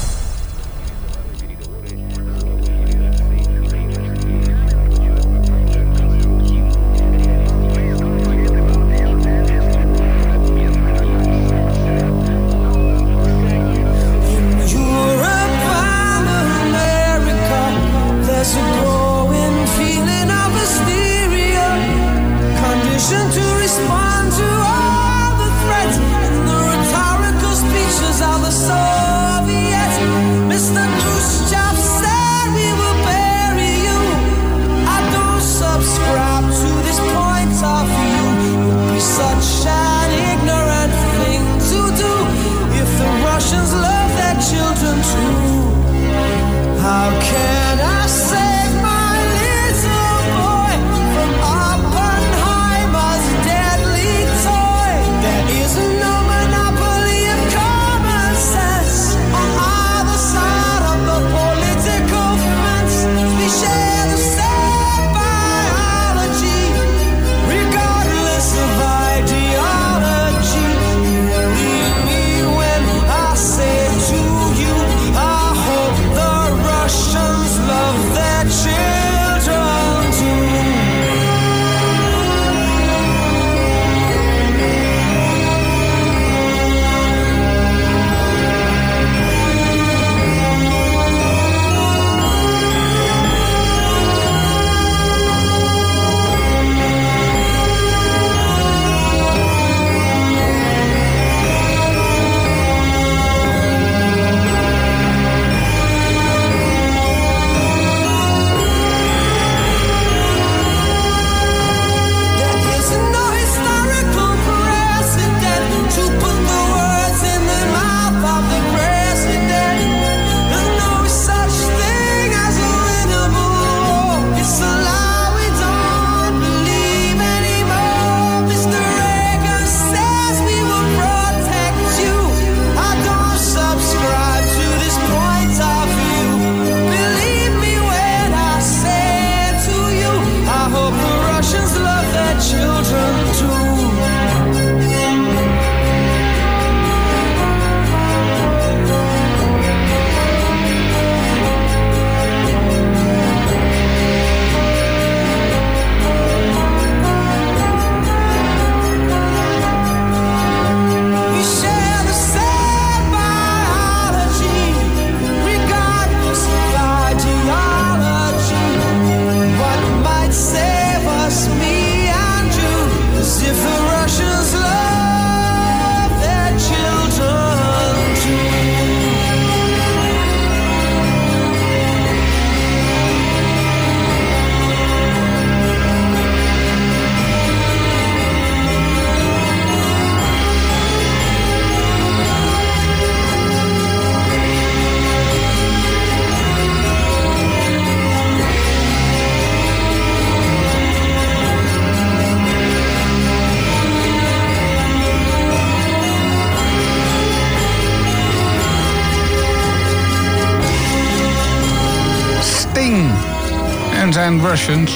[214.55, 214.93] Russians.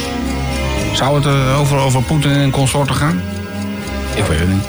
[0.94, 3.22] Zou het eh, over, over Poetin en consorten gaan?
[4.14, 4.64] Ik weet het niet.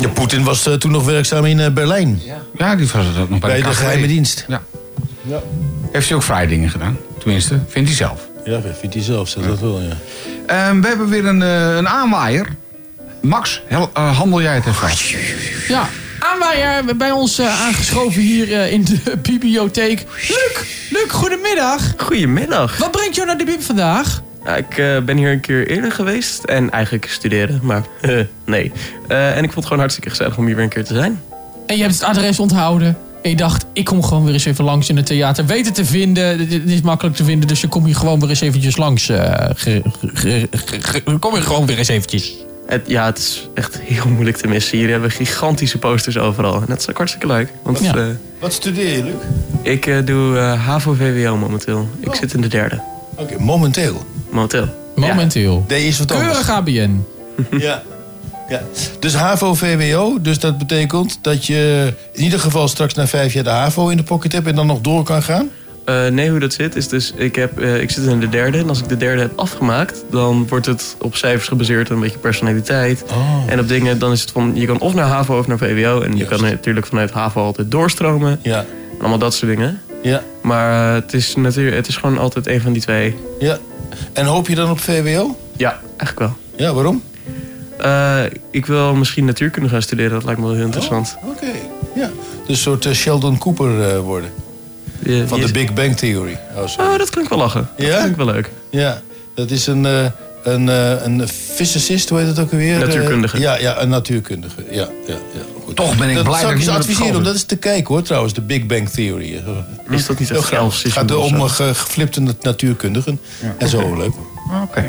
[0.00, 2.20] Ja, Poetin was eh, toen nog werkzaam in eh, Berlijn.
[2.56, 3.74] Ja, die was het ook nog bij, Bij de KGB.
[3.78, 4.44] geheime dienst.
[4.48, 4.62] Ja.
[5.92, 6.96] Heeft hij ook vrije dingen gedaan?
[7.18, 8.20] Tenminste, vindt hij zelf.
[8.44, 9.96] Ja, vindt hij zelf, zegt dat wel, ja.
[10.46, 12.46] Ehm, we hebben weer een, eh, een aanwaaier.
[13.22, 15.14] Max, hel- eh, handel jij het even af?
[15.68, 15.88] Ja,
[16.18, 18.98] aanwaaier bij ons aangeschoven hier in de
[19.30, 20.04] bibliotheek.
[20.28, 21.94] Luc, Luc, goedemiddag.
[21.96, 22.76] Goedemiddag.
[22.76, 24.22] Wat brengt jou naar de bib vandaag?
[24.44, 27.82] Ja, ik eh, ben hier een keer eerder geweest en eigenlijk studeren, maar
[28.46, 28.72] nee.
[29.08, 31.20] Eh, en ik vond het gewoon hartstikke gezellig om hier weer een keer te zijn.
[31.66, 32.96] En je hebt het adres onthouden.
[33.22, 35.46] En je dacht, ik kom gewoon weer eens even langs in het theater.
[35.46, 36.38] Weet het te vinden.
[36.38, 37.48] Dit dit is makkelijk te vinden.
[37.48, 39.08] Dus je kom hier gewoon weer eens eventjes langs.
[39.08, 39.82] eh, ge-
[40.14, 42.34] ge- ge- ge- kom hier gewoon weer eens eventjes.
[42.66, 44.78] Het, ja, het is echt heel moeilijk te missen.
[44.78, 46.54] Hier hebben we gigantische posters overal.
[46.54, 47.48] En dat is ook hartstikke leuk.
[47.62, 47.94] Want Ja.
[47.96, 48.04] eh,
[48.40, 49.12] Wat studeer je, Luc?
[49.62, 51.88] ik eh, doe eh, HAVO-VWO momenteel.
[52.00, 52.80] Ik zit in de derde.
[53.48, 54.06] Momenteel.
[54.30, 54.68] Momenteel.
[54.94, 55.64] Momenteel.
[55.68, 56.28] Nee, is wat anders.
[56.28, 57.04] Keurig ABN.
[57.58, 57.82] Ja.
[58.48, 58.62] ja.
[58.98, 63.50] Dus HAVO-VWO, dus dat betekent dat je in ieder geval straks na vijf jaar de
[63.50, 65.50] HAVO in de pocket hebt en dan nog door kan gaan?
[65.84, 68.58] Eh, nee, hoe dat zit is dus, ik, heb, eh, ik zit in de derde.
[68.58, 71.90] En als ik de derde heb afgemaakt, dan wordt het op cijfers gebaseerd.
[71.90, 73.04] Een beetje personaliteit.
[73.46, 76.00] En op dingen, dan is het van, je kan of naar HAVO of naar VWO.
[76.00, 78.38] En je kan natuurlijk vanuit HAVO altijd doorstromen.
[78.42, 78.58] Ja.
[78.58, 79.80] En allemaal dat soort dingen.
[80.02, 80.22] Ja.
[80.48, 83.16] Maar eh, het, is natuurlijk, het is gewoon altijd een van die twee.
[83.38, 83.58] Ja.
[84.12, 85.36] En hoop je dan op VWO?
[85.56, 86.36] Ja, eigenlijk wel.
[86.56, 87.02] Ja, waarom?
[87.78, 88.20] Eh,
[88.50, 90.10] ik wil misschien natuurkunde gaan studeren.
[90.10, 91.16] Dat lijkt me wel heel interessant.
[91.24, 91.46] Oké.
[91.94, 92.10] Ja.
[92.46, 94.30] Dus een soort eh, Sheldon Cooper worden.
[95.02, 96.38] Je- Van de Big Bang Theory.
[96.56, 96.62] Oh.
[96.78, 97.68] Oh, dat klinkt wel lachen.
[97.76, 97.98] Dat Ja?
[97.98, 98.50] vind ik wel leuk.
[98.70, 99.00] Ja,
[99.34, 99.84] dat is een,
[100.42, 100.66] een,
[101.04, 102.78] een physicist, hoe heet het ook alweer?
[102.78, 103.38] Natuurkundige.
[103.40, 104.64] Ja, ja, een natuurkundige.
[104.70, 105.40] Ja, ja, ja.
[105.74, 107.56] Toch ben ik dat blij zou dat ik op adviseren school om dat eens te
[107.56, 109.42] kijken hoor, trouwens, de Big Bang Theory.
[109.90, 110.58] Is dat niet echt graag.
[110.60, 113.20] Elf Het gaat om ge- geflipte nat- natuurkundigen.
[113.58, 114.12] En zo, leuk.
[114.62, 114.84] Oké.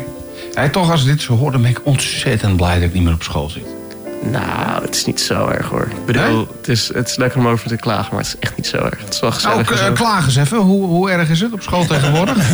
[0.54, 3.02] Ja, toch, als ik dit zo hoor, dan ben ik ontzettend blij dat ik niet
[3.02, 3.64] meer op school zit.
[4.30, 5.88] Nou, het is niet zo erg hoor.
[5.90, 8.56] Ik bedoel, het, is, het is lekker om over te klagen, maar het is echt
[8.56, 8.98] niet zo erg.
[9.04, 9.70] Het is wel gezellig.
[9.70, 9.92] Nou, zo.
[9.92, 10.58] klaag eens even.
[10.58, 12.36] Hoe, hoe erg is het op school tegenwoordig?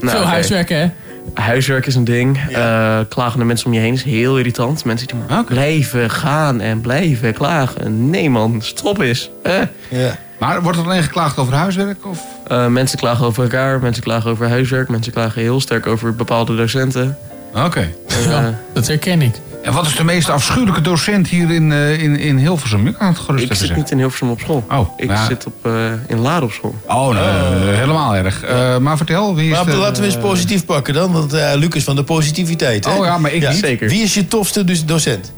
[0.00, 0.28] Nou, Veel oké.
[0.30, 0.88] huiswerk, hè?
[1.34, 2.38] Huiswerk is een ding.
[2.50, 4.84] Eh, klagende mensen om je heen is heel irritant.
[4.84, 8.10] Mensen die maar blijven gaan en blijven klagen.
[8.10, 9.30] Nee man, stop eens.
[9.42, 9.60] Eh.
[9.90, 10.16] Ja.
[10.38, 12.06] Maar wordt er alleen geklaagd over huiswerk?
[12.06, 12.20] Of?
[12.46, 14.88] Eh, mensen klagen over elkaar, mensen klagen over huiswerk.
[14.88, 17.18] Mensen klagen heel sterk over bepaalde docenten.
[17.54, 17.88] Oké.
[18.08, 19.34] Eh, Ja, dat herken ik.
[19.62, 22.86] En wat is de meest afschuwelijke docent hier in, eh, in, in Hilversum?
[22.86, 23.76] Ik kan het gerust ik even zit zeggen.
[23.82, 24.64] niet in Hilversum op school.
[24.70, 25.26] Oh, ik ja.
[25.26, 26.74] zit op, eh, in Laren op school.
[26.86, 28.42] Oh, nee, eh, helemaal erg.
[28.42, 29.76] Eh, maar vertel, wie is Maar de...
[29.76, 32.84] laten we eens positief pakken dan, want eh Luc is van de positiviteit.
[32.84, 32.90] Hè?
[32.98, 33.58] Oh ja, maar ik niet.
[33.58, 33.88] Zeker.
[33.88, 35.32] Wie is je tofste dus docent?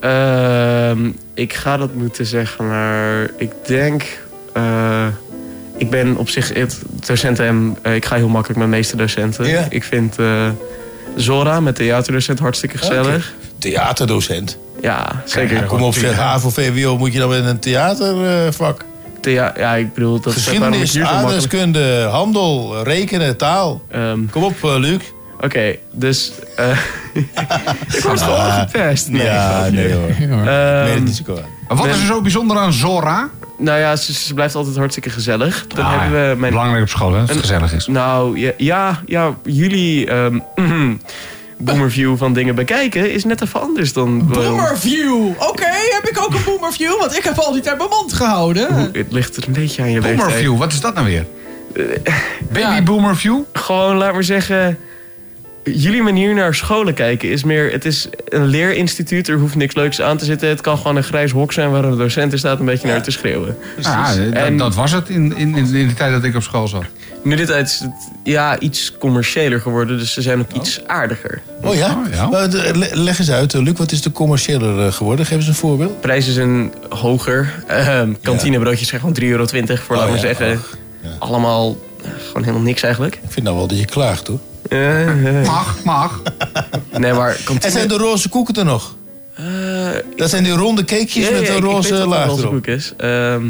[0.00, 4.04] Ehm, ik ga dat moeten zeggen, maar ik denk.
[4.52, 5.06] eh,
[5.76, 9.66] ik ben op zich het docenten en ik ga heel makkelijk met de meeste docenten.
[9.70, 10.48] Ik vind eh,
[11.16, 13.32] Zora met theaterdocent hartstikke gezellig.
[13.58, 14.58] Theaterdocent.
[14.80, 15.62] Ja, zeker.
[15.64, 18.84] Kom op, zeg, HAVO, VWO, moet je dan met een theatervak?
[19.20, 21.24] Thea- ja, ik bedoel, dat Geschiedenis, hier zo makkelijk...
[21.24, 23.82] aardrijkskunde, handel, rekenen, taal.
[23.90, 25.00] Ehm, Kom op, eh, Luc.
[25.40, 26.32] Oké, dus.
[26.56, 26.78] eh
[27.96, 29.08] ik word gewoon gepest.
[29.08, 30.08] Nee, ja, nee hoor.
[30.08, 30.34] Ik Ehm,
[30.84, 31.40] meen het niet zo kwaad.
[31.68, 33.28] Maar Wat is er zo bijzonder aan Zora?
[33.58, 35.66] Nou ja, ze, ze blijft altijd hartstikke gezellig.
[35.66, 37.86] Dan Ah, hebben we mijn Belangrijk op school, hè, dat het gezellig is.
[37.86, 40.38] Nou, ja, ja, ja jullie ehm
[41.58, 44.26] boomerview van dingen bekijken is net even anders dan...
[44.26, 45.26] Boomerview.
[45.38, 46.98] Oké, heb ik ook een boomerview?
[46.98, 48.90] Want ik heb al die tijd mijn mond gehouden.
[48.92, 50.16] Het ligt er een beetje aan je leeftijd.
[50.18, 51.26] Boomerview, wat is dat nou weer?
[52.52, 53.38] Baby Boomerview?
[53.52, 54.78] Gewoon, laat maar zeggen...
[55.64, 57.70] Jullie manier naar scholen kijken is meer...
[57.72, 60.48] Het is een leerinstituut, er hoeft niks leuks aan te zitten.
[60.48, 63.02] Het kan gewoon een grijs hok zijn waar een docent in staat een beetje naar
[63.02, 63.56] te schreeuwen.
[63.80, 66.42] Ja, dat, En- dat was het in, in, in in de tijd dat ik op
[66.42, 66.84] school zat.
[67.22, 67.90] Nu dit tijd is het
[68.24, 71.42] ja, iets commerciëler geworden, dus ze zijn ook iets aardiger.
[71.62, 72.02] Oh ja?
[72.06, 72.28] Oh, ja.
[72.28, 75.26] Maar, le- leg eens uit, eh, Luc, wat is de commerciëler eh, geworden?
[75.26, 76.00] Geef eens een voorbeeld.
[76.00, 77.54] Prijzen zijn hoger.
[77.66, 80.60] Ehm, kantinebroodjes zijn gewoon 3,20 euro voor, Oh, laat maar ja, zeggen.
[81.18, 83.14] Allemaal eh, gewoon helemaal niks eigenlijk.
[83.14, 84.38] Ik vind nou wel dat je klaagt, hoor.
[84.68, 85.46] Eh, eh.
[85.46, 86.22] Mag, mag.
[86.98, 88.94] Nee, maar En zijn de roze koeken er nog?
[89.34, 89.44] Eh,
[90.16, 92.52] Dat zijn die ronde cakejes met een roze laag roze erop.
[92.52, 92.92] koek is.
[92.96, 93.46] Ehm,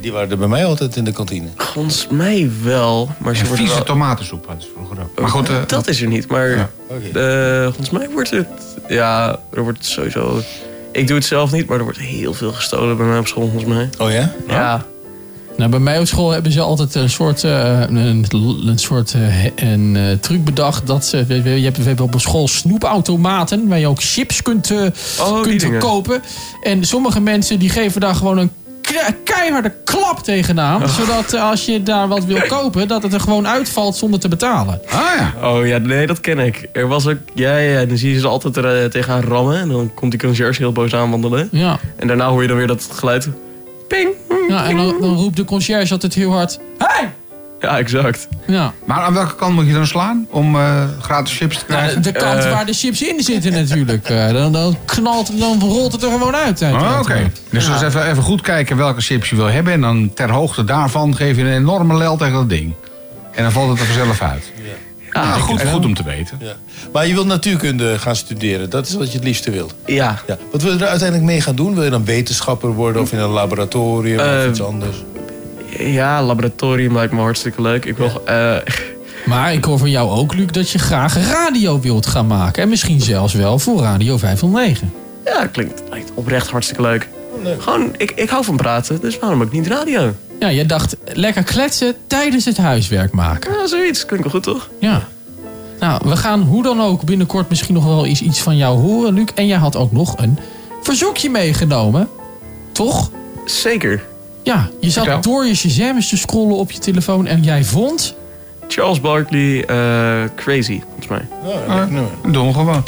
[0.00, 1.48] Die waren er bij mij altijd in de kantine.
[1.56, 3.84] volgens mij wel, maar ze En worden vieze wel...
[3.84, 5.20] tomatensoep had het vroeger ook.
[5.20, 6.68] Maar goed, eh, dat is er niet, maar
[7.12, 8.46] eh, volgens mij wordt het...
[8.88, 10.40] Ja, er wordt het sowieso...
[10.92, 13.48] Ik doe het zelf niet, maar er wordt heel veel gestolen bij mij op school,
[13.50, 13.88] volgens mij.
[13.98, 14.32] Oh ja?
[14.48, 14.84] Ja,
[15.56, 18.24] Nou, bij mij op school hebben ze altijd een soort, eh, een,
[18.66, 20.86] een soort eh, een, eh, truc bedacht.
[20.86, 24.42] Dat ze, we, we- je hebt, we hebben op school snoepautomaten waar je ook chips
[24.42, 24.72] kunt,
[25.20, 26.22] Oh, kunt kopen.
[26.62, 28.50] En sommige mensen die geven daar gewoon een
[28.80, 30.88] ke- keiharde klap tegenaan.
[30.88, 34.28] Zodat eh, als je daar wat wil kopen, dat het er gewoon uitvalt zonder te
[34.28, 34.80] betalen.
[34.88, 35.34] Ah ja.
[35.48, 36.68] Oh ja, nee, dat ken ik.
[36.72, 39.58] Er was ook, ja, ja, dan zie je ze altijd er tegenaan rammen.
[39.60, 41.48] En dan komt die conciërge heel boos aanwandelen.
[41.52, 41.78] Ja.
[41.96, 43.28] En daarna hoor je dan weer dat geluid.
[43.90, 44.08] Ping.
[44.48, 46.58] Ja, en dan, dan roept de conciërge altijd heel hard...
[46.78, 47.12] Hey!
[47.60, 48.28] Ja, exact.
[48.46, 48.72] Ja.
[48.84, 52.02] Maar aan welke kant moet je dan slaan om eh, gratis chips te Nou, krijgen?
[52.02, 52.50] de kant Eh.
[52.52, 54.08] waar de chips in zitten natuurlijk.
[54.08, 56.62] Eh, dan, dan, knalt, dan rolt het er gewoon uit.
[56.62, 57.30] uit Oh, Oké.
[57.50, 57.72] Dus Ja.
[57.72, 59.72] dus even, even goed kijken welke chips je wil hebben.
[59.72, 62.72] En dan ter hoogte daarvan geef je een enorme lel tegen dat ding.
[63.34, 64.52] En dan valt het er vanzelf uit.
[64.56, 64.62] Ja,
[65.12, 66.38] goed, goed om te weten.
[66.40, 66.52] Ja.
[66.92, 68.70] Maar je wilt natuurkunde gaan studeren.
[68.70, 69.74] Dat is wat je het liefste wilt.
[69.86, 70.18] Ja.
[70.26, 70.38] ja.
[70.52, 71.74] Wat wil je er uiteindelijk mee gaan doen?
[71.74, 74.96] Wil je dan wetenschapper worden of in een laboratorium of Eh, iets anders?
[75.78, 77.84] Ja, laboratorium lijkt me hartstikke leuk.
[77.84, 78.22] Ik wil...
[78.24, 78.56] eh,
[79.26, 82.62] Maar ik hoor van jou ook, Luc, dat je graag radio wilt gaan maken.
[82.62, 84.92] En misschien zelfs wel voor Radio 509.
[85.24, 87.08] ja, klinkt, lijkt oprecht hartstikke leuk.
[87.58, 90.14] Gewoon, ik, ik hou van praten, dus waarom ook niet radio?
[90.40, 93.52] Ja, je dacht lekker kletsen tijdens het huiswerk maken.
[93.52, 94.06] Ja, zoiets.
[94.06, 94.68] Klinkt wel goed, toch?
[94.78, 95.02] Ja.
[95.80, 99.14] Nou, we gaan hoe dan ook binnenkort misschien nog wel eens iets van jou horen,
[99.14, 99.28] Luc.
[99.34, 100.38] En jij had ook nog een
[100.82, 102.08] verzoekje meegenomen.
[102.72, 103.10] Toch?
[103.44, 104.02] Zeker.
[104.42, 108.14] Ja, je zat door je Shazam eens te scrollen op je telefoon en jij vond...
[108.68, 111.28] Charles Barkley, eh, Crazy, volgens mij.
[111.68, 111.86] Ah,
[112.30, 112.82] Doen we gewoon.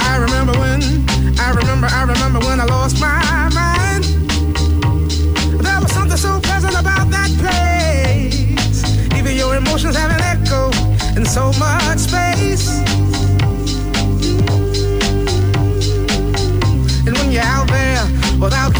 [0.00, 0.82] I remember when,
[1.38, 3.25] I remember, I remember when I lost my
[9.76, 10.70] emotions have an echo
[11.18, 12.66] in so much space.
[17.06, 18.02] And when you're out there
[18.40, 18.72] without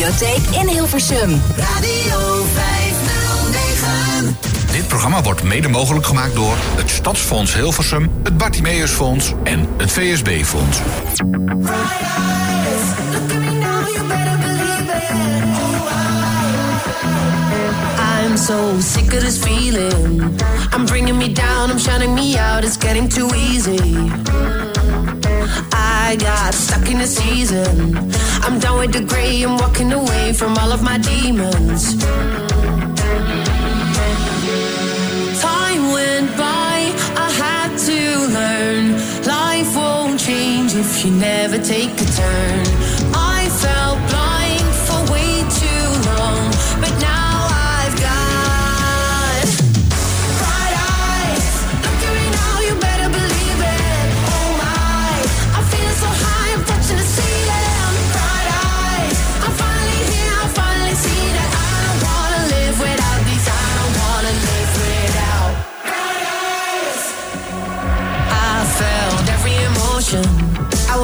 [0.00, 1.42] bibliotheek in Hilversum.
[1.56, 4.36] Radio 509.
[4.72, 10.78] Dit programma wordt mede mogelijk gemaakt door het Stadsfonds Hilversum, het Bartimeusfonds en het VSB-fonds.
[18.24, 20.22] I'm so sick of this feeling.
[20.76, 24.10] I'm bringing me down, I'm shutting me out, it's getting too easy.
[26.10, 27.96] I got stuck in a season.
[28.42, 31.82] I'm done with the gray, I'm walking away from all of my demons.
[35.40, 36.74] Time went by,
[37.26, 38.00] I had to
[38.36, 38.84] learn.
[39.24, 42.66] Life won't change if you never take a turn.
[43.14, 45.32] I felt blind for way
[45.62, 46.50] too long,
[46.82, 47.19] but now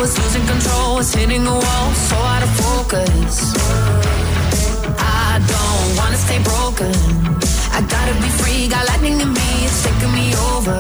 [0.07, 3.35] was losing control, was hitting a wall, so out of focus.
[5.27, 6.95] I don't wanna stay broken.
[7.77, 10.79] I gotta be free, got lightning in me, it's taking me over.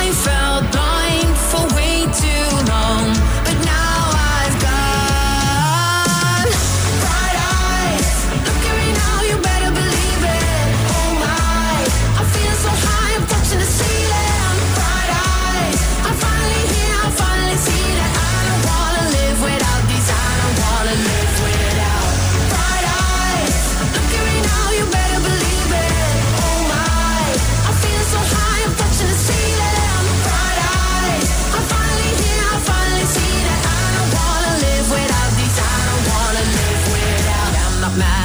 [0.00, 2.53] I felt blind for way too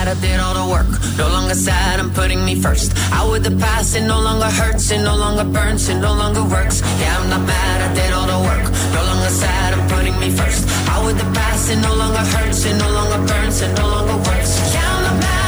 [0.10, 0.90] I did all the work.
[1.20, 2.98] No longer sad, I'm putting me first.
[3.14, 6.44] Out with the past, it no longer hurts, it no longer burns, it no longer
[6.44, 6.82] works.
[7.00, 8.66] Yeah, I'm not mad, I did all the work.
[8.96, 10.68] No longer sad, I'm putting me first.
[10.90, 14.18] Out with the past, it no longer hurts, it no longer burns, it no longer
[14.18, 14.74] works.
[14.74, 15.39] Yeah, I'm not mad,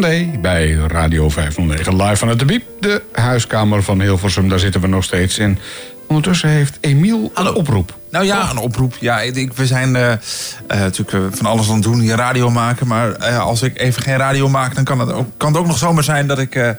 [0.00, 2.62] Bij Radio 509 live vanuit de Biep.
[2.80, 5.58] De huiskamer van Hilversum, daar zitten we nog steeds in.
[6.06, 7.99] Ondertussen heeft Emiel een oproep.
[8.10, 8.96] Nou ja, een oproep.
[9.00, 10.18] Ja, ik, we zijn eh, eh,
[10.66, 12.86] natuurlijk eh, van alles aan het doen, hier radio maken.
[12.86, 15.78] Maar als ik even geen radio maak, dan kan het ook, kan het ook nog
[15.78, 16.76] zomaar zijn dat ik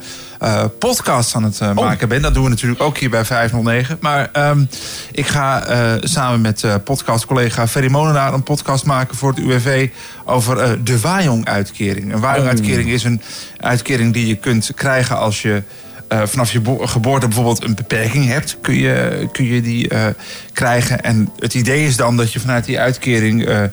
[0.79, 2.21] podcasts aan het eh, maken ben.
[2.21, 3.97] Dat doen we natuurlijk ook hier bij 509.
[3.99, 4.63] Maar ehm,
[5.11, 5.63] ik ga
[5.99, 9.89] samen met podcastcollega Ferry Molenaar een podcast maken voor het UWV
[10.25, 12.13] over de Wajong-uitkering.
[12.13, 13.21] Een Wajong-uitkering is een
[13.57, 15.63] uitkering die je kunt krijgen als je
[16.11, 20.05] eh, vanaf je bo- geboorte bijvoorbeeld een beperking hebt, kun je, kun je die eh,
[20.53, 21.03] krijgen.
[21.03, 23.63] En het idee is dan dat je vanuit die uitkering eh,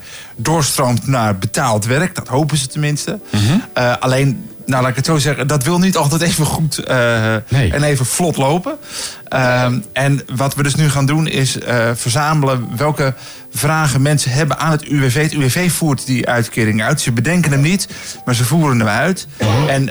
[0.41, 2.15] doorstroomt naar betaald werk.
[2.15, 3.19] Dat hopen ze tenminste.
[3.73, 7.35] Eh, alleen, nou laat ik het zo zeggen, dat wil niet altijd even goed eh,
[7.75, 8.77] en even vlot lopen.
[9.29, 13.15] Ehm, en wat we dus nu gaan doen is eh, verzamelen welke
[13.51, 15.23] vragen mensen hebben aan het UWV.
[15.23, 17.01] Het UWV voert die uitkering uit.
[17.01, 17.89] Ze bedenken hem niet,
[18.25, 19.27] maar ze voeren hem uit.
[19.69, 19.91] En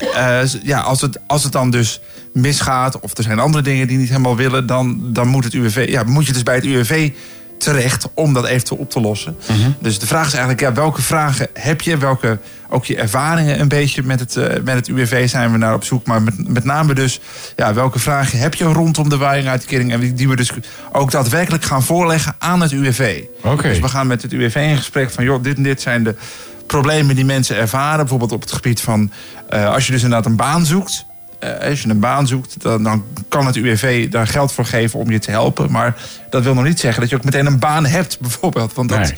[0.64, 2.02] ja, als, het, als het dan dus
[2.34, 4.66] misgaat of er zijn andere dingen die niet helemaal willen...
[4.66, 7.12] dan, dan moet, het UWV, ja, moet je dus bij het UWV
[7.58, 9.36] terecht om dat eventueel op te lossen.
[9.80, 11.98] Dus de vraag is eigenlijk, ja, welke vragen heb je?
[11.98, 12.40] Welke,
[12.70, 15.84] ook je ervaringen een beetje met het, eh, met het UWV zijn we naar op
[15.84, 16.06] zoek.
[16.06, 17.20] Maar met, met name dus,
[17.56, 19.92] ja, welke vragen heb je rondom de waaringuitkering?
[19.92, 20.52] En die- we dus
[20.92, 23.22] ook daadwerkelijk gaan voorleggen aan het UWV.
[23.70, 26.16] Dus we gaan met het UWV in gesprek van, joh, dit en dit zijn de
[26.68, 27.98] problemen die mensen ervaren.
[28.00, 29.12] Bijvoorbeeld op het gebied van,
[29.50, 31.06] eh, als je dus inderdaad een baan zoekt...
[31.40, 35.00] Eh, als je een baan zoekt, dan, dan kan het UWV daar geld voor geven
[35.00, 35.72] om je te helpen.
[35.72, 35.96] Maar
[36.30, 38.74] dat wil nog niet zeggen dat je ook meteen een baan hebt, bijvoorbeeld.
[38.74, 39.14] Want dat,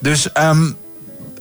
[0.00, 0.70] Dus, ehm,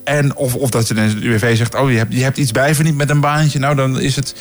[0.03, 3.09] en of, of dat het UWV zegt, oh, je hebt, je hebt iets bijverdiend met
[3.09, 3.59] een baantje.
[3.59, 4.35] Nou, dan, is het,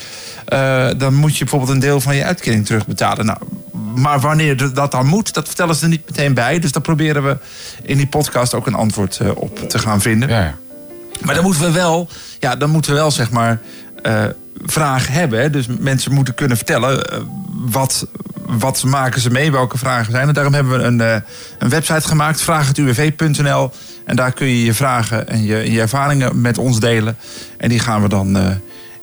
[0.44, 3.26] eh, dan moet je bijvoorbeeld een deel van je uitkering terugbetalen.
[3.26, 3.38] Nou,
[3.94, 6.58] maar wanneer dat dan moet, dat vertellen ze er niet meteen bij.
[6.58, 7.36] Dus daar proberen we
[7.82, 10.28] in die podcast ook een antwoord eh, op te gaan vinden.
[11.20, 13.60] Maar dan moeten we wel, ja, dan moeten we wel zeg maar
[14.02, 14.24] eh,
[14.64, 15.52] vragen hebben.
[15.52, 17.18] Dus mensen moeten kunnen vertellen eh,
[17.50, 18.06] wat,
[18.46, 20.34] wat maken ze mee, welke vragen zijn er.
[20.34, 21.16] Daarom hebben we een, eh,
[21.58, 23.70] een website gemaakt, vragenuwv.nl.
[24.04, 27.16] En daar kun je je vragen en je, je ervaringen met ons delen.
[27.58, 28.46] En die gaan we dan eh,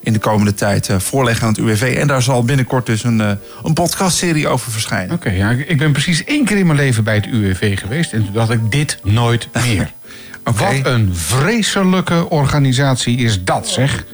[0.03, 1.97] in de komende tijd voorleggen aan het UWV.
[1.99, 3.19] En daar zal binnenkort dus een,
[3.63, 5.15] een podcastserie over verschijnen.
[5.15, 8.13] Oké, ja, ik ik ben precies één keer in mijn leven bij het UWV geweest.
[8.13, 9.91] En toen dacht ik, dit nooit meer.
[10.43, 14.05] Wat een vreselijke organisatie is dat, zeg.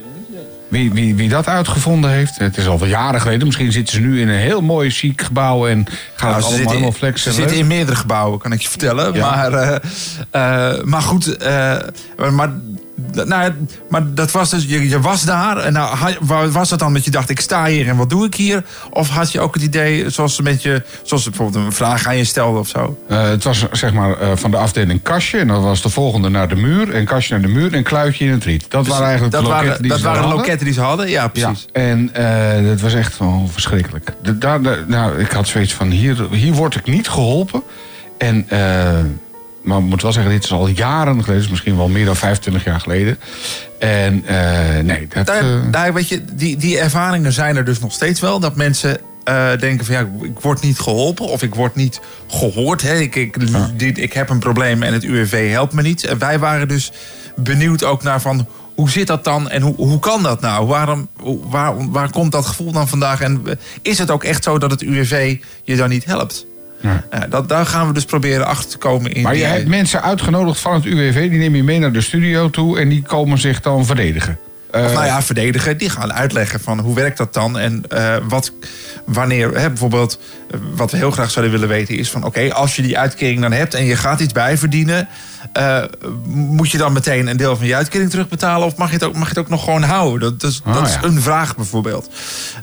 [0.67, 2.37] Wie, wie, wie dat uitgevonden heeft.
[2.37, 3.45] Het is al wel jaren geleden.
[3.45, 5.85] Misschien zitten ze nu in een heel mooi chic gebouw en
[6.15, 7.33] gaan Nou, ze allemaal helemaal flexen.
[7.33, 9.13] ze zitten in meerdere gebouwen, kan ik je vertellen.
[9.13, 9.29] Ja.
[9.29, 9.75] Maar, eh,
[10.31, 11.77] eh, maar goed, eh,
[12.31, 12.49] maar,
[13.14, 13.52] nou,
[13.90, 15.57] maar dat was dus, je, je was daar.
[15.57, 16.15] En nou,
[16.52, 18.64] was het dan dat je dacht, ik sta hier en wat doe ik hier?
[18.90, 22.18] Of had je ook het idee, zoals, ze met je, zoals bijvoorbeeld een vraag aan
[22.18, 22.98] je stelde of zo?
[23.07, 25.38] Eh, het was zeg maar eh, van de afdeling kastje.
[25.40, 26.94] En dan was de volgende naar de muur.
[26.94, 28.65] En kastje naar de muur en kluitje in het riet.
[28.69, 30.44] Dat Dus waren eigenlijk dat de loketten waren, die dat ze waren de hadden.
[30.45, 31.10] loketten die ze hadden?
[31.10, 31.65] Ja, precies.
[31.73, 34.11] Ja, en eh dat was echt gewoon verschrikkelijk.
[34.22, 37.61] De, daar, de- nou, ik had zoiets van, hier, hier word ik niet geholpen.
[38.18, 38.45] En,
[39.65, 41.41] maar ik moet wel zeggen, dit is al jaren geleden.
[41.41, 43.19] dus misschien wel meer dan 25 jaar geleden.
[43.79, 45.25] En eh, nee, dat...
[45.25, 48.39] Daar, eh, daar, weet je, die, die ervaringen zijn er dus nog steeds wel.
[48.39, 52.81] Dat mensen eh, denken van ja, ik word niet geholpen of ik word niet gehoord.
[52.81, 52.95] Hè.
[52.95, 53.37] Ik, ik,
[53.79, 56.05] dit, ik heb een probleem en het UWV helpt me niet.
[56.05, 56.91] En wij waren dus
[57.35, 60.67] benieuwd ook naar van hoe zit dat dan en hoe, hoe kan dat nou?
[60.67, 61.07] Waarom,
[61.49, 63.21] waar, waar komt dat gevoel dan vandaag?
[63.21, 63.43] En
[63.81, 66.45] is het ook echt zo dat het UWV je dan niet helpt?
[67.10, 69.22] Eh, dat, daar gaan we dus proberen achter te komen in.
[69.22, 71.30] maar je die- hebt mensen uitgenodigd van het UWV.
[71.30, 72.80] Die neem je mee naar de studio toe.
[72.80, 74.38] En die komen zich dan verdedigen.
[74.72, 75.78] Of nou ja, verdedigen.
[75.78, 78.52] Die gaan uitleggen van hoe werkt dat dan en eh, wat,
[79.06, 80.44] wanneer, hè, bijvoorbeeld, eh,
[80.76, 83.51] wat we heel graag zouden willen weten is van, oké, als je die uitkering dan
[83.51, 85.07] hebt en je gaat iets bijverdienen,
[85.53, 85.84] eh,
[86.27, 89.13] moet je dan meteen een deel van je uitkering terugbetalen of mag je het ook,
[89.13, 90.19] mag je het ook nog gewoon houden?
[90.19, 91.03] Dat, dat is, Ah, dat is ja.
[91.03, 92.09] een vraag bijvoorbeeld.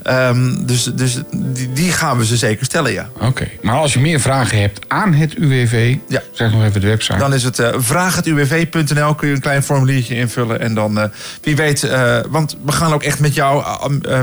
[0.03, 3.09] Ehm, dus dus die, die gaan we ze zeker stellen, ja.
[3.21, 5.97] Oké, maar als je meer vragen hebt aan het UWV,
[6.33, 7.19] zeg nog even de website.
[7.19, 9.15] Dan is het eh vraaghetuwv.nl.
[9.15, 10.61] Kun je een klein formuliertje invullen.
[10.61, 11.09] En dan, eh,
[11.43, 11.89] wie weet,
[12.29, 13.65] want we gaan ook echt met jou,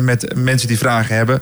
[0.01, 1.41] met mensen die vragen hebben,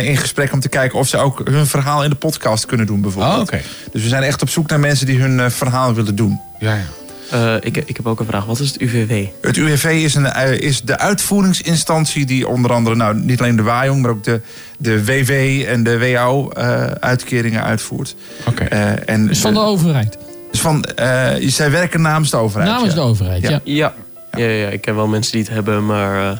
[0.00, 3.00] in gesprek om te kijken of ze ook hun verhaal in de podcast kunnen doen,
[3.00, 3.34] bijvoorbeeld.
[3.34, 3.60] Oh, oké.
[3.92, 6.40] Dus we zijn echt op zoek naar mensen die hun eh, verhaal willen doen.
[6.58, 6.84] Ja, ja.
[7.30, 8.44] Eh, ik, ik heb ook een vraag.
[8.44, 9.26] Wat is het UVW?
[9.40, 13.62] Het UWV is, een, eh, is de uitvoeringsinstantie die onder andere, nou niet alleen de
[13.62, 14.40] WAJONG, maar ook de,
[14.78, 15.30] de WW
[15.68, 18.16] en de WO eh, uitkeringen uitvoert.
[18.46, 18.64] Oké.
[18.64, 20.18] Eh, en Dus van de overheid.
[20.50, 22.70] Dus van, eh, zij werken namens de overheid.
[22.70, 23.00] Namens ja.
[23.00, 23.60] de overheid, ja.
[23.64, 23.94] Ja.
[24.32, 26.38] Ja, ja, ja, ik ken wel mensen die het hebben, maar eh,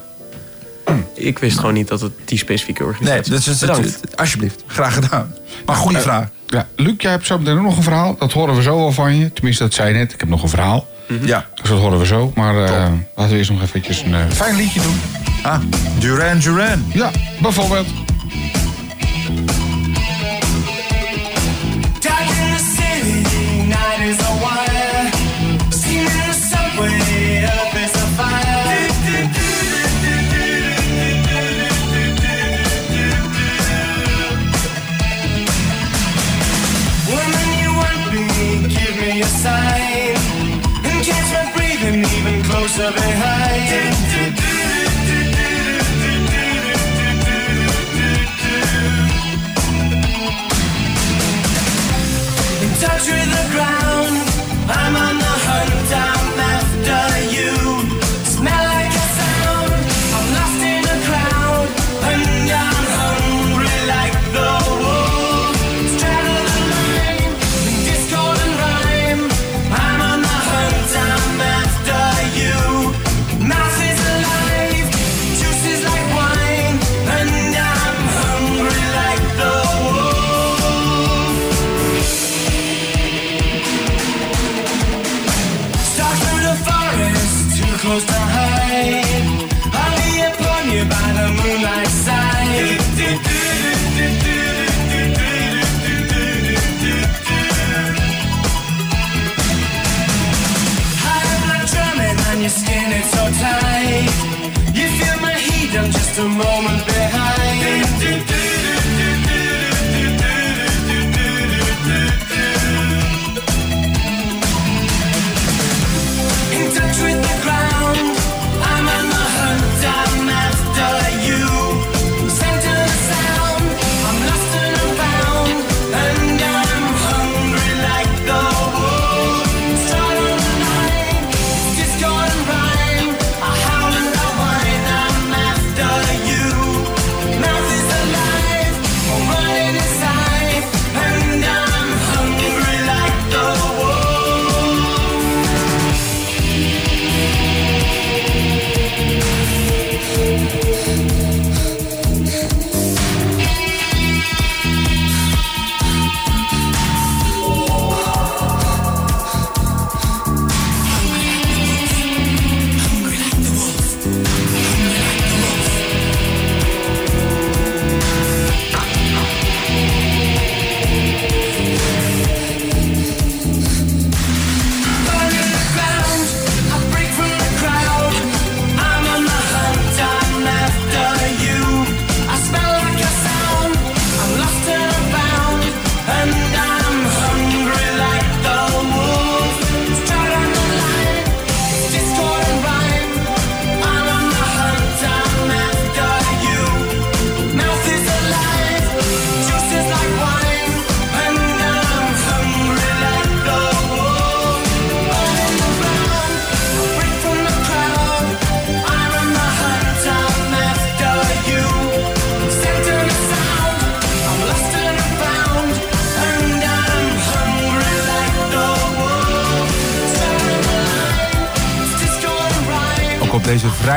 [1.15, 4.63] ik wist gewoon niet dat het die specifieke Nee, organisatie dus, dus, alsjeblieft.
[4.67, 5.35] Graag gedaan.
[5.67, 6.29] Maar goede Eh, vraag.
[6.47, 8.17] Ja, Luc, jij hebt zo meteen ook nog een verhaal.
[8.19, 9.33] Dat horen we zo al van je.
[9.33, 10.13] Tenminste, dat zei je net.
[10.13, 10.89] Ik heb nog een verhaal.
[11.23, 11.47] Ja.
[11.55, 12.33] Dus dat horen we zo.
[12.35, 15.01] Maar eh, laten we eerst nog eventjes een eh, fijn liedje doen.
[15.43, 15.61] Ah,
[15.99, 16.85] Duran Duran.
[16.93, 17.11] Ja,
[17.41, 17.87] bijvoorbeeld.
[52.81, 53.76] Touch with the ground.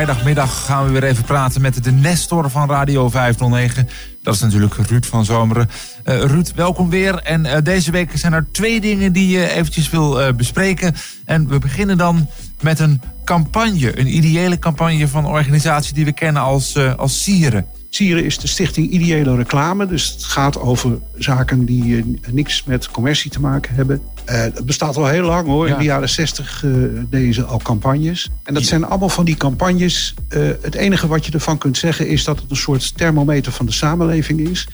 [0.06, 3.90] Vrijdagmiddag gaan we weer even praten met de Nestor van Radio 509.
[4.24, 5.70] Dat is natuurlijk Ruud van Zomeren.
[6.04, 7.16] Eh, Ruud, welkom weer.
[7.16, 10.96] En eh, deze week zijn er twee dingen die je eventjes wil eh, bespreken.
[11.26, 12.30] En we beginnen dan
[12.62, 14.00] met een campagne.
[14.00, 17.66] Een ideële campagne van een organisatie die we kennen als, als Sieren.
[17.90, 19.86] Sieren is de stichting Ideële Reclame.
[19.88, 24.02] Dus het gaat over zaken die eh, niks met commercie te maken hebben.
[24.26, 25.68] Eh, het bestaat al heel lang hoor.
[25.68, 26.72] In de jaren 60 eh,
[27.10, 28.30] deden ze al campagnes.
[28.44, 30.14] En dat zijn allemaal van die campagnes.
[30.30, 33.66] eh, het enige wat je ervan kunt zeggen is dat het een soort thermometer van
[33.66, 34.68] de samenleving is.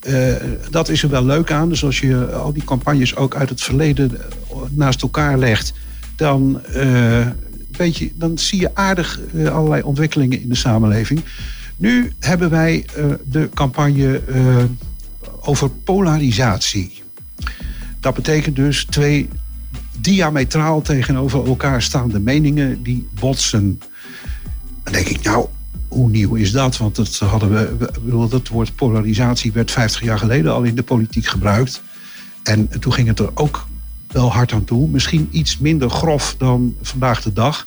[0.00, 0.34] Eh,
[0.70, 1.68] dat is er wel leuk aan.
[1.68, 5.72] Dus als je al die campagnes ook uit het verleden eh, naast elkaar legt,
[6.16, 7.26] dan, eh,
[7.76, 11.20] weet je, dan zie je aardig eh, allerlei ontwikkelingen in de samenleving.
[11.80, 14.64] Nu hebben wij eh, de campagne eh,
[15.40, 17.02] over polarisatie.
[18.00, 19.28] Dat betekent dus twee
[20.00, 23.80] diametraal tegenover elkaar staande meningen die botsen.
[24.82, 25.46] Dan denk ik, nou,
[25.88, 26.76] hoe nieuw is dat?
[26.76, 31.26] Want dat, hadden we, dat woord polarisatie werd 50 jaar geleden al in de politiek
[31.26, 31.82] gebruikt.
[32.42, 33.66] En toen ging het er ook
[34.06, 34.88] wel hard aan toe.
[34.88, 37.66] Misschien iets minder grof dan vandaag de dag.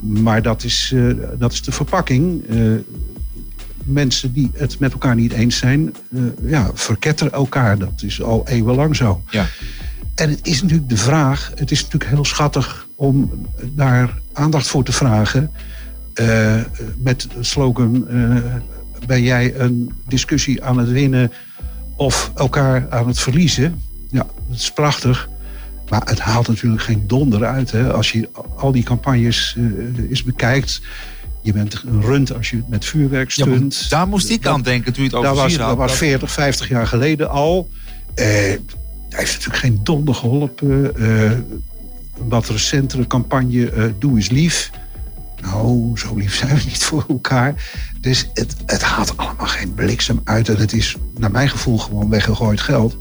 [0.00, 2.46] Maar dat is, eh, dat is de verpakking.
[2.48, 2.58] Eh,
[3.86, 7.78] mensen die het met elkaar niet eens zijn, eh, ja, verketteren elkaar.
[7.78, 9.22] Dat is al eeuwenlang zo.
[9.30, 9.46] Ja.
[10.14, 14.84] En het is natuurlijk de vraag, het is natuurlijk heel schattig om daar aandacht voor
[14.84, 15.50] te vragen.
[16.14, 16.60] Eh,
[16.96, 18.36] met slogan, eh,
[19.06, 21.32] ben jij een discussie aan het winnen
[21.96, 23.82] of elkaar aan het verliezen?
[24.10, 25.28] Ja, dat is prachtig.
[25.88, 27.70] Maar het haalt natuurlijk geen donder uit.
[27.70, 27.92] Hè?
[27.92, 29.56] Als je al die campagnes
[30.08, 30.80] eens bekijkt.
[31.46, 33.90] Je bent een rund als je met vuurwerk Ja, stunt.
[33.90, 36.68] daar moest ik aan denken toen je het over dat was, dat was 40, 50
[36.68, 37.70] jaar geleden al.
[38.14, 38.58] Eh, hij
[39.08, 40.96] heeft natuurlijk geen donder geholpen.
[40.96, 44.70] Eh, een wat recentere campagne, eh, Doe eens lief.
[45.40, 47.54] Nou, zo lief zijn we niet voor elkaar.
[48.00, 50.48] Dus het, het haalt allemaal geen bliksem uit.
[50.48, 52.96] En het is naar mijn gevoel gewoon weggegooid geld.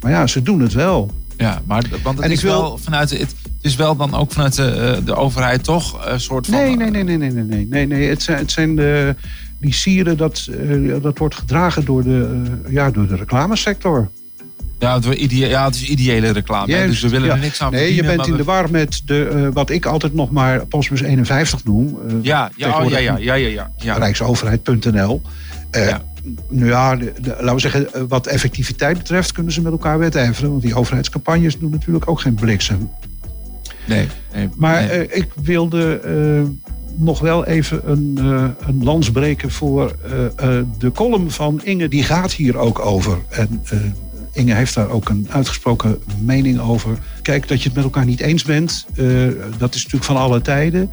[0.00, 1.10] Maar ja, ze doen het wel.
[1.36, 4.54] Ja, maar want het En is wil- wel vanuit het, is wel dan ook vanuit
[4.56, 6.54] de, eh, de overheid toch een soort van.
[6.54, 8.08] Nee, nee, nee, nee, nee, nee, nee, nee, nee.
[8.08, 9.14] Het zijn, het zijn de,
[9.60, 14.10] die sieren, dat, eh, dat wordt gedragen door de, eh, ja, door de reclamesector.
[14.78, 16.66] Ja, het, wordt idea- ja, het is ideële reclame.
[16.72, 17.34] Juist, dus we willen ja.
[17.34, 20.14] er niks aan Nee, je bent in de war met de, eh, wat ik altijd
[20.14, 21.98] nog maar Postbus 51 noem.
[22.08, 23.96] eh, Ja, ja, oh, ja, ja, ja, ja, ja.
[23.96, 25.22] Rijksoverheid.nl.
[25.70, 25.94] Eh,
[26.48, 29.98] Nou ja, de- de- laten we zeggen, eh, wat effectiviteit betreft kunnen ze met elkaar
[29.98, 30.50] wedijveren.
[30.50, 32.90] Want die overheidscampagnes doen natuurlijk ook geen bliksem.
[33.86, 34.06] Nee.
[34.34, 34.90] nee Maar nee.
[35.06, 36.42] eh, ik wilde eh,
[36.96, 40.24] nog wel even een, eh, een lans breken voor eh,
[40.58, 41.88] eh, de column van Inge.
[41.88, 43.18] Die gaat hier ook over.
[43.28, 43.78] En eh,
[44.32, 46.98] Inge heeft daar ook een uitgesproken mening over.
[47.22, 49.06] Kijk, dat je het met elkaar niet eens bent, eh,
[49.58, 50.90] dat is natuurlijk van alle tijden.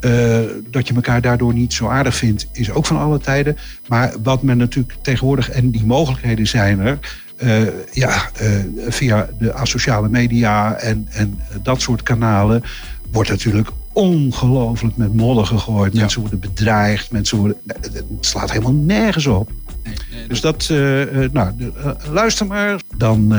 [0.00, 0.38] Eh,
[0.70, 3.56] dat je elkaar daardoor niet zo aardig vindt, is ook van alle tijden.
[3.88, 6.98] Maar wat men natuurlijk tegenwoordig, en die mogelijkheden zijn er.
[7.36, 7.62] eh,
[7.92, 8.48] ja, eh,
[8.88, 12.62] via de asociale media en, en dat soort kanalen
[13.10, 15.94] wordt natuurlijk ongelooflijk met modder gegooid.
[15.94, 17.56] Mensen worden bedreigd, mensen worden.
[17.66, 19.50] Het slaat helemaal nergens op.
[20.28, 20.68] dus dat,
[21.32, 21.52] nou,
[22.10, 23.34] luister maar, dan,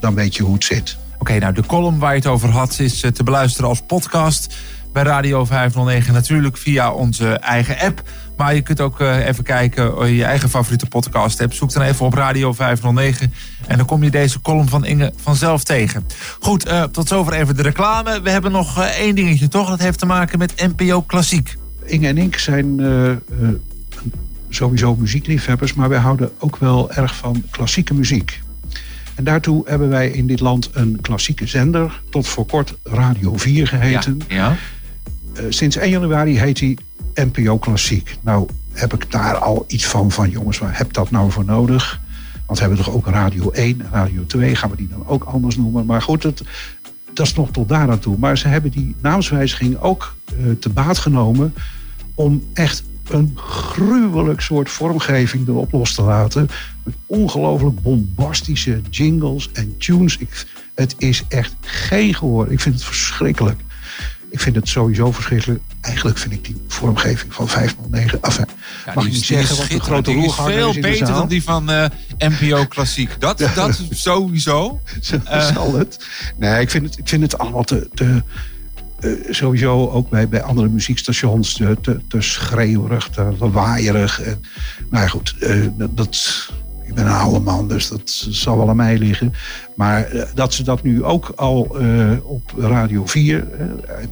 [0.00, 0.96] dan weet je hoe het zit.
[1.18, 4.54] Oké, nou de column waar je het over had is te beluisteren als podcast
[4.96, 6.12] bij Radio 509.
[6.14, 8.02] Natuurlijk via onze eigen app.
[8.36, 11.52] Maar je kunt ook eh, even kijken in je eigen favoriete podcast app.
[11.52, 13.32] Zoek dan even op Radio 509.
[13.66, 16.06] En dan kom je deze column van Inge vanzelf tegen.
[16.40, 18.20] Goed, eh, tot zover even de reclame.
[18.22, 19.68] We hebben nog eh, één dingetje toch?
[19.68, 21.56] Dat heeft te maken met NPO Klassiek.
[21.84, 23.18] Inge en ik zijn eh, eh,
[24.48, 28.40] sowieso muziekliefhebbers, maar wij houden ook wel erg van klassieke muziek.
[29.14, 33.66] En daartoe hebben wij in dit land een klassieke zender, tot voor kort Radio 4
[33.66, 34.20] geheten.
[34.28, 34.50] Ja.
[34.50, 34.56] Eh,
[35.48, 36.78] sinds 1 januari heet hij
[37.14, 38.16] NPO Klassiek.
[38.20, 42.00] Nou heb ik daar al iets van van, jongens, waar heb dat nou voor nodig?
[42.46, 45.56] Want we hebben toch ook Radio 1, Radio 2, gaan we die dan ook anders
[45.56, 45.86] noemen?
[45.86, 48.18] Maar goed, dat is nog tot daar aan toe.
[48.18, 51.54] Maar ze hebben die naamswijziging ook eh, te baat genomen
[52.14, 56.48] om echt een gruwelijk soort vormgeving erop los te laten.
[56.82, 60.18] Met ongelooflijk bombastische jingles en tunes.
[60.74, 62.52] Het is echt geen gehoor.
[62.52, 63.60] Ik vind het verschrikkelijk.
[64.36, 65.62] Ik vind het sowieso verschrikkelijk.
[65.80, 68.18] Eigenlijk vind ik die vormgeving van 509...
[68.22, 68.44] Enfin,
[68.86, 69.82] Ja, mag ik niet zeggen een schitterend.
[69.84, 71.86] grote is roerganger veel is in de beter dan die van eh,
[72.18, 73.20] NPO Klassiek.
[73.20, 74.80] Dat, dat sowieso.
[75.00, 75.18] Zo
[75.54, 76.06] zal het.
[76.38, 77.88] Nee, ik vind het, ik vind het allemaal te...
[77.94, 78.22] te
[79.00, 84.20] eh, sowieso ook bij, bij andere muziekstations te, te, te schreeuwerig, te lawaaierig.
[84.90, 85.34] Nou ja, goed,
[85.78, 86.50] dat-
[86.86, 88.00] ik ben een oude man, dus dat
[88.30, 89.32] zal wel aan mij liggen.
[89.74, 93.64] Maar eh, dat ze dat nu ook al eh, op Radio 4, uh,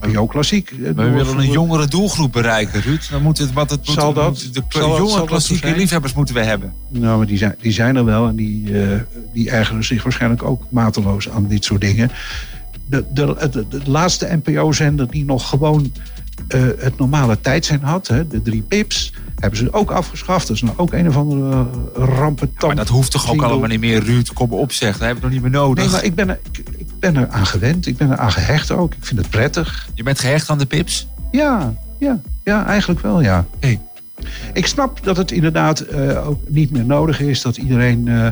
[0.09, 0.69] NPO Klassiek...
[0.71, 3.07] eh, We willen een jongere doelgroep bereiken, Ruud.
[3.11, 5.77] Dan moet het, wat het moet, Zal dat- moet- de jonge klassieke zijn?
[5.79, 6.73] liefhebbers moeten we hebben.
[6.89, 8.99] Nou, maar die zijn, die zijn er wel en die, eh,
[9.33, 12.11] die ergeren zich waarschijnlijk ook mateloos aan dit soort dingen.
[12.89, 15.91] De, de, de, de laatste NPO-zender die nog gewoon
[16.47, 20.47] eh, het normale tijdzijn had, hè, de drie pips, hebben ze ook afgeschaft.
[20.47, 22.53] Dat is nou ook een of andere rampen.
[22.59, 24.33] Maar dat hoeft toch ook allemaal niet meer, Ruud?
[24.33, 25.83] Kom op zeg, dat hebben we nog niet meer nodig.
[25.83, 27.85] Nee, maar ik ben, er, ik, ik ben er aan gewend.
[27.85, 28.93] Ik ben er aan gehecht ook.
[28.93, 29.89] Ik vind het prettig.
[29.93, 31.07] Je bent gehecht aan de pips?
[31.31, 33.45] Ja, ja, ja eigenlijk wel, ja.
[34.53, 38.27] Ik snap dat het inderdaad eh, ook niet meer nodig is dat iedereen eh,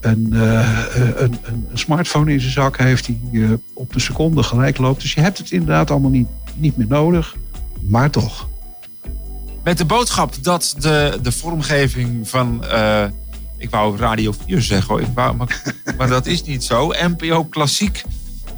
[0.00, 4.78] een, eh, een, een, smartphone in zijn zak heeft die eh, op de seconde gelijk
[4.78, 5.00] loopt.
[5.00, 7.36] Dus je hebt het inderdaad allemaal niet, niet meer nodig,
[7.80, 8.48] maar toch.
[9.64, 12.64] Met de boodschap dat de, de vormgeving van...
[12.64, 13.04] eh,
[13.58, 15.00] ik wou Radio 4 zeggen, hoor.
[15.00, 15.62] Ik wou, maar,
[15.98, 16.92] maar dat is niet zo.
[17.08, 18.02] NPO Klassiek.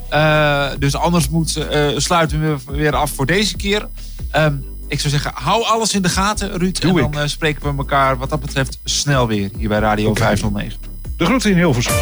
[0.09, 3.87] Eh, dus anders moet, eh, sluiten we weer af voor deze keer.
[4.31, 4.55] Ehm,
[4.87, 6.77] ik zou zeggen, hou alles in de gaten, Ruud.
[6.79, 10.79] en dan spreken we elkaar wat dat betreft snel weer hier bij Radio 509.
[11.17, 11.93] De groeten in Hilversum.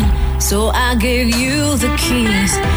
[0.00, 2.67] Knocking, so I gave you the keys.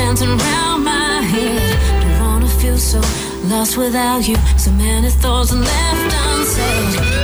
[0.00, 1.76] Dancing around my head.
[2.02, 3.00] Don't wanna feel so
[3.52, 4.36] lost without you.
[4.56, 7.19] So many thoughts left unsaid.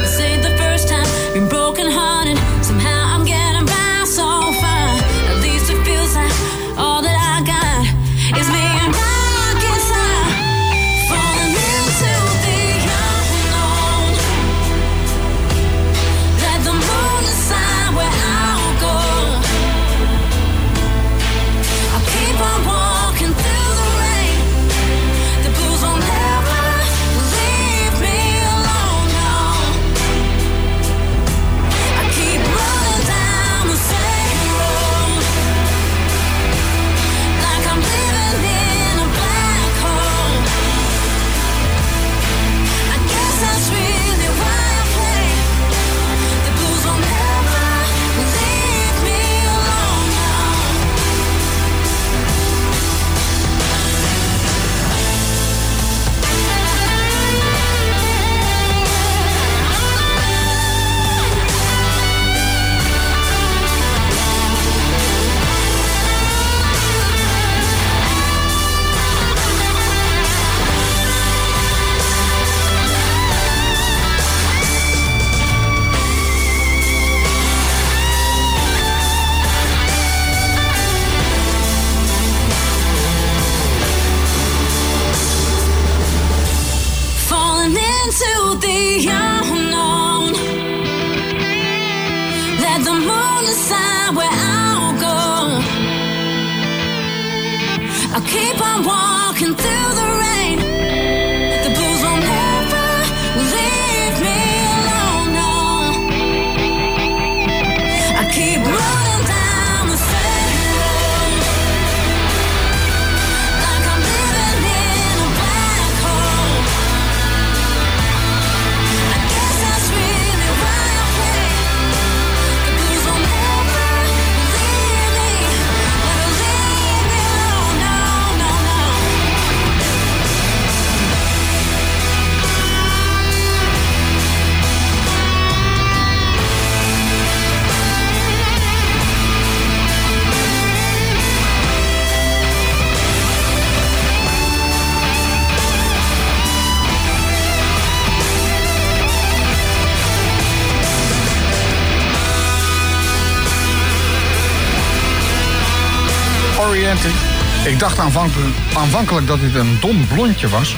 [157.76, 160.76] Ik dacht aanvankelijk, aanvankelijk dat dit een dom blondje was.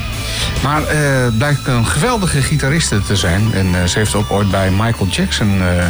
[0.63, 3.53] Maar eh blijkt een geweldige gitariste te zijn.
[3.53, 5.87] En eh, ze heeft ook ooit bij Michael Jackson eh,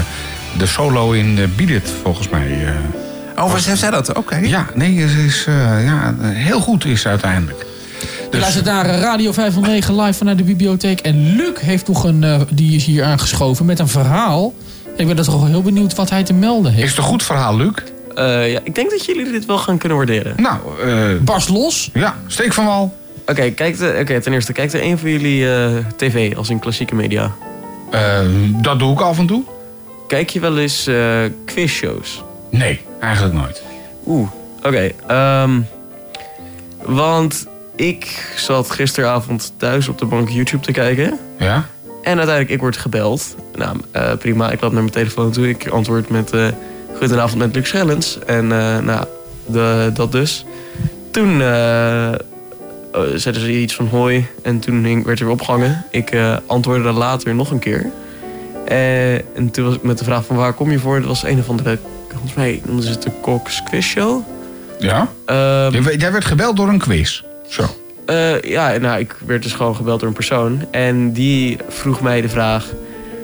[0.59, 2.67] de solo in Beat It, volgens mij.
[3.37, 4.13] eh, Oh, heeft zij dat?
[4.17, 4.37] Oké.
[4.37, 7.67] Ja, nee, ze is eh, ja, heel goed is ze uiteindelijk.
[8.31, 11.01] Je luistert naar Radio 509 live vanuit de bibliotheek.
[11.01, 14.55] En Luc heeft nog een, die is hier aangeschoven met een verhaal.
[14.97, 16.85] Ik ben toch heel benieuwd wat hij te melden heeft.
[16.85, 17.73] Is het een goed verhaal, Luc?
[18.19, 20.35] Eh, ja, ik denk dat jullie dit wel gaan kunnen waarderen.
[20.37, 21.91] Nou, eh Barst los.
[21.93, 22.97] Ja, steek van wal.
[23.27, 26.95] Oké, kijkt oké, ten eerste, kijkt er een van jullie eh, tv als in klassieke
[26.95, 27.33] media?
[27.91, 28.21] Eh,
[28.63, 29.43] dat doe ik af en toe.
[30.09, 32.25] Kijk je wel eens eh quizshows?
[32.51, 33.63] Nee, eigenlijk nooit.
[34.07, 34.29] Oeh,
[34.63, 34.91] oké.
[35.07, 35.61] ehm,
[36.85, 37.47] want
[37.77, 41.19] ik zat gisteravond thuis op de bank YouTube te kijken.
[41.39, 41.55] Ja?
[42.03, 43.37] En uiteindelijk, ik word gebeld.
[43.55, 45.49] Nou, eh, prima, ik lap naar mijn telefoon toe.
[45.49, 46.31] Ik antwoord met...
[46.33, 46.49] eh
[46.99, 48.19] Goedenavond met Luc Schellens.
[48.27, 49.05] En eh, nou,
[49.47, 50.45] de, dat dus.
[51.11, 52.19] Toen eh, eh,
[53.15, 54.27] zeiden ze iets van hoi.
[54.43, 55.85] En toen hing- werd er weer opgehangen.
[55.91, 56.17] Ik
[56.47, 57.87] antwoordde later nog een keer.
[59.35, 60.99] En toen was ik met de vraag van waar kom je voor?
[60.99, 61.79] Dat was een of andere...
[62.11, 64.23] Volgens mij noemden ze het de Cox Quiz Show.
[64.79, 65.09] Ja?
[65.25, 67.23] Ehm, Jij- werd gebeld door een quiz.
[67.49, 67.65] Zo.
[68.43, 70.67] ja, nou, ik werd dus gewoon gebeld door een persoon.
[70.71, 72.67] En die vroeg mij de vraag...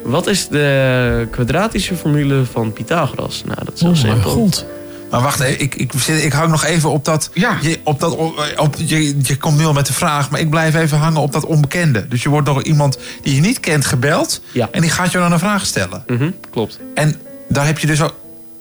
[0.05, 3.43] Wat is de kwadratische formule van Pythagoras?
[3.47, 4.31] Nou, dat is heel Oh mijn simpel.
[4.31, 4.64] god.
[5.10, 7.31] Maar wacht, even, ik, ik, zit- ik hang nog even op dat.
[7.35, 7.59] Ja.
[7.62, 8.16] Je, op dat
[8.56, 11.32] op, je, je komt nu al met de vraag, maar ik blijf even hangen op
[11.32, 12.09] dat onbekende.
[12.09, 14.40] Dus je wordt door iemand die je niet kent gebeld.
[14.52, 14.68] Ja.
[14.72, 16.05] En die gaat je dan een vraag stellen.
[16.06, 16.78] Mhm, klopt.
[16.94, 17.14] En
[17.48, 18.14] daar heb je dus ook.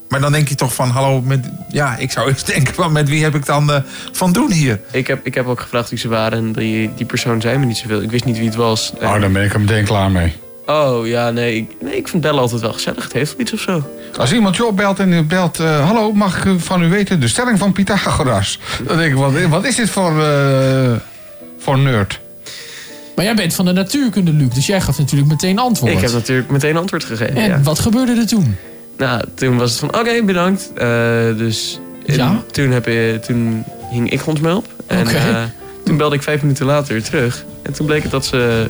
[0.09, 3.09] Maar dan denk je toch van, hallo, met, ja, ik zou eens denken van, met
[3.09, 3.79] wie heb ik dan eh,
[4.11, 4.79] van doen hier?
[4.91, 7.65] Ik heb, ik heb ook gevraagd wie ze waren en die, die persoon zei me
[7.65, 8.01] niet zoveel.
[8.01, 8.93] Ik wist niet wie het was.
[9.01, 10.33] Oh, dan ben ik er meteen klaar mee.
[10.65, 11.95] Oh, ja, nee ik, nee.
[11.95, 13.03] ik vind bellen altijd wel gezellig.
[13.03, 13.83] Het heeft wel iets of zo.
[14.17, 15.59] Als iemand je opbelt en je belt...
[15.59, 18.59] eh, hallo, mag ik van u weten de stelling van Pythagoras?
[18.87, 20.91] Dan denk ik, wat, wat is dit voor, eh,
[21.57, 22.19] voor nerd?
[23.15, 24.49] Maar jij bent van de natuurkunde, Luc.
[24.53, 25.91] Dus jij gaf natuurlijk meteen antwoord.
[25.93, 27.35] Ik heb natuurlijk meteen antwoord gegeven.
[27.35, 27.61] En ja.
[27.61, 28.55] wat gebeurde er toen?
[28.97, 30.71] Nou, toen was het van, oké, bedankt.
[30.75, 30.87] Eh,
[31.37, 32.43] dus Ja?
[32.51, 34.67] toen, heb je, toen hing ik ons mee op.
[34.87, 35.11] En Oké.
[35.15, 35.43] eh,
[35.85, 37.45] toen belde ik vijf minuten later terug.
[37.61, 38.69] En toen bleek het dat ze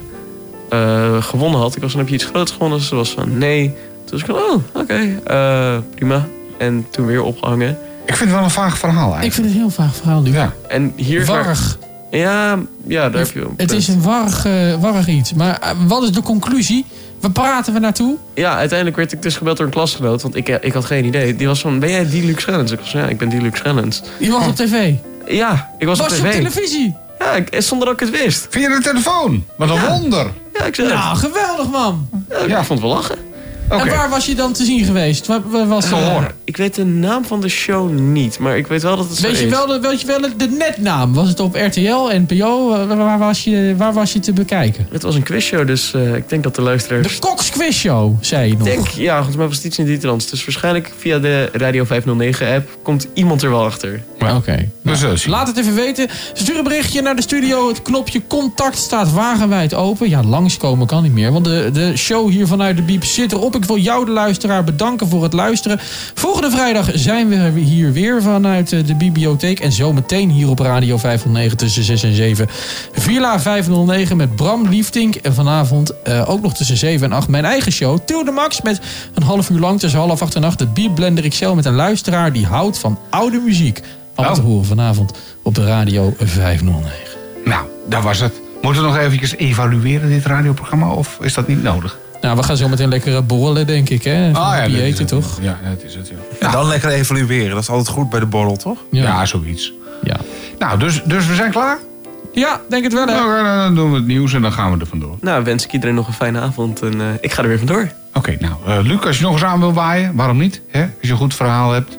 [0.69, 1.75] eh, gewonnen had.
[1.75, 2.81] Ik was van, heb je iets groots gewonnen?
[2.81, 3.73] Ze was van, nee.
[4.05, 6.27] Toen was ik van, oh, oké, eh, prima.
[6.57, 7.77] En toen weer opgehangen.
[8.05, 9.25] Ik vind het wel een vaag verhaal eigenlijk.
[9.25, 10.33] Ik vind het een heel vaag verhaal, Luc.
[10.33, 10.53] Ja.
[10.67, 11.25] En hier...
[11.25, 11.77] Warrig.
[12.11, 15.33] Ja, ja, daar heb je Het is een warrig, eh, warrig iets.
[15.33, 16.85] Maar wat is de conclusie?
[17.19, 18.15] Waar praten we naartoe?
[18.33, 20.21] Ja, uiteindelijk werd ik dus gebeld door een klasgenoot.
[20.21, 21.35] Want ik, ik had geen idee.
[21.35, 22.71] Die was van, ben jij die Luc Schellens?
[22.71, 24.01] Ik was van, ja, ik ben die Schellens.
[24.19, 24.93] Je was op tv.
[25.27, 26.25] Ja, ik was, Was op je tv.
[26.25, 26.95] op televisie?
[27.19, 28.47] Ja, ik, zonder dat ik het wist.
[28.49, 29.45] Via de telefoon.
[29.57, 30.31] Wat een wonder.
[30.53, 30.95] Ja, ik zeg het.
[30.95, 32.09] Nou, geweldig man.
[32.47, 33.17] Ja, ik vond het wel lachen.
[33.69, 35.27] En waar was je dan te zien geweest?
[35.27, 38.81] Waar, waar was eh, ik weet de naam van de show niet, maar ik weet
[38.81, 39.51] wel dat het zo Weet je, is.
[39.51, 41.13] wel de, weet je wel de netnaam?
[41.13, 42.69] Was het op RTL, NPO?
[42.69, 44.87] Waar, waar was je, waar was je te bekijken?
[44.91, 47.13] Het was een quizshow, dus eh, ik denk dat de luisteraars...
[47.13, 48.67] De Cox Quiz Show, zei je nog.
[48.67, 50.29] Ik denk, ja, volgens mij was het iets in die trans.
[50.29, 54.03] Dus waarschijnlijk via de Radio 509-app komt iemand er wel achter.
[54.31, 54.69] Oké.
[55.27, 56.07] Laat het even weten.
[56.33, 57.67] Stuur een berichtje naar de studio.
[57.67, 60.09] Het knopje contact staat wagenwijd open.
[60.09, 61.31] Ja, langskomen kan niet meer.
[61.31, 63.55] Want de, de show hier vanuit de Biep zit erop.
[63.55, 65.79] Ik wil jou, de luisteraar, bedanken voor het luisteren.
[66.13, 69.59] Volgende vrijdag zijn we hier weer vanuit eh, de bibliotheek.
[69.59, 72.47] En zometeen hier op Radio 509 tussen 6 en 7.
[72.91, 75.15] Villa 509 met Bram Liefdink.
[75.15, 77.97] En vanavond eh, ook nog tussen 7 en 8 mijn eigen show.
[78.05, 78.79] Til de Max met
[79.13, 80.59] een half uur lang tussen half 8 en 8.
[80.59, 83.81] De Bierblender XL met een luisteraar die houdt van oude muziek.
[84.15, 86.91] Allemaal te horen vanavond op de Radio 509.
[87.45, 88.33] Nou, daar was het.
[88.61, 90.89] Moeten we nog eventjes evalueren, dit radioprogramma?
[90.91, 91.97] Of is dat niet nodig?
[92.21, 94.03] Nou, we gaan zo meteen lekker eh, borrelen, denk ik.
[94.03, 94.31] Hè?
[94.33, 95.37] Van Ah, ja, dat is het, toch?
[95.41, 96.45] Ja, dat is het, ja.
[96.47, 97.49] En dan lekker evalueren.
[97.53, 98.77] Dat is altijd goed bij de borrel, toch?
[98.91, 99.73] Ja, zoiets.
[100.03, 100.15] Ja.
[100.59, 101.77] Nou, dus, dus we zijn klaar?
[102.33, 103.07] Ja, denk het wel.
[103.07, 103.13] Hè?
[103.13, 105.17] Nou, dan doen we het nieuws en dan gaan we er vandoor.
[105.21, 107.91] Nou, wens ik iedereen nog een fijne avond en eh, ik ga er weer vandoor.
[108.13, 110.61] Oké, nou, eh, Luc, als je nog eens aan wil waaien, waarom niet?
[110.67, 110.81] Hè?
[110.81, 111.97] Als je een goed verhaal hebt,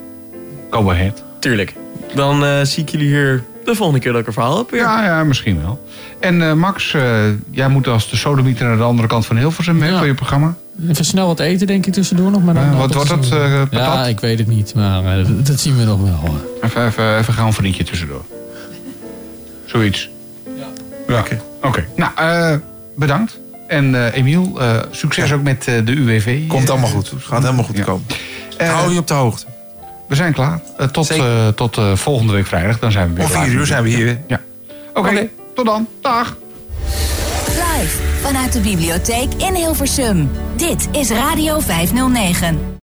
[0.70, 1.22] go ahead.
[1.40, 1.74] Tuurlijk.
[2.14, 4.80] Dan eh, zie ik jullie hier de volgende keer dat ik een verhaal heb weer.
[4.80, 5.88] Ja, ja, misschien wel.
[6.20, 7.02] En eh, Max, eh,
[7.50, 10.54] jij moet als de sodemieter naar de andere kant van Hilversum hè, voor je programma.
[10.88, 12.42] Even snel wat eten, denk ik, tussendoor nog.
[12.44, 15.76] Maar dan, wat wordt het, eh, Ja, ik weet het niet, maar dat, dat zien
[15.76, 16.12] we nog wel.
[16.14, 16.40] hoor.
[16.62, 18.24] Even, even, even gaan een vriendje tussendoor.
[19.64, 20.08] Zoiets.
[21.08, 21.22] Ja.
[21.62, 21.86] Oké.
[21.96, 22.56] Nou, eh,
[22.96, 23.38] bedankt.
[23.68, 26.46] En eh, Emiel, eh, succes ook met eh, de UWV.
[26.46, 27.12] Komt allemaal goed.
[27.18, 28.06] Gaat helemaal goed komen.
[28.56, 29.46] Eh, Hou je op de hoogte.
[30.14, 30.60] We zijn klaar.
[30.76, 32.78] Eh, tot eh, tot eh, volgende week vrijdag.
[32.78, 34.18] Dan zijn we weer Om vier uur zijn we hier.
[34.26, 34.40] Ja.
[34.94, 35.86] Oké, tot dan.
[36.00, 36.36] Dag.
[37.46, 40.30] Live vanuit de bibliotheek in Hilversum.
[40.56, 42.72] Dit is Radio 509.